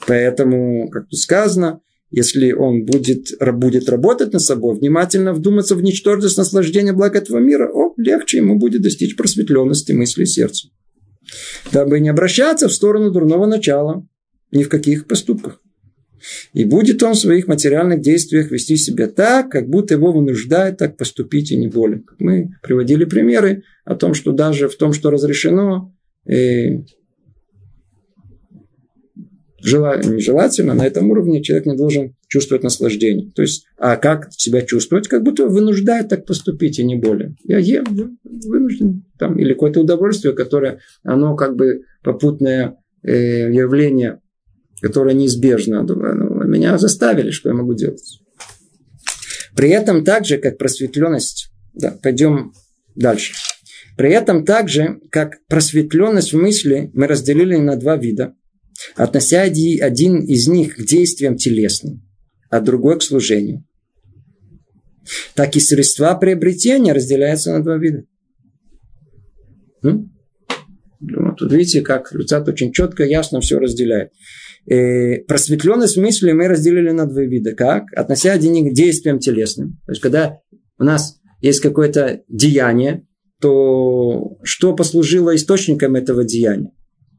Поэтому, 0.05 0.89
как 0.89 1.07
тут 1.09 1.19
сказано, 1.19 1.81
если 2.09 2.53
он 2.53 2.85
будет, 2.85 3.27
будет 3.55 3.89
работать 3.89 4.31
над 4.31 4.41
собой, 4.41 4.77
внимательно 4.77 5.33
вдуматься 5.33 5.75
в 5.75 5.81
ничтожность 5.81 6.37
наслаждения 6.37 6.93
благ 6.93 7.15
этого 7.15 7.39
мира, 7.39 7.69
о, 7.71 7.93
легче 7.97 8.37
ему 8.37 8.57
будет 8.57 8.81
достичь 8.81 9.17
просветленности 9.17 9.91
мысли 9.91 10.23
и 10.23 10.27
сердца. 10.27 10.69
Дабы 11.73 11.99
не 11.99 12.09
обращаться 12.09 12.69
в 12.69 12.73
сторону 12.73 13.11
дурного 13.11 13.45
начала, 13.45 14.07
ни 14.51 14.63
в 14.63 14.69
каких 14.69 15.07
поступках. 15.07 15.61
И 16.53 16.65
будет 16.65 17.03
он 17.03 17.13
в 17.13 17.17
своих 17.17 17.47
материальных 17.47 18.01
действиях 18.01 18.51
вести 18.51 18.77
себя 18.77 19.07
так, 19.07 19.49
как 19.49 19.69
будто 19.69 19.93
его 19.93 20.11
вынуждает 20.11 20.77
так 20.77 20.97
поступить 20.97 21.51
и 21.51 21.57
не 21.57 21.67
более. 21.67 22.03
Мы 22.19 22.49
приводили 22.61 23.05
примеры 23.05 23.63
о 23.85 23.95
том, 23.95 24.13
что 24.13 24.31
даже 24.31 24.67
в 24.67 24.75
том, 24.75 24.93
что 24.93 25.09
разрешено, 25.09 25.93
э, 26.25 26.79
нежелательно, 29.61 30.73
на 30.73 30.85
этом 30.85 31.09
уровне 31.09 31.41
человек 31.41 31.65
не 31.65 31.75
должен 31.75 32.15
чувствовать 32.27 32.63
наслаждение. 32.63 33.31
То 33.35 33.41
есть, 33.41 33.65
а 33.77 33.95
как 33.95 34.31
себя 34.31 34.61
чувствовать? 34.61 35.07
Как 35.07 35.23
будто 35.23 35.47
вынуждает 35.47 36.09
так 36.09 36.25
поступить, 36.25 36.79
и 36.79 36.85
не 36.85 36.95
более. 36.95 37.35
Я 37.43 37.57
ем, 37.59 38.17
вынужден. 38.23 39.05
Там, 39.17 39.37
или 39.39 39.53
какое-то 39.53 39.81
удовольствие, 39.81 40.33
которое, 40.33 40.79
оно 41.03 41.35
как 41.35 41.55
бы 41.55 41.81
попутное 42.03 42.77
э, 43.03 43.51
которая 44.81 45.15
неизбежна. 45.15 45.83
Ну, 45.83 46.43
меня 46.45 46.77
заставили, 46.77 47.31
что 47.31 47.49
я 47.49 47.55
могу 47.55 47.73
делать. 47.73 48.21
При 49.55 49.69
этом 49.69 50.03
так 50.03 50.25
же, 50.25 50.37
как 50.37 50.57
просветленность 50.57 51.51
Да, 51.73 51.97
пойдем 52.01 52.53
дальше. 52.95 53.33
При 53.97 54.11
этом 54.11 54.45
также, 54.45 54.99
как 55.09 55.37
просветленность 55.47 56.31
в 56.31 56.37
мысли, 56.37 56.91
мы 56.93 57.07
разделили 57.07 57.55
на 57.55 57.75
два 57.75 57.97
вида, 57.97 58.35
относя 58.95 59.41
один 59.41 60.21
из 60.21 60.47
них 60.47 60.75
к 60.75 60.85
действиям 60.85 61.35
телесным, 61.35 62.07
а 62.51 62.59
другой 62.59 62.99
к 62.99 63.03
служению. 63.03 63.65
Так 65.33 65.55
и 65.55 65.59
средства 65.59 66.13
приобретения 66.15 66.93
разделяются 66.93 67.51
на 67.51 67.63
два 67.63 67.77
вида. 67.77 68.03
Тут 71.37 71.51
видите, 71.51 71.81
как 71.81 72.13
Люцат 72.13 72.47
очень 72.47 72.71
четко, 72.71 73.03
ясно 73.03 73.39
все 73.41 73.59
разделяет. 73.59 74.11
Э, 74.69 75.19
просветленность 75.27 75.97
мысли 75.97 76.31
мы 76.31 76.47
разделили 76.47 76.91
на 76.91 77.05
два 77.05 77.21
вида. 77.21 77.53
Как? 77.53 77.85
Относя 77.93 78.33
один 78.33 78.69
к 78.69 78.73
действиям 78.73 79.19
телесным. 79.19 79.79
То 79.85 79.91
есть, 79.91 80.01
когда 80.01 80.39
у 80.77 80.83
нас 80.83 81.19
есть 81.41 81.61
какое-то 81.61 82.21
деяние, 82.27 83.05
то 83.39 84.37
что 84.43 84.75
послужило 84.75 85.35
источником 85.35 85.95
этого 85.95 86.23
деяния? 86.25 86.71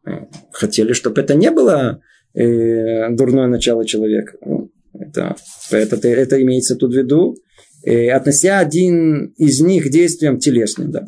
Э, 0.06 0.26
хотели, 0.52 0.92
чтобы 0.92 1.20
это 1.20 1.34
не 1.34 1.50
было 1.50 2.00
э, 2.34 3.10
дурное 3.10 3.46
начало 3.46 3.86
человека. 3.86 4.36
Ну, 4.44 4.70
это, 4.92 5.36
это, 5.70 6.08
это 6.08 6.42
имеется 6.42 6.76
тут 6.76 6.92
в 6.92 6.96
виду. 6.96 7.36
Э, 7.84 8.10
относя 8.10 8.58
один 8.58 9.26
из 9.36 9.60
них 9.60 9.86
к 9.86 9.90
действиям 9.90 10.38
телесным, 10.38 10.90
да. 10.90 11.06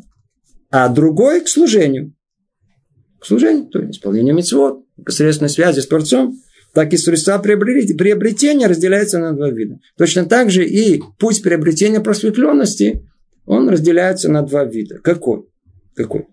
а 0.70 0.88
другой 0.88 1.42
к 1.42 1.48
служению. 1.48 2.14
К 3.20 3.26
служению, 3.26 3.66
то 3.66 3.80
есть 3.80 3.98
исполнению 3.98 4.34
митцвот, 4.34 4.84
к 5.04 5.10
средственной 5.10 5.50
связи 5.50 5.80
с 5.80 5.86
Творцом 5.86 6.38
так 6.72 6.92
и 6.92 6.96
средства 6.96 7.38
приобретения 7.38 8.66
разделяются 8.66 9.18
на 9.18 9.32
два 9.32 9.50
вида. 9.50 9.80
Точно 9.98 10.24
так 10.24 10.50
же 10.50 10.64
и 10.64 11.02
путь 11.18 11.42
приобретения 11.42 12.00
просветленности 12.00 13.06
он 13.44 13.68
разделяется 13.68 14.30
на 14.30 14.42
два 14.42 14.64
вида. 14.64 14.98
Какой? 14.98 15.46
Какой? 15.96 16.26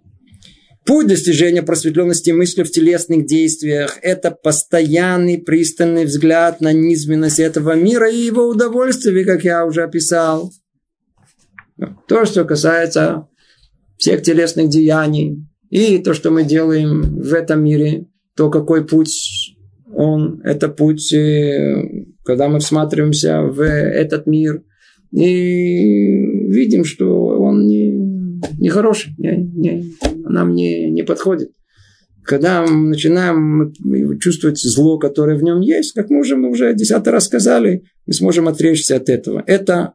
Путь 0.86 1.08
достижения 1.08 1.64
просветленности 1.64 2.32
мысли 2.32 2.64
в 2.64 2.72
телесных 2.72 3.26
действиях– 3.26 3.98
это 4.02 4.32
постоянный 4.32 5.38
пристальный 5.38 6.06
взгляд 6.06 6.62
на 6.62 6.72
низменность 6.72 7.40
этого 7.40 7.76
мира 7.76 8.10
и 8.10 8.18
его 8.18 8.48
удовольствие, 8.48 9.26
как 9.26 9.44
я 9.44 9.66
уже 9.66 9.84
описал. 9.84 10.54
То, 12.08 12.26
что 12.26 12.46
касается 12.46 13.28
всех 13.98 14.22
телесных 14.22 14.70
деяний 14.70 15.46
и 15.70 15.97
то, 15.99 16.13
что 16.13 16.32
мы 16.32 16.43
делаем 16.43 17.01
в 17.22 17.34
этом 17.34 17.63
мире, 17.63 18.07
то 18.36 18.49
какой 18.49 18.86
путь 18.86 19.55
он, 19.93 20.41
это 20.43 20.70
путь, 20.70 21.13
э, 21.13 22.05
когда 22.24 22.49
мы 22.49 22.59
всматриваемся 22.59 23.41
в 23.41 23.61
этот 23.61 24.28
мир– 24.28 24.63
и 25.11 26.49
видим, 26.49 26.84
что 26.84 27.07
он 27.39 27.65
не, 27.68 27.91
не 28.59 28.70
хороший, 28.70 29.13
не, 29.18 29.38
не, 29.38 29.95
нам 30.26 30.53
не, 30.53 30.89
не 30.91 31.03
подходит. 31.03 31.51
Когда 32.24 32.65
мы 32.65 32.89
начинаем 32.89 33.74
чувствовать 34.20 34.59
зло, 34.59 34.99
которое 34.99 35.38
в 35.38 35.43
нем 35.43 35.61
есть, 35.61 35.93
как 35.93 36.09
мы 36.09 36.20
уже, 36.20 36.36
мы 36.36 36.49
уже 36.49 36.74
десятый 36.74 37.13
раз 37.13 37.26
сказали, 37.26 37.84
мы 38.05 38.13
сможем 38.13 38.49
отречься 38.49 38.97
от 38.97 39.07
этого. 39.07 39.43
Это 39.47 39.93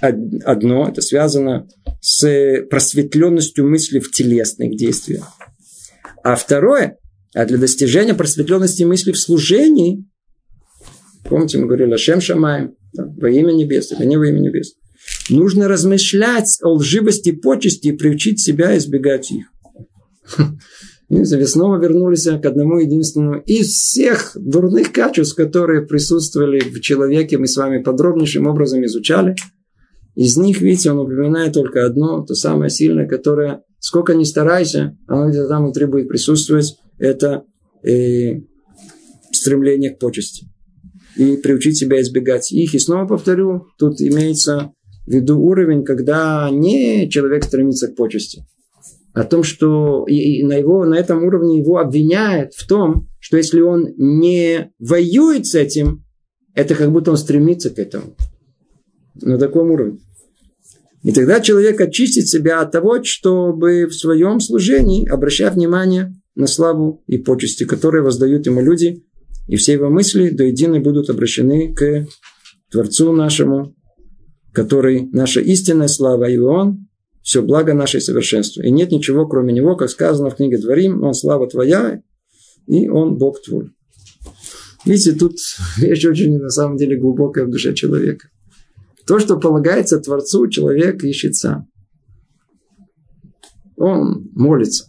одно, 0.00 0.88
это 0.88 1.00
связано 1.00 1.68
с 2.00 2.62
просветленностью 2.70 3.68
мысли 3.68 3.98
в 3.98 4.10
телесных 4.10 4.76
действиях. 4.76 5.28
А 6.22 6.36
второе, 6.36 6.98
а 7.34 7.44
для 7.44 7.58
достижения 7.58 8.14
просветленности 8.14 8.82
мысли 8.82 9.12
в 9.12 9.18
служении, 9.18 10.04
помните, 11.24 11.58
мы 11.58 11.66
говорили 11.66 11.94
о 11.94 11.98
Шем 11.98 12.20
Шамаем, 12.20 12.74
во 12.94 13.30
имя 13.30 13.52
небес, 13.52 13.92
или 13.92 14.04
не 14.06 14.16
во 14.16 14.26
имя 14.26 14.40
небес. 14.40 14.74
Нужно 15.28 15.68
размышлять 15.68 16.58
о 16.62 16.74
лживости 16.74 17.32
почести 17.32 17.88
и 17.88 17.92
приучить 17.92 18.40
себя 18.40 18.76
избегать 18.76 19.30
их. 19.30 19.46
И 21.08 21.24
снова 21.24 21.78
вернулись 21.78 22.24
к 22.24 22.44
одному 22.44 22.78
единственному 22.78 23.40
из 23.40 23.68
всех 23.68 24.32
дурных 24.34 24.90
качеств, 24.90 25.36
которые 25.36 25.82
присутствовали 25.82 26.58
в 26.58 26.80
человеке, 26.80 27.38
мы 27.38 27.46
с 27.46 27.56
вами 27.56 27.80
подробнейшим 27.80 28.48
образом 28.48 28.84
изучали. 28.84 29.36
Из 30.16 30.38
них, 30.38 30.62
видите, 30.62 30.90
он 30.90 30.98
упоминает 30.98 31.52
только 31.52 31.84
одно, 31.84 32.24
то 32.24 32.34
самое 32.34 32.70
сильное, 32.70 33.06
которое, 33.06 33.62
сколько 33.78 34.14
ни 34.14 34.24
старайся, 34.24 34.96
оно 35.06 35.28
где-то 35.28 35.46
там 35.46 35.64
внутри 35.64 35.84
будет 35.84 36.08
присутствовать, 36.08 36.78
это 36.98 37.44
э, 37.86 38.40
стремление 39.30 39.90
к 39.90 39.98
почести 39.98 40.48
и 41.16 41.36
приучить 41.36 41.76
себя 41.76 42.00
избегать 42.00 42.50
их. 42.50 42.74
И 42.74 42.78
снова 42.78 43.06
повторю, 43.06 43.66
тут 43.78 44.00
имеется 44.00 44.72
в 45.06 45.10
виду 45.10 45.38
уровень, 45.38 45.84
когда 45.84 46.48
не 46.50 47.10
человек 47.10 47.44
стремится 47.44 47.88
к 47.88 47.94
почести, 47.94 48.46
о 49.12 49.22
том, 49.22 49.42
что 49.42 50.06
и 50.06 50.42
на, 50.44 50.54
его, 50.54 50.86
на 50.86 50.94
этом 50.94 51.24
уровне 51.24 51.60
его 51.60 51.76
обвиняют 51.76 52.54
в 52.54 52.66
том, 52.66 53.08
что 53.18 53.36
если 53.36 53.60
он 53.60 53.88
не 53.98 54.72
воюет 54.78 55.46
с 55.46 55.54
этим, 55.54 56.04
это 56.54 56.74
как 56.74 56.90
будто 56.90 57.10
он 57.10 57.18
стремится 57.18 57.68
к 57.68 57.78
этому. 57.78 58.16
На 59.14 59.38
таком 59.38 59.70
уровне. 59.70 59.98
И 61.06 61.12
тогда 61.12 61.38
человек 61.40 61.80
очистит 61.80 62.26
себя 62.26 62.60
от 62.60 62.72
того, 62.72 63.04
чтобы 63.04 63.86
в 63.86 63.94
своем 63.94 64.40
служении 64.40 65.08
обращать 65.08 65.54
внимание 65.54 66.12
на 66.34 66.48
славу 66.48 67.04
и 67.06 67.16
почести, 67.16 67.62
которые 67.62 68.02
воздают 68.02 68.46
ему 68.46 68.60
люди, 68.60 69.04
и 69.46 69.54
все 69.54 69.74
его 69.74 69.88
мысли 69.88 70.30
до 70.30 70.42
единой 70.42 70.80
будут 70.80 71.08
обращены 71.08 71.72
к 71.72 72.08
Творцу 72.72 73.12
нашему, 73.12 73.76
который 74.52 75.08
наша 75.12 75.40
истинная 75.40 75.86
слава, 75.86 76.28
и 76.28 76.38
Он 76.38 76.88
все 77.22 77.40
благо 77.40 77.72
наше 77.72 78.00
совершенство. 78.00 78.62
И 78.62 78.70
нет 78.72 78.90
ничего, 78.90 79.28
кроме 79.28 79.52
Него, 79.52 79.76
как 79.76 79.90
сказано 79.90 80.30
в 80.30 80.34
книге 80.34 80.58
Дворим, 80.58 81.04
Он 81.04 81.14
слава 81.14 81.48
Твоя, 81.48 82.02
и 82.66 82.88
Он 82.88 83.16
Бог 83.16 83.40
Твой. 83.42 83.70
Видите, 84.84 85.12
тут 85.12 85.36
вещь 85.78 86.04
очень 86.04 86.36
на 86.36 86.50
самом 86.50 86.76
деле 86.76 86.96
глубокая 86.96 87.44
в 87.44 87.50
душе 87.50 87.74
человека. 87.74 88.26
То, 89.06 89.18
что 89.20 89.38
полагается 89.38 90.00
Творцу, 90.00 90.48
человек 90.48 91.04
ищет 91.04 91.36
сам. 91.36 91.68
Он 93.76 94.28
молится. 94.32 94.86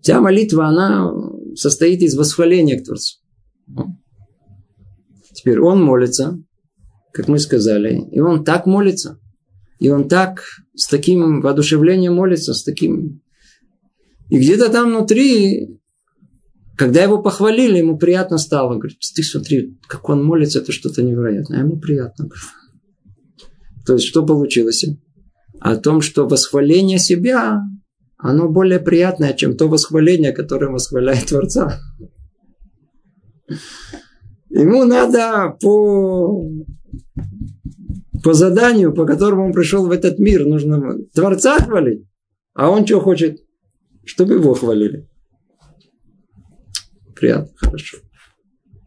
Вся 0.00 0.20
молитва, 0.20 0.68
она 0.68 1.12
состоит 1.54 2.02
из 2.02 2.16
восхваления 2.16 2.80
к 2.80 2.84
Творцу. 2.84 3.18
Теперь 5.32 5.60
он 5.60 5.82
молится, 5.82 6.38
как 7.12 7.28
мы 7.28 7.38
сказали, 7.38 8.00
и 8.12 8.20
он 8.20 8.44
так 8.44 8.66
молится. 8.66 9.18
И 9.78 9.88
он 9.88 10.08
так, 10.08 10.42
с 10.74 10.86
таким 10.86 11.40
воодушевлением 11.40 12.14
молится, 12.14 12.54
с 12.54 12.62
таким... 12.62 13.22
И 14.28 14.38
где-то 14.38 14.70
там 14.70 14.90
внутри, 14.90 15.79
когда 16.80 17.02
его 17.02 17.20
похвалили, 17.20 17.76
ему 17.76 17.98
приятно 17.98 18.38
стало. 18.38 18.76
Говорит, 18.76 18.96
ты 19.14 19.22
смотри, 19.22 19.78
как 19.86 20.08
он 20.08 20.24
молится, 20.24 20.60
это 20.60 20.72
что-то 20.72 21.02
невероятное. 21.02 21.58
А 21.58 21.60
ему 21.60 21.78
приятно. 21.78 22.30
То 23.84 23.92
есть, 23.92 24.06
что 24.06 24.24
получилось? 24.24 24.86
О 25.60 25.76
том, 25.76 26.00
что 26.00 26.26
восхваление 26.26 26.98
себя 26.98 27.60
оно 28.16 28.48
более 28.48 28.80
приятное, 28.80 29.34
чем 29.34 29.58
то 29.58 29.68
восхваление, 29.68 30.32
которое 30.32 30.70
восхваляет 30.70 31.26
Творца. 31.26 31.78
Ему 34.48 34.84
надо 34.84 35.54
по, 35.60 36.48
по 38.24 38.32
заданию, 38.32 38.94
по 38.94 39.04
которому 39.04 39.44
он 39.44 39.52
пришел 39.52 39.86
в 39.86 39.90
этот 39.90 40.18
мир, 40.18 40.46
нужно 40.46 40.96
Творца 41.12 41.58
хвалить. 41.58 42.06
А 42.54 42.70
он 42.70 42.86
что 42.86 43.00
хочет? 43.00 43.42
Чтобы 44.06 44.36
его 44.36 44.54
хвалили. 44.54 45.10
Приятно, 47.20 47.52
хорошо. 47.56 47.98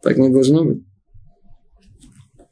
Так 0.01 0.17
не 0.17 0.29
должно 0.29 0.65
быть. 0.65 0.83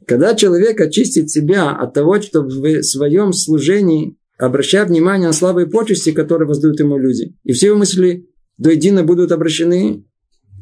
Когда 0.08 0.36
человек 0.36 0.80
очистит 0.80 1.32
себя 1.32 1.72
от 1.72 1.94
того, 1.94 2.22
что 2.22 2.44
в 2.44 2.84
своем 2.84 3.34
служении 3.34 4.18
обращая 4.38 4.86
внимание 4.86 5.28
на 5.28 5.34
слабые 5.34 5.68
почести, 5.68 6.12
которые 6.12 6.48
воздают 6.48 6.80
ему 6.80 6.98
люди. 6.98 7.36
И 7.44 7.54
все 7.54 7.68
его 7.68 7.78
мысли 7.78 8.28
до 8.58 8.72
едино 8.72 9.04
будут 9.04 9.32
обращены 9.32 10.06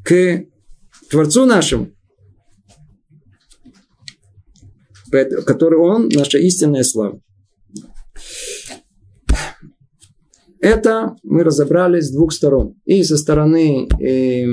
к 0.04 0.46
Творцу 1.10 1.46
нашему, 1.46 1.90
который 5.46 5.80
Он, 5.80 6.10
наша 6.10 6.38
истинная 6.38 6.84
слава. 6.84 7.22
Это 10.60 11.16
мы 11.24 11.44
разобрали 11.44 12.02
с 12.02 12.12
двух 12.12 12.34
сторон. 12.34 12.76
И 12.84 13.04
со 13.04 13.18
стороны 13.18 13.88
э, 14.02 14.46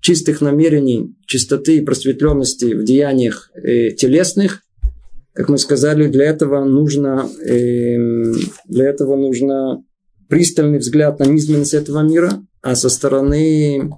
чистых 0.00 0.40
намерений, 0.40 1.14
чистоты 1.26 1.76
и 1.76 1.82
просветленности 1.82 2.74
в 2.74 2.84
деяниях 2.84 3.50
э, 3.54 3.90
телесных, 3.90 4.62
как 5.32 5.48
мы 5.48 5.58
сказали, 5.58 6.08
для 6.08 6.26
этого 6.26 6.64
нужно, 6.64 7.28
э, 7.44 7.96
для 8.66 8.88
этого 8.88 9.16
нужно 9.16 9.84
пристальный 10.28 10.78
взгляд 10.78 11.18
на 11.18 11.24
низменность 11.24 11.74
этого 11.74 12.00
мира, 12.02 12.42
а 12.62 12.74
со 12.74 12.88
стороны 12.88 13.90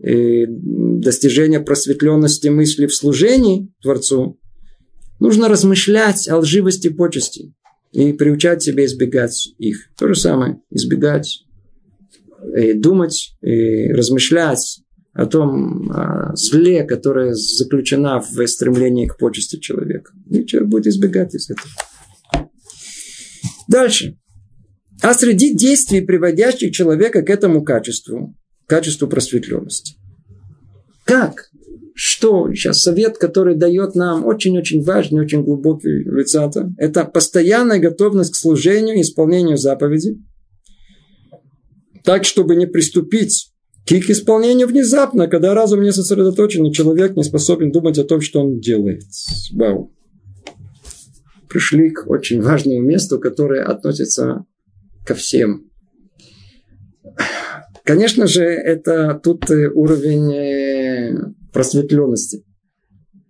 э, 0.00 0.44
достижения 0.48 1.60
просветленности 1.60 2.48
мысли 2.48 2.86
в 2.86 2.94
служении 2.94 3.72
Творцу 3.82 4.38
нужно 5.18 5.48
размышлять 5.48 6.28
о 6.28 6.38
лживости 6.38 6.88
почести. 6.88 7.54
и 7.92 8.12
приучать 8.12 8.62
себя 8.62 8.84
избегать 8.84 9.54
их. 9.58 9.88
То 9.96 10.08
же 10.08 10.16
самое, 10.16 10.60
избегать, 10.70 11.44
и 12.54 12.74
думать, 12.74 13.36
и 13.42 13.90
размышлять 13.92 14.82
о 15.16 15.26
том 15.26 15.90
о 15.90 16.36
зле, 16.36 16.84
которое 16.84 17.34
заключено 17.34 18.20
в 18.20 18.46
стремлении 18.46 19.06
к 19.06 19.16
почести 19.16 19.58
человека. 19.58 20.12
И 20.30 20.44
человек 20.44 20.70
будет 20.70 20.86
избегать 20.86 21.34
из 21.34 21.50
этого. 21.50 21.70
Дальше. 23.68 24.18
А 25.02 25.14
среди 25.14 25.54
действий, 25.54 26.00
приводящих 26.00 26.72
человека 26.72 27.22
к 27.22 27.30
этому 27.30 27.62
качеству, 27.62 28.34
качеству 28.66 29.08
просветленности. 29.08 29.96
Как? 31.04 31.50
Что? 31.94 32.52
Сейчас 32.52 32.82
совет, 32.82 33.16
который 33.16 33.56
дает 33.56 33.94
нам 33.94 34.26
очень-очень 34.26 34.82
важный, 34.82 35.22
очень 35.22 35.44
глубокий 35.44 36.04
лицата. 36.04 36.70
Это 36.76 37.04
постоянная 37.04 37.78
готовность 37.78 38.32
к 38.32 38.36
служению 38.36 38.96
и 38.96 39.00
исполнению 39.00 39.56
заповедей. 39.56 40.22
Так, 42.04 42.24
чтобы 42.24 42.54
не 42.54 42.66
приступить 42.66 43.45
к 43.86 43.92
их 43.92 44.10
исполнению 44.10 44.66
внезапно, 44.66 45.28
когда 45.28 45.54
разум 45.54 45.82
не 45.82 45.92
сосредоточен, 45.92 46.66
и 46.66 46.72
человек 46.72 47.14
не 47.14 47.22
способен 47.22 47.70
думать 47.70 47.98
о 47.98 48.04
том, 48.04 48.20
что 48.20 48.40
он 48.40 48.58
делает. 48.58 49.02
Вау. 49.52 49.92
Пришли 51.48 51.90
к 51.90 52.08
очень 52.08 52.42
важному 52.42 52.80
месту, 52.80 53.20
которое 53.20 53.62
относится 53.62 54.44
ко 55.06 55.14
всем. 55.14 55.70
Конечно 57.84 58.26
же, 58.26 58.42
это 58.42 59.20
тут 59.22 59.48
э, 59.52 59.70
уровень 59.72 60.34
э, 60.34 61.32
просветленности. 61.52 62.44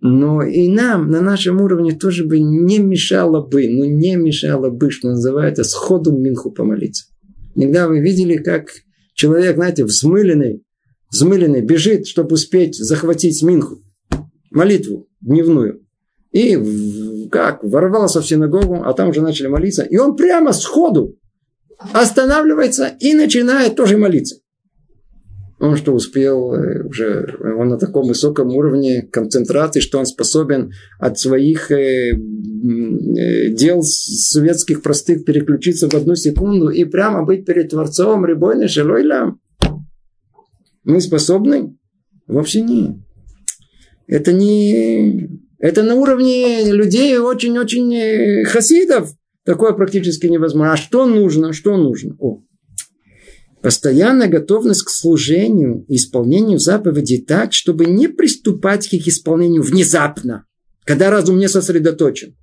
Но 0.01 0.41
и 0.41 0.67
нам 0.67 1.11
на 1.11 1.21
нашем 1.21 1.61
уровне 1.61 1.91
тоже 1.91 2.25
бы 2.25 2.39
не 2.39 2.79
мешало 2.79 3.45
бы, 3.45 3.67
ну 3.69 3.85
не 3.85 4.15
мешало 4.15 4.71
бы, 4.71 4.89
что 4.89 5.09
называется, 5.09 5.63
сходу 5.63 6.17
Минху 6.17 6.49
помолиться. 6.49 7.05
Иногда 7.53 7.87
вы 7.87 7.99
видели, 7.99 8.37
как 8.37 8.69
человек, 9.17 9.55
знаете, 9.55 9.83
взмыленный, 9.83 10.63
взмыленный 11.11 11.61
бежит, 11.61 12.07
чтобы 12.07 12.35
успеть 12.35 12.75
захватить 12.75 13.41
Минху, 13.43 13.83
молитву 14.51 15.09
дневную. 15.19 15.83
И 16.31 17.27
как, 17.31 17.63
ворвался 17.63 18.21
в 18.21 18.27
синагогу, 18.27 18.83
а 18.85 18.93
там 18.93 19.09
уже 19.09 19.21
начали 19.21 19.47
молиться. 19.47 19.83
И 19.83 19.97
он 19.97 20.15
прямо 20.15 20.53
сходу 20.53 21.17
останавливается 21.93 22.95
и 22.99 23.13
начинает 23.15 23.75
тоже 23.75 23.97
молиться. 23.97 24.37
Он 25.59 25.75
что 25.75 25.93
успел 25.93 26.53
э, 26.53 26.83
уже, 26.83 27.35
он 27.41 27.69
на 27.69 27.79
таком 27.79 28.07
высоком 28.07 28.49
уровне 28.49 29.01
концентрации, 29.01 29.79
что 29.79 29.97
он 29.97 30.05
способен 30.05 30.71
от 30.99 31.17
своих 31.17 31.71
э, 31.71 32.11
э, 32.11 33.49
дел 33.49 33.81
советских 33.81 34.83
простых 34.83 35.25
переключиться 35.25 35.89
в 35.89 35.95
одну 35.95 36.15
секунду 36.15 36.69
и 36.69 36.85
прямо 36.85 37.23
быть 37.23 37.45
перед 37.45 37.69
Творцом 37.71 38.23
Рибойна 38.23 38.67
Шелойля. 38.67 39.35
Мы 40.83 41.01
способны? 41.01 41.75
Вовсе 42.27 42.61
нет. 42.61 42.97
Это 44.05 44.33
не... 44.33 45.41
Это 45.57 45.81
на 45.81 45.95
уровне 45.95 46.71
людей 46.71 47.17
очень-очень 47.17 48.45
хасидов. 48.45 49.11
Такое 49.43 49.73
практически 49.73 50.27
невозможно. 50.27 50.73
А 50.73 50.77
что 50.77 51.07
нужно? 51.07 51.51
Что 51.51 51.77
нужно? 51.77 52.15
О, 52.19 52.43
Постоянная 53.67 54.29
готовность 54.29 54.83
к 54.83 54.89
служению 54.89 55.83
и 55.89 55.97
исполнению 55.97 56.57
заповедей 56.57 57.21
так, 57.21 57.51
чтобы 57.51 57.85
не 57.85 58.07
приступать 58.07 58.87
к 58.87 58.93
их 58.93 59.09
исполнению 59.09 59.61
внезапно, 59.61 60.45
когда 60.85 61.09
разум 61.09 61.37
не 61.37 61.49
сосредоточен. 61.49 62.37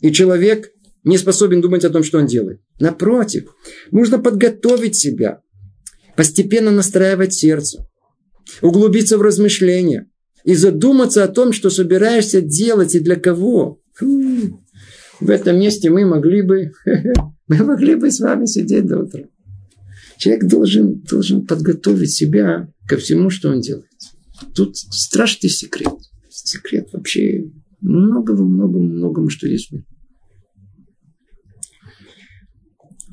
И 0.00 0.10
человек 0.10 0.70
не 1.04 1.18
способен 1.18 1.60
думать 1.60 1.84
о 1.84 1.90
том, 1.90 2.02
что 2.02 2.20
он 2.20 2.26
делает. 2.26 2.62
Напротив, 2.80 3.54
нужно 3.90 4.18
подготовить 4.18 4.96
себя, 4.96 5.42
постепенно 6.16 6.70
настраивать 6.70 7.34
сердце, 7.34 7.86
углубиться 8.62 9.18
в 9.18 9.20
размышления 9.20 10.08
и 10.42 10.54
задуматься 10.54 11.22
о 11.22 11.28
том, 11.28 11.52
что 11.52 11.68
собираешься 11.68 12.40
делать 12.40 12.94
и 12.94 13.00
для 13.00 13.16
кого. 13.16 13.78
Фу. 13.96 14.64
В 15.20 15.28
этом 15.28 15.60
месте 15.60 15.90
мы 15.90 16.06
могли 16.06 16.40
бы, 16.40 16.72
мы 17.46 17.56
могли 17.56 17.94
бы 17.94 18.10
с 18.10 18.20
вами 18.20 18.46
сидеть 18.46 18.86
до 18.86 19.00
утра. 19.00 19.24
Человек 20.22 20.44
должен, 20.44 21.00
должен 21.00 21.44
подготовить 21.44 22.12
себя 22.12 22.72
ко 22.86 22.96
всему, 22.96 23.28
что 23.28 23.48
он 23.48 23.60
делает. 23.60 23.90
Тут 24.54 24.76
страшный 24.76 25.50
секрет. 25.50 25.94
Секрет 26.30 26.90
вообще 26.92 27.50
многого, 27.80 28.44
многому, 28.44 28.84
многому, 28.84 29.30
что 29.30 29.48
есть 29.48 29.70
в 29.70 29.72
мире. 29.72 29.84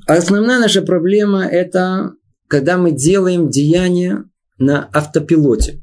Основная 0.05 0.60
наша 0.60 0.84
проблема– 0.84 1.43
это 1.51 2.14
когда 2.47 2.78
мы 2.78 2.91
делаем 2.91 3.49
деяния 3.49 4.26
на 4.60 4.86
автопилоте. 4.93 5.82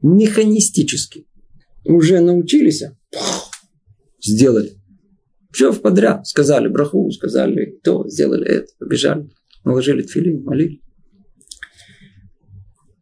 Механистически. 0.00 1.26
Уже 1.84 2.20
научились, 2.20 2.84
а 2.84 2.94
сделали. 4.24 4.74
Все 5.50 5.72
в 5.72 5.80
подряд. 5.80 6.24
Сказали 6.28 6.68
браху, 6.68 7.10
сказали 7.10 7.80
то, 7.82 8.08
сделали 8.08 8.46
это, 8.46 8.68
побежали 8.78 9.28
наложили 9.64 10.02
тфилин, 10.02 10.44
молили. 10.44 10.80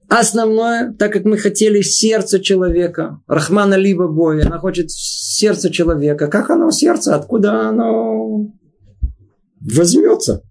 Основное, 0.08 0.94
так 0.94 1.12
как 1.12 1.24
мы 1.24 1.36
хотели 1.36 1.82
сердце 1.82 2.40
человека, 2.40 3.20
Рахмана 3.26 3.74
либо 3.74 4.08
боя, 4.08 4.46
она 4.46 4.58
хочет 4.58 4.90
сердце 4.90 5.70
человека. 5.70 6.28
Как 6.28 6.48
оно 6.48 6.70
сердце? 6.70 7.14
Откуда 7.14 7.68
оно 7.68 8.50
возьмется? 9.60 10.42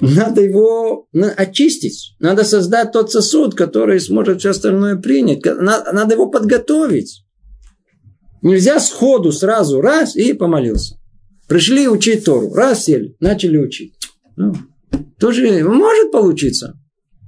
Надо 0.00 0.40
его 0.40 1.08
очистить. 1.36 2.16
Надо 2.20 2.42
создать 2.42 2.92
тот 2.92 3.12
сосуд, 3.12 3.54
который 3.54 4.00
сможет 4.00 4.40
все 4.40 4.50
остальное 4.50 4.96
принять. 4.96 5.44
Надо 5.44 6.14
его 6.14 6.30
подготовить. 6.30 7.26
Нельзя 8.40 8.80
сходу 8.80 9.30
сразу 9.30 9.82
раз 9.82 10.16
и 10.16 10.32
помолился. 10.32 10.96
Пришли 11.48 11.86
учить 11.86 12.24
Тору. 12.24 12.54
Раз 12.54 12.84
сели, 12.84 13.14
начали 13.20 13.58
учить. 13.58 13.94
Ну, 14.36 14.54
тоже 15.20 15.62
может 15.62 16.10
получиться. 16.10 16.78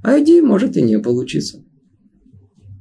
А 0.02 0.18
иди, 0.18 0.40
может 0.40 0.76
и 0.76 0.82
не 0.82 0.98
получиться. 0.98 1.62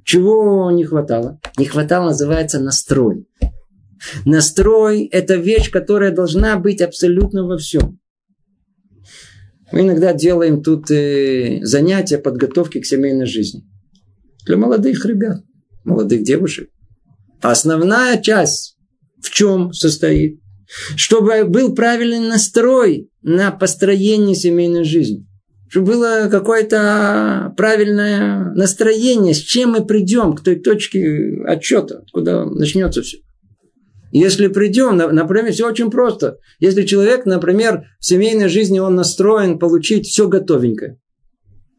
Чего 0.03 0.71
не 0.71 0.83
хватало? 0.83 1.39
Не 1.57 1.65
хватало, 1.65 2.07
называется, 2.07 2.59
настрой. 2.59 3.27
Настрой– 4.25 5.05
это 5.11 5.35
вещь, 5.35 5.69
которая 5.69 6.11
должна 6.11 6.57
быть 6.57 6.81
абсолютно 6.81 7.45
во 7.45 7.57
всем. 7.57 7.99
Мы 9.71 9.81
иногда 9.81 10.13
делаем 10.13 10.63
тут 10.63 10.89
э, 10.89 11.59
занятия 11.61 12.17
подготовки 12.17 12.81
к 12.81 12.85
семейной 12.85 13.25
жизни. 13.25 13.63
Для 14.45 14.57
молодых 14.57 15.05
ребят, 15.05 15.43
молодых 15.83 16.23
девушек. 16.23 16.69
основная 17.41 18.19
часть 18.21 18.77
в 19.21 19.29
чем 19.29 19.71
состоит? 19.71 20.40
Чтобы 20.95 21.45
был 21.45 21.75
правильный 21.75 22.19
настрой 22.19 23.09
на 23.21 23.51
построение 23.51 24.35
семейной 24.35 24.83
жизни. 24.83 25.27
Чтобы 25.69 25.93
было 25.93 26.27
какое-то 26.29 27.53
правильное 27.55 28.53
настроение, 28.55 29.33
с 29.33 29.39
чем 29.39 29.71
мы 29.71 29.85
придем 29.85 30.33
к 30.33 30.43
той 30.43 30.57
точке 30.57 31.43
отчета, 31.45 32.03
куда 32.11 32.45
начнется 32.45 33.01
все. 33.01 33.19
Если 34.11 34.47
придем, 34.47 34.97
например, 34.97 35.53
все 35.53 35.67
очень 35.67 35.89
просто. 35.89 36.37
Если 36.59 36.83
человек, 36.83 37.25
например, 37.25 37.85
в 37.99 38.05
семейной 38.05 38.49
жизни 38.49 38.79
он 38.79 38.95
настроен 38.95 39.57
получить 39.59 40.07
все 40.07 40.27
готовенькое. 40.27 40.99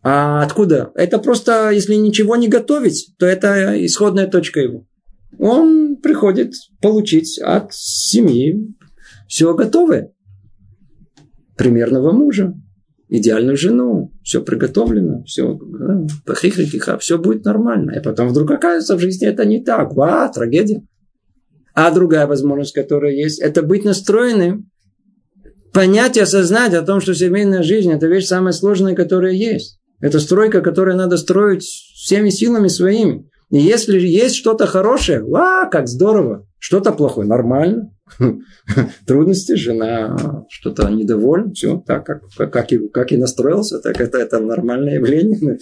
А 0.03 0.43
откуда? 0.43 0.90
Это 0.95 1.18
просто, 1.18 1.70
если 1.70 1.95
ничего 1.95 2.36
не 2.36 2.49
готовить, 2.49 3.14
то 3.18 3.26
это 3.26 3.84
исходная 3.84 4.26
точка 4.26 4.61
его. 4.61 4.86
Он 5.38 5.97
приходит 5.97 6.55
получить 6.80 7.38
от 7.38 7.72
семьи 7.72 8.74
все 9.33 9.55
готовое. 9.55 10.12
Примерного 11.57 12.12
мужа, 12.12 12.53
идеальную 13.09 13.57
жену, 13.57 14.12
все 14.22 14.43
приготовлено, 14.43 15.24
все, 15.24 15.59
да, 15.59 16.99
все 16.99 17.18
будет 17.18 17.47
нормально. 17.47 17.93
И 17.93 18.03
потом 18.03 18.28
вдруг 18.28 18.51
оказывается, 18.51 18.95
в 18.95 19.01
жизни 19.01 19.26
это 19.26 19.47
не 19.47 19.64
так. 19.64 19.95
Ва, 19.95 20.30
трагедия. 20.35 20.83
А 21.72 21.91
другая 21.91 22.26
возможность, 22.26 22.74
которая 22.74 23.14
есть, 23.14 23.41
это 23.41 23.62
быть 23.62 23.87
настроенным, 23.87 24.70
понять 25.72 26.18
и 26.18 26.20
осознать 26.20 26.74
о 26.74 26.83
том, 26.83 27.01
что 27.01 27.14
семейная 27.14 27.62
жизнь– 27.62 27.91
это 27.93 28.09
вещь 28.09 28.26
самая 28.26 28.53
сложная, 28.53 28.95
которая 28.95 29.33
есть. 29.33 29.80
Это 30.01 30.20
стройка, 30.20 30.61
которую 30.61 30.99
надо 30.99 31.16
строить 31.16 31.62
всеми 31.62 32.28
силами 32.28 32.68
своими. 32.68 33.30
И 33.49 33.57
если 33.59 33.99
есть 33.99 34.37
что-то 34.37 34.66
хорошее, 34.66 35.22
ва, 35.22 35.70
как 35.70 35.89
здорово. 35.89 36.47
Что-то 36.59 36.93
плохое, 36.93 37.26
нормально. 37.26 37.89
трудности, 39.07 39.55
жена 39.55 40.45
что-то 40.49 40.89
недовольна, 40.89 41.53
все 41.53 41.83
так, 41.87 42.07
как, 42.07 42.23
как, 42.51 42.73
и, 42.73 42.89
как 42.89 43.13
и 43.13 43.17
настроился, 43.17 43.81
так 43.81 44.01
это, 44.01 44.19
это 44.19 44.41
нормальное 44.41 44.95
явление. 44.95 45.59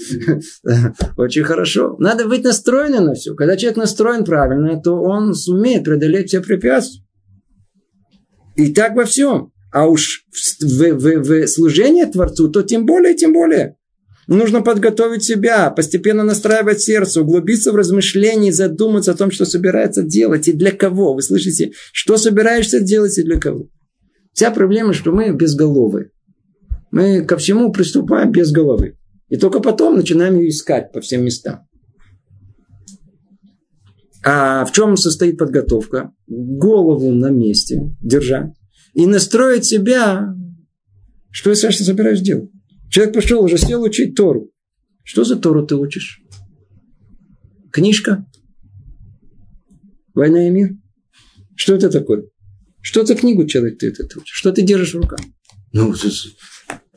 Очень 1.17 1.45
хорошо. 1.45 1.97
Надо 1.99 2.27
быть 2.27 2.45
настроенным 2.45 3.07
на 3.07 3.15
все. 3.15 3.35
Когда 3.35 3.57
человек 3.57 3.79
настроен 3.79 4.25
правильно, 4.25 4.81
то 4.81 5.01
он 5.01 5.35
сумеет 5.35 5.85
преодолеть 5.85 6.29
все 6.29 6.41
препятствия. 6.41 7.03
И 8.57 8.73
так 8.73 8.95
во 8.95 9.05
всем. 9.05 9.53
А 9.73 9.87
уж 9.89 10.27
в, 10.31 10.65
в, 10.65 10.99
в, 10.99 11.23
в 11.23 11.47
служение 11.47 12.07
Творцу, 12.07 12.49
то 12.49 12.63
тем 12.63 12.87
более, 12.87 13.15
тем 13.15 13.33
более. 13.33 13.77
Нужно 14.31 14.63
подготовить 14.63 15.25
себя, 15.25 15.71
постепенно 15.71 16.23
настраивать 16.23 16.81
сердце, 16.81 17.21
углубиться 17.21 17.73
в 17.73 17.75
размышления, 17.75 18.53
задуматься 18.53 19.11
о 19.11 19.17
том, 19.17 19.33
что 19.33 19.45
собирается 19.45 20.05
делать 20.05 20.47
и 20.47 20.53
для 20.53 20.71
кого. 20.71 21.15
Вы 21.15 21.23
слышите, 21.23 21.73
что 21.93 22.17
собираешься 22.17 22.79
делать 22.79 23.19
и 23.19 23.25
для 23.25 23.41
кого. 23.41 23.67
Вся 24.33 24.53
проблема, 24.53 24.93
что 24.93 25.11
мы 25.11 25.33
безголовые. 25.33 26.13
Мы 26.93 27.25
ко 27.25 27.39
всему 27.39 27.73
приступаем 27.73 28.31
без 28.31 28.53
головы. 28.53 28.97
И 29.31 29.37
только 29.37 29.59
потом 29.59 29.97
начинаем 29.97 30.39
ее 30.39 30.51
искать 30.51 30.93
по 30.93 31.01
всем 31.01 31.25
местам. 31.25 31.67
А 34.25 34.65
в 34.65 34.71
чем 34.71 34.97
состоит 34.97 35.39
подготовка? 35.39 36.13
Голову 36.29 37.11
на 37.11 37.31
месте 37.31 37.81
держать. 38.01 38.53
И 38.95 39.07
настроить 39.07 39.65
себя, 39.65 40.37
что 41.33 41.51
я, 41.51 41.57
Саша, 41.57 41.83
собираюсь 41.83 42.21
делать. 42.21 42.51
Человек 42.91 43.15
пошел, 43.15 43.45
уже 43.45 43.57
сел 43.57 43.83
учить 43.83 44.17
Тору. 44.17 44.51
Что 45.05 45.25
за 45.25 45.37
Тору 45.37 45.65
ты 45.65 45.77
учишь? 45.77 46.23
Книжка? 47.73 48.27
Война 50.13 50.49
и 50.49 50.51
мир? 50.51 50.71
Что 51.55 51.77
это 51.77 51.89
такое? 51.89 52.25
Что 52.81 53.07
за 53.07 53.15
книгу 53.15 53.47
человек 53.47 53.79
ты 53.79 53.89
это 53.89 54.05
учишь? 54.19 54.35
Что 54.35 54.51
ты 54.51 54.63
держишь 54.63 54.95
в 54.95 54.99
руках? 54.99 55.21
Ну, 55.73 55.95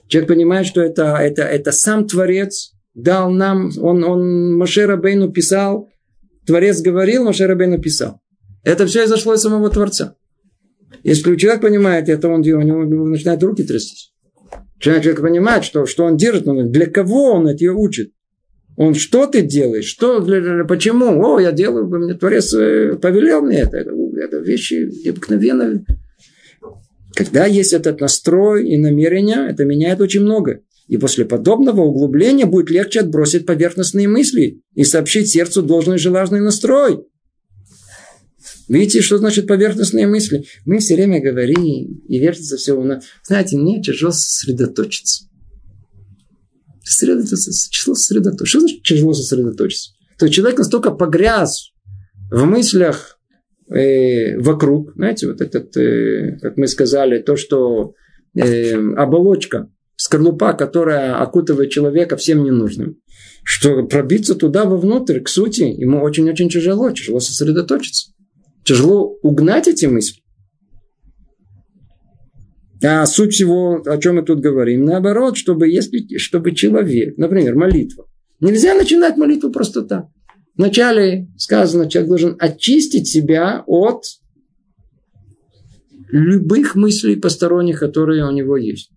человек 0.08 0.28
понимает, 0.28 0.66
что 0.66 0.82
это, 0.82 1.18
это, 1.18 1.44
это 1.44 1.72
сам 1.72 2.08
Творец 2.08 2.74
дал 2.96 3.30
нам, 3.30 3.72
он, 3.78 4.04
он 4.04 4.58
Моше 4.58 4.86
Рабейну 4.86 5.32
писал, 5.32 5.90
Творец 6.46 6.82
говорил, 6.82 7.24
Моше 7.24 7.46
Рабейну 7.46 7.80
писал. 7.80 8.22
Это 8.64 8.88
все 8.88 9.06
изошло 9.06 9.36
из 9.36 9.42
самого 9.42 9.70
Творца. 9.70 10.16
Если 11.04 11.36
человек 11.36 11.62
понимает 11.62 12.10
это, 12.10 12.30
он, 12.30 12.40
у 12.40 12.62
него 12.62 13.06
начинает 13.06 13.44
руки 13.44 13.64
трястись. 13.64 14.13
Человек 14.84 15.22
понимает, 15.22 15.64
что, 15.64 15.86
что 15.86 16.04
он 16.04 16.18
держит, 16.18 16.46
он, 16.46 16.70
для 16.70 16.88
кого 16.88 17.36
он 17.36 17.48
это 17.48 17.72
учит. 17.72 18.12
Он 18.76 18.94
что 18.96 19.28
ты 19.28 19.42
делаешь? 19.42 19.86
Что, 19.86 20.20
для, 20.20 20.66
почему? 20.66 21.24
О, 21.24 21.40
я 21.40 21.54
делаю, 21.54 21.88
мне 21.88 22.16
Творец 22.16 22.54
э, 22.54 22.98
повелел 23.02 23.42
мне 23.42 23.60
это. 23.60 23.78
Это 23.78 24.38
вещи 24.40 24.90
необыкновенные. 25.06 25.86
Когда 27.16 27.46
есть 27.46 27.72
этот 27.72 28.02
настрой 28.02 28.68
и 28.68 28.78
намерение, 28.78 29.48
это 29.50 29.64
меняет 29.64 30.02
очень 30.02 30.20
много. 30.20 30.60
И 30.90 30.98
после 30.98 31.24
подобного 31.24 31.80
углубления 31.80 32.46
будет 32.46 32.70
легче 32.70 33.00
отбросить 33.00 33.46
поверхностные 33.46 34.10
мысли 34.10 34.64
и 34.76 34.84
сообщить 34.84 35.30
сердцу 35.30 35.62
должный 35.62 35.98
железный 35.98 36.42
настрой. 36.42 37.06
Видите, 38.74 39.02
что 39.02 39.20
значит 39.20 39.46
поверхностные 39.46 40.08
мысли? 40.08 40.46
Мы 40.66 40.80
все 40.80 40.96
время 40.96 41.22
говорим 41.22 41.64
и 42.08 42.20
вертится 42.20 42.58
все 42.58 42.74
у 42.74 42.84
нас. 42.84 43.04
Знаете, 43.24 43.56
мне 43.56 43.82
тяжело 43.84 44.12
сосредоточиться. 44.12 45.26
Сосредоточиться. 46.84 47.70
Тяжело 47.70 47.96
сосредоточиться. 47.96 48.46
Что 48.48 48.60
значит 48.62 48.84
тяжело 48.84 49.14
сосредоточиться? 49.14 49.92
То 50.18 50.26
есть 50.26 50.36
человек 50.36 50.58
настолько 50.58 50.90
погряз 50.90 51.70
в 52.32 52.46
мыслях 52.46 53.20
э, 53.70 54.40
вокруг, 54.40 54.94
знаете, 54.96 55.28
вот 55.28 55.42
этот, 55.42 55.78
э, 55.78 56.40
как 56.42 56.58
мы 56.58 56.68
сказали, 56.68 57.20
то, 57.20 57.36
что 57.36 57.94
э, 58.36 58.74
оболочка, 58.96 59.70
скорлупа, 59.98 60.54
которая 60.54 61.22
окутывает 61.22 61.70
человека 61.70 62.18
всем 62.18 62.44
ненужным, 62.44 62.98
что 63.44 63.84
пробиться 63.84 64.34
туда 64.34 64.66
вовнутрь, 64.66 65.20
к 65.20 65.30
сути, 65.30 65.62
ему 65.62 66.02
очень-очень 66.02 66.50
тяжело, 66.50 66.90
тяжело 66.90 67.20
сосредоточиться. 67.20 68.14
Тяжело 68.66 69.18
угнать 69.22 69.68
эти 69.68 69.86
мысли. 69.86 70.22
А 72.84 73.06
суть 73.06 73.34
всего, 73.34 73.82
о 73.86 73.98
чем 73.98 74.16
мы 74.16 74.24
тут 74.24 74.42
говорим, 74.42 74.84
наоборот, 74.84 75.38
чтобы, 75.38 75.70
если, 75.70 76.18
чтобы 76.18 76.54
человек, 76.54 77.18
например, 77.18 77.56
молитва. 77.56 78.06
Нельзя 78.42 78.76
начинать 78.76 79.16
молитву 79.16 79.52
просто 79.52 79.84
так. 79.84 80.08
Вначале 80.56 81.28
сказано, 81.38 81.90
человек 81.90 82.10
должен 82.10 82.36
очистить 82.40 83.08
себя 83.08 83.64
от 83.68 84.04
любых 86.12 86.76
мыслей 86.76 87.16
посторонних, 87.16 87.80
которые 87.80 88.26
у 88.26 88.32
него 88.32 88.58
есть. 88.58 88.92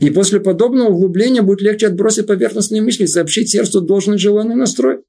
И 0.00 0.10
после 0.10 0.40
подобного 0.40 0.88
углубления 0.88 1.42
будет 1.42 1.60
легче 1.60 1.86
отбросить 1.86 2.26
поверхностные 2.26 2.82
мысли, 2.82 3.06
сообщить 3.06 3.50
сердцу 3.50 3.82
должный 3.82 4.18
желанный 4.18 4.56
настрой. 4.56 5.00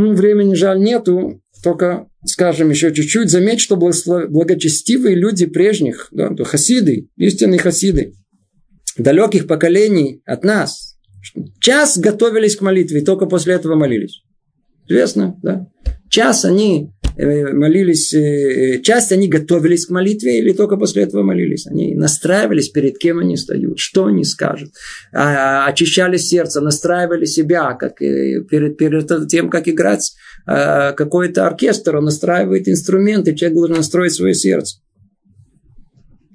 Ну, 0.00 0.14
времени 0.14 0.54
жаль 0.54 0.78
нету, 0.78 1.42
только 1.64 2.06
скажем 2.24 2.70
еще 2.70 2.94
чуть-чуть. 2.94 3.30
Заметь, 3.30 3.58
что 3.58 3.74
благочестивые 3.74 5.16
люди 5.16 5.44
прежних, 5.44 6.06
да, 6.12 6.32
то 6.32 6.44
хасиды, 6.44 7.08
истинные 7.16 7.58
хасиды, 7.58 8.14
далеких 8.96 9.48
поколений 9.48 10.22
от 10.24 10.44
нас, 10.44 11.00
час 11.60 11.98
готовились 11.98 12.54
к 12.54 12.60
молитве, 12.60 13.00
и 13.00 13.04
только 13.04 13.26
после 13.26 13.54
этого 13.54 13.74
молились. 13.74 14.22
Известно, 14.86 15.36
да? 15.42 15.66
Час 16.08 16.44
они 16.44 16.92
молились, 17.18 18.14
э, 18.14 18.76
э, 18.76 18.80
часть 18.80 19.10
они 19.10 19.28
готовились 19.28 19.86
к 19.86 19.90
молитве 19.90 20.38
или 20.38 20.52
только 20.52 20.76
после 20.76 21.02
этого 21.02 21.22
молились. 21.22 21.66
Они 21.66 21.94
настраивались, 21.94 22.68
перед 22.68 22.98
кем 22.98 23.18
они 23.18 23.36
стоят, 23.36 23.78
что 23.78 24.06
они 24.06 24.24
скажут. 24.24 24.70
А, 25.12 25.66
очищали 25.66 26.16
сердце, 26.16 26.60
настраивали 26.60 27.24
себя, 27.24 27.74
как 27.74 27.98
перед, 27.98 28.76
перед 28.76 29.28
тем, 29.28 29.50
как 29.50 29.68
играть 29.68 30.14
какой-то 30.46 31.46
оркестр, 31.46 31.96
он 31.96 32.04
настраивает 32.04 32.68
инструменты, 32.68 33.34
человек 33.34 33.56
должен 33.56 33.76
настроить 33.76 34.14
свое 34.14 34.34
сердце. 34.34 34.78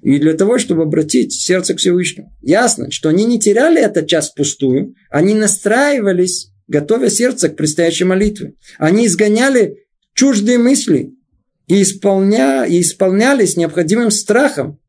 И 0.03 0.19
для 0.19 0.33
того, 0.33 0.59
чтобы 0.59 0.83
обратить 0.83 1.33
сердце 1.33 1.73
к 1.73 1.79
Всевышнему. 1.79 2.31
Ясно, 2.41 2.91
что 2.91 3.09
они 3.09 3.25
не 3.25 3.39
теряли 3.39 3.81
этот 3.81 4.05
час 4.07 4.29
впустую, 4.29 4.93
они 5.09 5.33
настраивались, 5.33 6.51
готовя 6.67 7.09
сердце 7.09 7.49
к 7.49 7.55
предстоящей 7.55 8.03
молитве. 8.03 8.53
Они 8.77 9.07
изгоняли 9.07 9.82
чуждые 10.13 10.57
мысли 10.57 11.13
и, 11.67 11.81
исполня, 11.81 12.65
исполнялись 12.67 13.57
необходимым 13.57 14.11
страхом. 14.11 14.79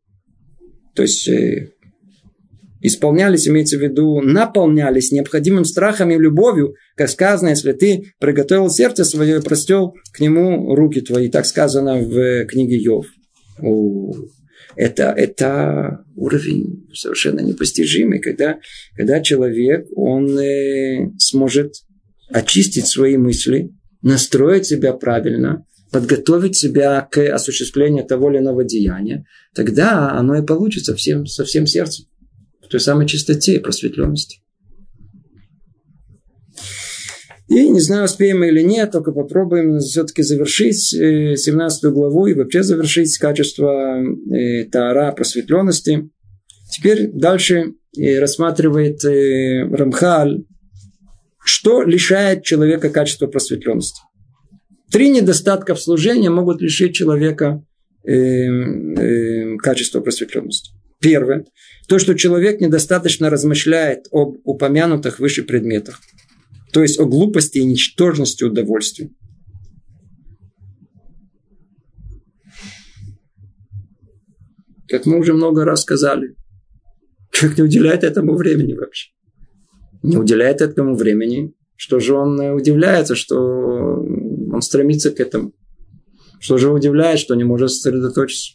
То 0.94 1.02
есть 1.02 1.28
э, 1.28 1.70
исполнялись, 2.80 3.48
имеется 3.48 3.78
в 3.78 3.82
виду, 3.82 4.20
наполнялись 4.20 5.10
необходимым 5.10 5.64
страхом 5.64 6.10
и 6.10 6.18
любовью, 6.18 6.74
как 6.96 7.08
сказано, 7.08 7.48
если 7.48 7.72
ты 7.72 8.12
приготовил 8.20 8.68
сердце 8.68 9.04
свое 9.04 9.38
и 9.38 9.42
простел 9.42 9.94
к 10.12 10.20
нему 10.20 10.74
руки 10.74 11.00
твои. 11.00 11.28
Так 11.28 11.46
сказано 11.46 11.98
в 11.98 12.44
книге 12.44 12.76
Йов. 12.76 13.06
Это, 14.76 15.04
это 15.16 16.04
уровень 16.16 16.88
совершенно 16.92 17.40
непостижимый, 17.40 18.18
когда, 18.18 18.58
когда 18.96 19.20
человек, 19.20 19.86
он 19.94 20.38
э, 20.38 21.10
сможет 21.18 21.74
очистить 22.30 22.86
свои 22.86 23.16
мысли, 23.16 23.70
настроить 24.04 24.66
себя 24.66 24.92
правильно, 24.92 25.66
подготовить 25.90 26.56
себя 26.56 27.08
к 27.10 27.18
осуществлению 27.34 28.04
того 28.04 28.30
или 28.30 28.38
иного 28.38 28.62
деяния, 28.62 29.24
тогда 29.54 30.12
оно 30.12 30.36
и 30.36 30.46
получится 30.46 30.94
всем, 30.94 31.26
со 31.26 31.44
всем 31.44 31.66
сердцем, 31.66 32.06
в 32.62 32.68
той 32.68 32.80
самой 32.80 33.06
чистоте 33.06 33.56
и 33.56 33.58
просветленности. 33.58 34.40
И 37.48 37.68
не 37.68 37.80
знаю, 37.80 38.04
успеем 38.04 38.40
мы 38.40 38.48
или 38.48 38.62
нет, 38.62 38.92
только 38.92 39.12
попробуем 39.12 39.78
все-таки 39.78 40.22
завершить 40.22 40.80
17 40.80 41.84
э, 41.84 41.90
главу 41.90 42.26
и 42.26 42.34
вообще 42.34 42.62
завершить 42.62 43.16
качество 43.18 44.02
э, 44.02 44.64
Таара 44.64 45.12
просветленности. 45.12 46.10
Теперь 46.70 47.10
дальше 47.12 47.74
э, 47.96 48.18
рассматривает 48.18 49.04
Рамхаль 49.04 50.44
что 51.44 51.82
лишает 51.82 52.42
человека 52.42 52.88
качества 52.88 53.26
просветленности? 53.26 54.00
Три 54.90 55.10
недостатка 55.10 55.74
в 55.74 55.80
служении 55.80 56.28
могут 56.28 56.62
лишить 56.62 56.94
человека 56.94 57.62
э, 58.02 58.12
э, 58.14 59.56
качества 59.58 60.00
просветленности. 60.00 60.72
Первое. 61.00 61.44
То, 61.86 61.98
что 61.98 62.14
человек 62.14 62.62
недостаточно 62.62 63.28
размышляет 63.28 64.06
об 64.10 64.38
упомянутых 64.44 65.18
выше 65.18 65.42
предметах. 65.42 66.00
То 66.72 66.80
есть 66.80 66.98
о 66.98 67.04
глупости 67.04 67.58
и 67.58 67.64
ничтожности 67.64 68.44
удовольствия. 68.44 69.10
Как 74.88 75.04
мы 75.04 75.18
уже 75.18 75.34
много 75.34 75.66
раз 75.66 75.82
сказали, 75.82 76.36
человек 77.32 77.58
не 77.58 77.64
уделяет 77.64 78.02
этому 78.02 78.34
времени 78.34 78.72
вообще 78.72 79.13
не 80.04 80.18
уделяет 80.18 80.60
этому 80.60 80.94
времени, 80.94 81.54
что 81.76 81.98
же 81.98 82.14
он 82.14 82.38
э, 82.40 82.52
удивляется, 82.52 83.14
что 83.14 83.36
он 83.38 84.60
стремится 84.60 85.10
к 85.10 85.18
этому. 85.18 85.52
Что 86.40 86.58
же 86.58 86.70
удивляет, 86.70 87.18
что 87.18 87.34
не 87.34 87.44
может 87.44 87.70
сосредоточиться. 87.70 88.52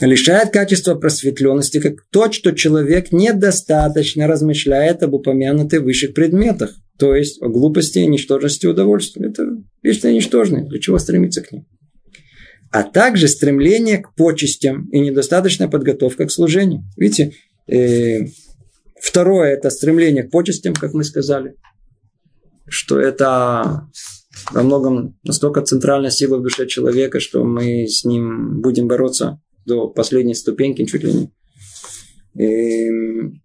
Лишает 0.00 0.50
качества 0.50 0.96
просветленности, 0.96 1.80
как 1.80 2.04
то, 2.10 2.30
что 2.30 2.52
человек 2.52 3.12
недостаточно 3.12 4.26
размышляет 4.26 5.02
об 5.04 5.14
упомянутых 5.14 5.82
высших 5.82 6.12
предметах. 6.12 6.74
То 6.98 7.14
есть 7.14 7.40
о 7.40 7.48
глупости 7.48 8.00
и 8.00 8.06
ничтожности 8.06 8.66
удовольствия. 8.66 9.28
Это 9.28 9.44
вещи 9.82 10.06
ничтожные. 10.06 10.64
Для 10.64 10.80
чего 10.80 10.98
стремиться 10.98 11.42
к 11.42 11.52
ним? 11.52 11.66
А 12.72 12.82
также 12.82 13.28
стремление 13.28 13.98
к 13.98 14.14
почестям 14.16 14.88
и 14.90 14.98
недостаточная 14.98 15.68
подготовка 15.68 16.26
к 16.26 16.32
служению. 16.32 16.82
Видите, 16.96 17.32
второе 19.00 19.54
это 19.54 19.70
стремление 19.70 20.24
к 20.24 20.30
почестям, 20.30 20.74
как 20.74 20.94
мы 20.94 21.04
сказали. 21.04 21.56
Что 22.68 22.98
это 22.98 23.88
во 24.52 24.62
многом 24.62 25.18
настолько 25.24 25.62
центральная 25.62 26.10
сила 26.10 26.38
в 26.38 26.42
душе 26.42 26.66
человека, 26.66 27.20
что 27.20 27.44
мы 27.44 27.86
с 27.86 28.04
ним 28.04 28.60
будем 28.60 28.88
бороться 28.88 29.40
до 29.64 29.88
последней 29.88 30.34
ступеньки, 30.34 30.84
чуть 30.84 31.02
ли 31.02 31.12
не. 31.12 31.32
И 32.34 32.88
эм, 32.88 33.42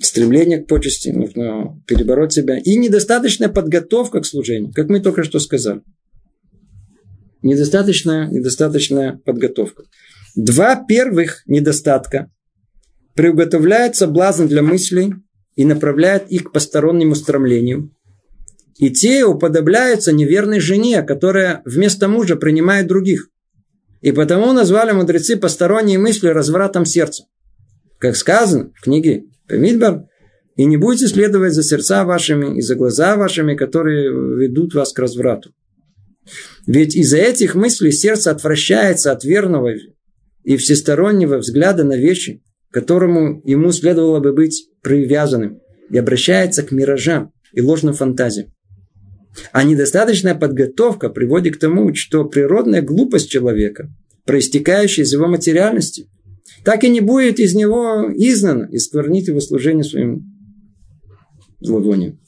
стремление 0.00 0.58
к 0.58 0.66
почести, 0.66 1.10
нужно 1.10 1.80
перебороть 1.86 2.32
себя. 2.32 2.58
И 2.58 2.76
недостаточная 2.76 3.48
подготовка 3.48 4.20
к 4.20 4.26
служению, 4.26 4.72
как 4.72 4.88
мы 4.88 5.00
только 5.00 5.22
что 5.22 5.38
сказали. 5.38 5.82
Недостаточная, 7.42 8.28
недостаточная 8.28 9.20
подготовка. 9.24 9.84
Два 10.34 10.76
первых 10.76 11.42
недостатка 11.46 12.30
приуготовляют 13.14 13.96
соблазн 13.96 14.46
для 14.46 14.62
мыслей 14.62 15.14
и 15.56 15.64
направляют 15.64 16.28
их 16.28 16.44
к 16.44 16.52
постороннему 16.52 17.14
стремлению. 17.14 17.94
И 18.78 18.90
те 18.90 19.24
уподобляются 19.24 20.12
неверной 20.12 20.60
жене, 20.60 21.02
которая 21.02 21.60
вместо 21.64 22.08
мужа 22.08 22.36
принимает 22.36 22.86
других. 22.86 23.28
И 24.00 24.12
потому 24.12 24.52
назвали 24.52 24.92
мудрецы 24.92 25.36
посторонние 25.36 25.98
мысли 25.98 26.28
развратом 26.28 26.86
сердца. 26.86 27.24
Как 27.98 28.16
сказано 28.16 28.72
в 28.74 28.82
книге 28.82 29.24
Мидбар, 29.50 30.04
и 30.56 30.64
не 30.64 30.76
будете 30.76 31.08
следовать 31.08 31.54
за 31.54 31.62
сердца 31.62 32.04
вашими 32.04 32.58
и 32.58 32.60
за 32.60 32.74
глаза 32.74 33.16
вашими, 33.16 33.54
которые 33.54 34.10
ведут 34.10 34.74
вас 34.74 34.92
к 34.92 34.98
разврату. 34.98 35.52
Ведь 36.66 36.94
из-за 36.94 37.18
этих 37.18 37.54
мыслей 37.54 37.92
сердце 37.92 38.30
отвращается 38.30 39.12
от 39.12 39.24
верного 39.24 39.72
и 40.44 40.56
всестороннего 40.56 41.38
взгляда 41.38 41.84
на 41.84 41.96
вещи, 41.96 42.42
которому 42.70 43.40
ему 43.44 43.72
следовало 43.72 44.20
бы 44.20 44.32
быть 44.32 44.68
привязанным, 44.82 45.60
и 45.90 45.98
обращается 45.98 46.62
к 46.62 46.70
миражам 46.70 47.32
и 47.52 47.60
ложным 47.60 47.94
фантазиям. 47.94 48.52
А 49.52 49.62
недостаточная 49.62 50.34
подготовка 50.34 51.08
приводит 51.08 51.56
к 51.56 51.60
тому, 51.60 51.94
что 51.94 52.24
природная 52.24 52.82
глупость 52.82 53.30
человека, 53.30 53.88
проистекающая 54.24 55.04
из 55.04 55.12
его 55.12 55.26
материальности, 55.26 56.08
так 56.64 56.84
и 56.84 56.88
не 56.88 57.00
будет 57.00 57.38
из 57.38 57.54
него 57.54 58.10
изгнана 58.14 58.68
и 58.70 58.78
сквернит 58.78 59.28
его 59.28 59.40
служение 59.40 59.84
своим 59.84 60.24
зловонием. 61.60 62.18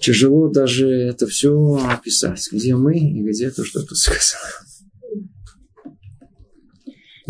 Тяжело 0.00 0.48
даже 0.48 0.88
это 0.88 1.26
все 1.26 1.52
описать. 1.88 2.48
Где 2.50 2.74
мы 2.74 2.98
и 2.98 3.22
где 3.22 3.50
то, 3.50 3.64
что 3.64 3.82
тут 3.82 3.98
сказано. 3.98 4.40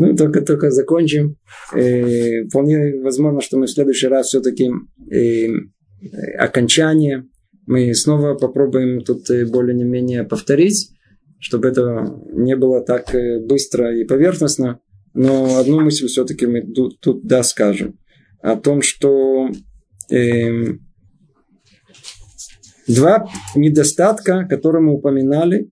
Ну, 0.01 0.16
только, 0.16 0.40
только 0.40 0.70
закончим. 0.70 1.36
Э, 1.74 2.44
вполне 2.48 3.03
возможно, 3.03 3.42
что 3.42 3.59
мы 3.59 3.66
в 3.66 3.70
следующий 3.70 4.07
раз 4.07 4.28
все-таки 4.28 4.70
э, 5.12 5.48
окончание 6.38 7.26
мы 7.66 7.94
снова 7.94 8.34
попробуем 8.34 9.03
тут 9.03 9.28
э, 9.30 9.44
более-менее 9.44 10.24
повторить, 10.24 10.90
чтобы 11.38 11.68
это 11.68 12.16
не 12.32 12.57
было 12.57 12.82
так 12.82 13.14
э, 13.14 13.40
быстро 13.40 13.94
и 13.94 14.05
поверхностно. 14.05 14.80
Но 15.12 15.59
одну 15.59 15.80
мысль 15.80 16.07
все-таки 16.07 16.46
мы 16.46 16.62
тут, 16.62 16.98
тут 17.01 17.26
да 17.26 17.42
скажем. 17.42 17.98
О 18.40 18.57
том, 18.57 18.80
что 18.80 19.51
э, 20.11 20.64
два 22.88 23.28
недостатка, 23.55 24.46
которые 24.48 24.82
мы 24.82 24.94
упоминали, 24.94 25.70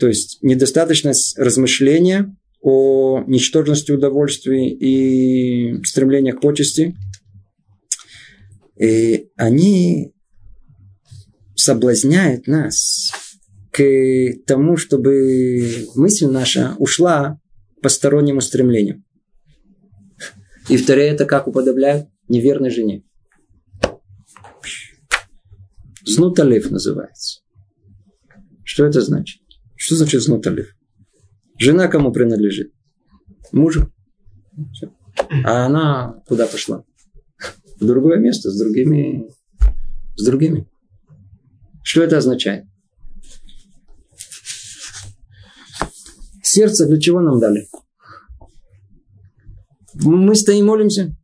то 0.00 0.08
есть 0.08 0.38
недостаточность 0.42 1.38
размышления 1.38 2.34
о 2.60 3.22
ничтожности 3.26 3.92
удовольствий 3.92 4.68
и 4.70 5.82
стремления 5.84 6.32
к 6.32 6.40
почести, 6.40 6.96
и 8.78 9.28
они 9.36 10.12
соблазняет 11.54 12.46
нас 12.46 13.12
к 13.70 13.82
тому, 14.46 14.76
чтобы 14.76 15.86
мысль 15.94 16.26
наша 16.26 16.74
ушла 16.78 17.40
к 17.78 17.82
постороннему 17.82 18.40
стремлению. 18.40 19.02
И 20.68 20.76
второе, 20.76 21.12
это 21.12 21.24
как 21.24 21.48
уподобляют 21.48 22.08
неверной 22.28 22.70
жене. 22.70 23.04
Знуталев 26.04 26.70
называется. 26.70 27.40
Что 28.64 28.86
это 28.86 29.00
значит? 29.00 29.42
Что 29.76 29.96
значит 29.96 30.22
знуталев? 30.22 30.74
Жена 31.60 31.88
кому 31.88 32.10
принадлежит? 32.10 32.72
Мужу. 33.52 33.92
Все. 34.72 34.90
А 35.44 35.66
она 35.66 36.22
куда 36.26 36.46
пошла? 36.46 36.84
В 37.78 37.86
другое 37.86 38.16
место, 38.16 38.50
с 38.50 38.58
другими, 38.58 39.28
с 40.16 40.24
другими. 40.24 40.66
Что 41.82 42.02
это 42.02 42.16
означает? 42.16 42.64
Сердце 46.42 46.86
для 46.86 46.98
чего 46.98 47.20
нам 47.20 47.38
дали? 47.38 47.68
Мы 49.94 50.34
стоим, 50.34 50.64
молимся. 50.64 51.14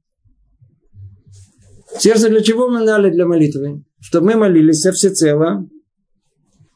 Сердце 1.99 2.28
для 2.28 2.43
чего 2.43 2.68
мы 2.68 2.84
дали 2.84 3.11
для 3.11 3.26
молитвы? 3.26 3.84
Чтобы 4.01 4.26
мы 4.26 4.37
молились 4.37 4.84
всецело. 4.84 5.66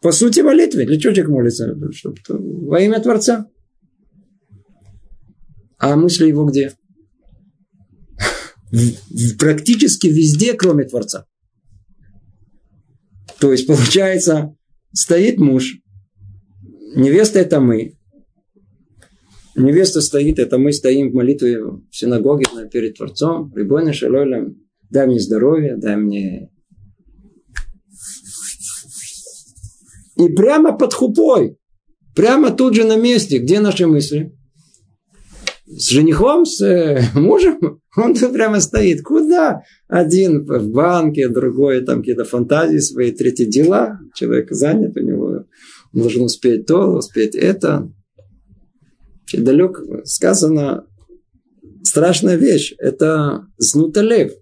По 0.01 0.13
сути 0.13 0.41
молитвы. 0.41 0.87
Для 0.87 0.99
чего 0.99 1.13
человек 1.13 1.31
молится? 1.31 1.77
Чтобы, 1.93 2.17
во 2.29 2.81
имя 2.81 3.01
Творца. 3.01 3.47
А 5.79 5.97
мысли 5.97 6.29
его 6.29 6.45
где? 6.45 6.73
Практически 9.39 10.07
везде, 10.07 10.55
кроме 10.55 10.85
Творца. 10.85 11.27
То 13.39 13.53
есть, 13.53 13.67
получается, 13.67 14.55
стоит 14.93 15.39
муж, 15.39 15.79
невеста 16.95 17.41
это 17.41 17.61
мы. 17.61 17.97
Невеста 19.57 20.01
стоит, 20.01 20.39
это 20.39 20.59
мы 20.59 20.73
стоим 20.73 21.11
в 21.11 21.15
молитве 21.15 21.63
в 21.63 21.83
синагоге 21.91 22.45
перед 22.71 22.97
Творцом. 22.97 23.53
Рибойна 23.55 23.93
Шалолем, 23.93 24.63
дай 24.91 25.07
мне 25.07 25.19
здоровье, 25.19 25.77
дай 25.77 25.97
мне... 25.97 26.50
И 30.21 30.29
прямо 30.29 30.77
под 30.77 30.93
хупой, 30.93 31.57
прямо 32.15 32.51
тут 32.51 32.75
же 32.75 32.85
на 32.85 32.97
месте, 32.97 33.39
где 33.39 33.61
наши 33.61 33.87
мысли? 33.87 34.37
С 35.67 35.89
женихом, 35.89 36.45
с 36.45 36.61
э, 36.61 37.03
мужем? 37.15 37.81
Он 37.97 38.15
тут 38.15 38.33
прямо 38.33 38.61
стоит. 38.61 39.03
Куда? 39.03 39.63
Один 39.89 40.45
в 40.45 40.69
банке, 40.69 41.29
другой 41.29 41.81
там 41.83 42.01
какие-то 42.01 42.25
фантазии 42.25 42.79
свои, 42.79 43.13
третьи 43.13 43.45
дела. 43.45 43.99
Человек 44.15 44.51
занят, 44.51 44.97
у 44.97 45.01
него 45.01 45.45
должен 45.93 46.25
успеть 46.25 46.67
то, 46.67 46.99
успеть 46.99 47.35
это. 47.35 47.91
Далек 49.33 49.81
сказано 50.05 50.87
страшная 51.83 52.37
вещь. 52.37 52.75
Это 52.79 53.47
знуталев. 53.59 54.33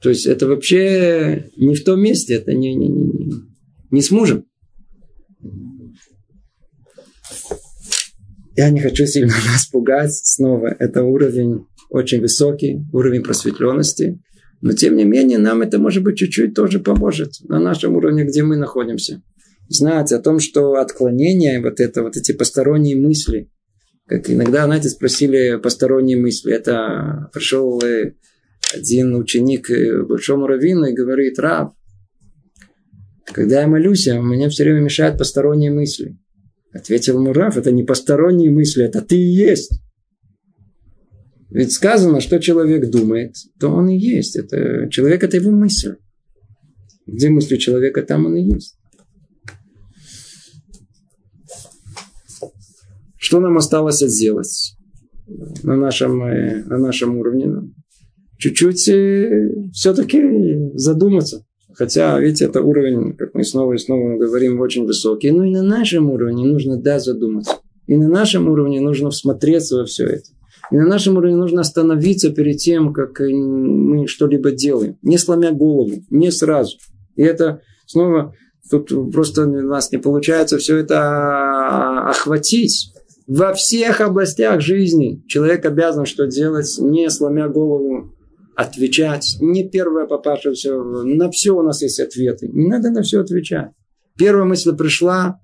То 0.00 0.08
есть 0.08 0.26
это 0.26 0.46
вообще 0.46 1.50
не 1.56 1.74
в 1.74 1.84
том 1.84 2.00
месте, 2.00 2.34
это 2.34 2.52
не, 2.52 2.74
не, 2.74 2.88
не, 2.88 3.32
не 3.90 4.02
с 4.02 4.10
мужем. 4.10 4.44
Я 8.56 8.70
не 8.70 8.80
хочу 8.80 9.06
сильно 9.06 9.34
нас 9.46 9.66
пугать 9.66 10.14
снова. 10.14 10.74
Это 10.78 11.02
уровень 11.02 11.66
очень 11.90 12.20
высокий 12.20 12.80
уровень 12.92 13.22
просветленности. 13.22 14.20
Но 14.60 14.72
тем 14.72 14.96
не 14.96 15.04
менее, 15.04 15.38
нам 15.38 15.62
это, 15.62 15.78
может 15.78 16.02
быть, 16.02 16.16
чуть-чуть 16.16 16.54
тоже 16.54 16.80
поможет 16.80 17.34
на 17.42 17.60
нашем 17.60 17.96
уровне, 17.96 18.24
где 18.24 18.42
мы 18.42 18.56
находимся. 18.56 19.22
Знать 19.68 20.12
о 20.12 20.20
том, 20.20 20.40
что 20.40 20.74
отклонение, 20.74 21.60
вот 21.60 21.80
это, 21.80 22.02
вот 22.02 22.16
эти 22.16 22.32
посторонние 22.32 22.96
мысли, 22.96 23.50
как 24.06 24.30
иногда, 24.30 24.64
знаете, 24.64 24.88
спросили 24.88 25.56
посторонние 25.56 26.16
мысли. 26.16 26.52
Это 26.52 27.30
пришел 27.32 27.80
э, 27.82 28.14
один 28.74 29.14
ученик 29.16 29.66
к 29.66 30.04
большому 30.06 30.46
раввину 30.46 30.86
и 30.86 30.94
говорит, 30.94 31.38
Рав, 31.38 31.72
когда 33.26 33.62
я 33.62 33.66
молюсь, 33.66 34.06
у 34.08 34.22
меня 34.22 34.48
все 34.48 34.64
время 34.64 34.80
мешают 34.80 35.18
посторонние 35.18 35.72
мысли. 35.72 36.16
Ответил 36.74 37.20
ему 37.20 37.32
Рав, 37.32 37.56
это 37.56 37.70
не 37.70 37.84
посторонние 37.84 38.50
мысли, 38.50 38.84
это 38.84 39.00
ты 39.00 39.16
и 39.16 39.32
есть. 39.32 39.80
Ведь 41.50 41.72
сказано, 41.72 42.20
что 42.20 42.40
человек 42.40 42.90
думает, 42.90 43.36
то 43.60 43.68
он 43.68 43.88
и 43.88 43.96
есть. 43.96 44.36
Это, 44.36 44.88
человек– 44.90 45.22
это 45.24 45.36
его 45.36 45.52
мысль. 45.52 45.96
Где 47.06 47.30
мысли 47.30 47.56
человека, 47.56 48.02
там 48.02 48.26
он 48.26 48.36
и 48.36 48.42
есть. 48.42 48.76
Что 53.16 53.40
нам 53.40 53.56
осталось 53.56 54.00
сделать 54.00 54.76
на 55.62 55.76
нашем, 55.76 56.22
э, 56.24 56.64
на 56.64 56.78
нашем 56.78 57.16
уровне? 57.18 57.72
чуть-чуть 58.44 58.88
э, 58.88 59.70
все-таки 59.72 60.20
задуматься. 60.74 61.46
Хотя, 61.74 62.18
видите, 62.20 62.46
это 62.46 62.62
уровень, 62.62 63.14
как 63.14 63.34
мы 63.34 63.44
снова 63.44 63.72
и 63.74 63.78
снова 63.78 64.16
говорим, 64.16 64.60
очень 64.60 64.86
высокий. 64.86 65.30
Но 65.30 65.44
и 65.44 65.50
на 65.50 65.62
нашем 65.62 66.10
уровне 66.10 66.46
нужно, 66.46 66.76
да, 66.76 66.98
задуматься. 66.98 67.56
И 67.86 67.96
на 67.96 68.08
нашем 68.08 68.48
уровне 68.48 68.80
нужно 68.80 69.10
всмотреться 69.10 69.78
во 69.78 69.84
все 69.84 70.06
это. 70.06 70.30
И 70.70 70.76
на 70.76 70.86
нашем 70.86 71.16
уровне 71.16 71.36
нужно 71.36 71.60
остановиться 71.60 72.30
перед 72.30 72.58
тем, 72.58 72.92
как 72.92 73.20
мы 73.20 74.06
что-либо 74.06 74.50
делаем. 74.50 74.96
Не 75.02 75.18
сломя 75.18 75.52
голову, 75.52 75.92
не 76.10 76.30
сразу. 76.30 76.78
И 77.16 77.22
это 77.22 77.60
снова, 77.86 78.34
тут 78.70 78.90
просто 79.12 79.42
у 79.42 79.62
нас 79.62 79.92
не 79.92 79.98
получается 79.98 80.58
все 80.58 80.78
это 80.78 82.08
охватить. 82.08 82.92
Во 83.26 83.52
всех 83.54 84.00
областях 84.00 84.60
жизни 84.60 85.22
человек 85.26 85.64
обязан 85.64 86.06
что 86.06 86.26
делать, 86.26 86.76
не 86.78 87.08
сломя 87.10 87.48
голову, 87.48 88.13
отвечать. 88.56 89.36
Не 89.40 89.68
первое 89.68 90.06
попавшее 90.06 90.54
все. 90.54 90.82
На 90.82 91.30
все 91.30 91.52
у 91.52 91.62
нас 91.62 91.82
есть 91.82 92.00
ответы. 92.00 92.48
Не 92.48 92.68
надо 92.68 92.90
на 92.90 93.02
все 93.02 93.20
отвечать. 93.20 93.70
Первая 94.16 94.44
мысль 94.44 94.76
пришла, 94.76 95.40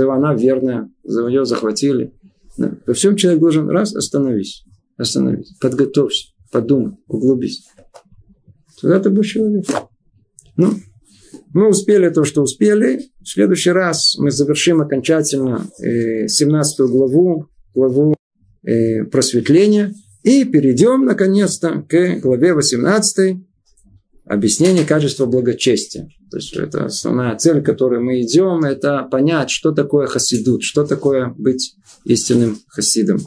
она 0.00 0.34
верная, 0.34 0.90
за 1.02 1.24
нее 1.24 1.44
захватили. 1.44 2.12
Во 2.56 2.94
всем 2.94 3.16
человек 3.16 3.40
должен 3.40 3.68
раз 3.68 3.94
остановись, 3.94 4.64
остановись, 4.96 5.54
подготовься, 5.60 6.28
подумай, 6.50 6.96
углубись. 7.08 7.66
Тогда 8.80 9.00
ты 9.00 9.10
будешь 9.10 9.32
человек. 9.32 9.64
Ну, 10.56 10.74
мы 11.54 11.68
успели 11.68 12.08
то, 12.10 12.24
что 12.24 12.42
успели. 12.42 13.10
В 13.22 13.28
следующий 13.28 13.70
раз 13.70 14.16
мы 14.18 14.30
завершим 14.30 14.80
окончательно 14.80 15.66
17 15.78 16.80
э, 16.80 16.86
главу, 16.86 17.46
главу 17.74 18.14
э, 18.64 19.04
просветления. 19.04 19.92
И 20.22 20.44
перейдем, 20.44 21.04
наконец-то, 21.04 21.84
к 21.88 22.20
главе 22.20 22.54
18 22.54 23.38
объяснение 24.24 24.84
качества 24.84 25.26
благочестия. 25.26 26.08
То 26.30 26.36
есть 26.36 26.56
это 26.56 26.86
основная 26.86 27.36
цель, 27.36 27.60
к 27.60 27.66
которой 27.66 28.00
мы 28.00 28.22
идем, 28.22 28.64
это 28.64 29.02
понять, 29.10 29.50
что 29.50 29.72
такое 29.72 30.06
хасидут, 30.06 30.62
что 30.62 30.84
такое 30.84 31.34
быть 31.36 31.74
истинным 32.04 32.58
хасидом. 32.68 33.18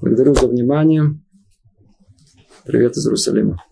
Благодарю 0.00 0.34
за 0.34 0.48
внимание. 0.48 1.18
Привет 2.64 2.96
из 2.96 3.06
Иерусалима. 3.06 3.62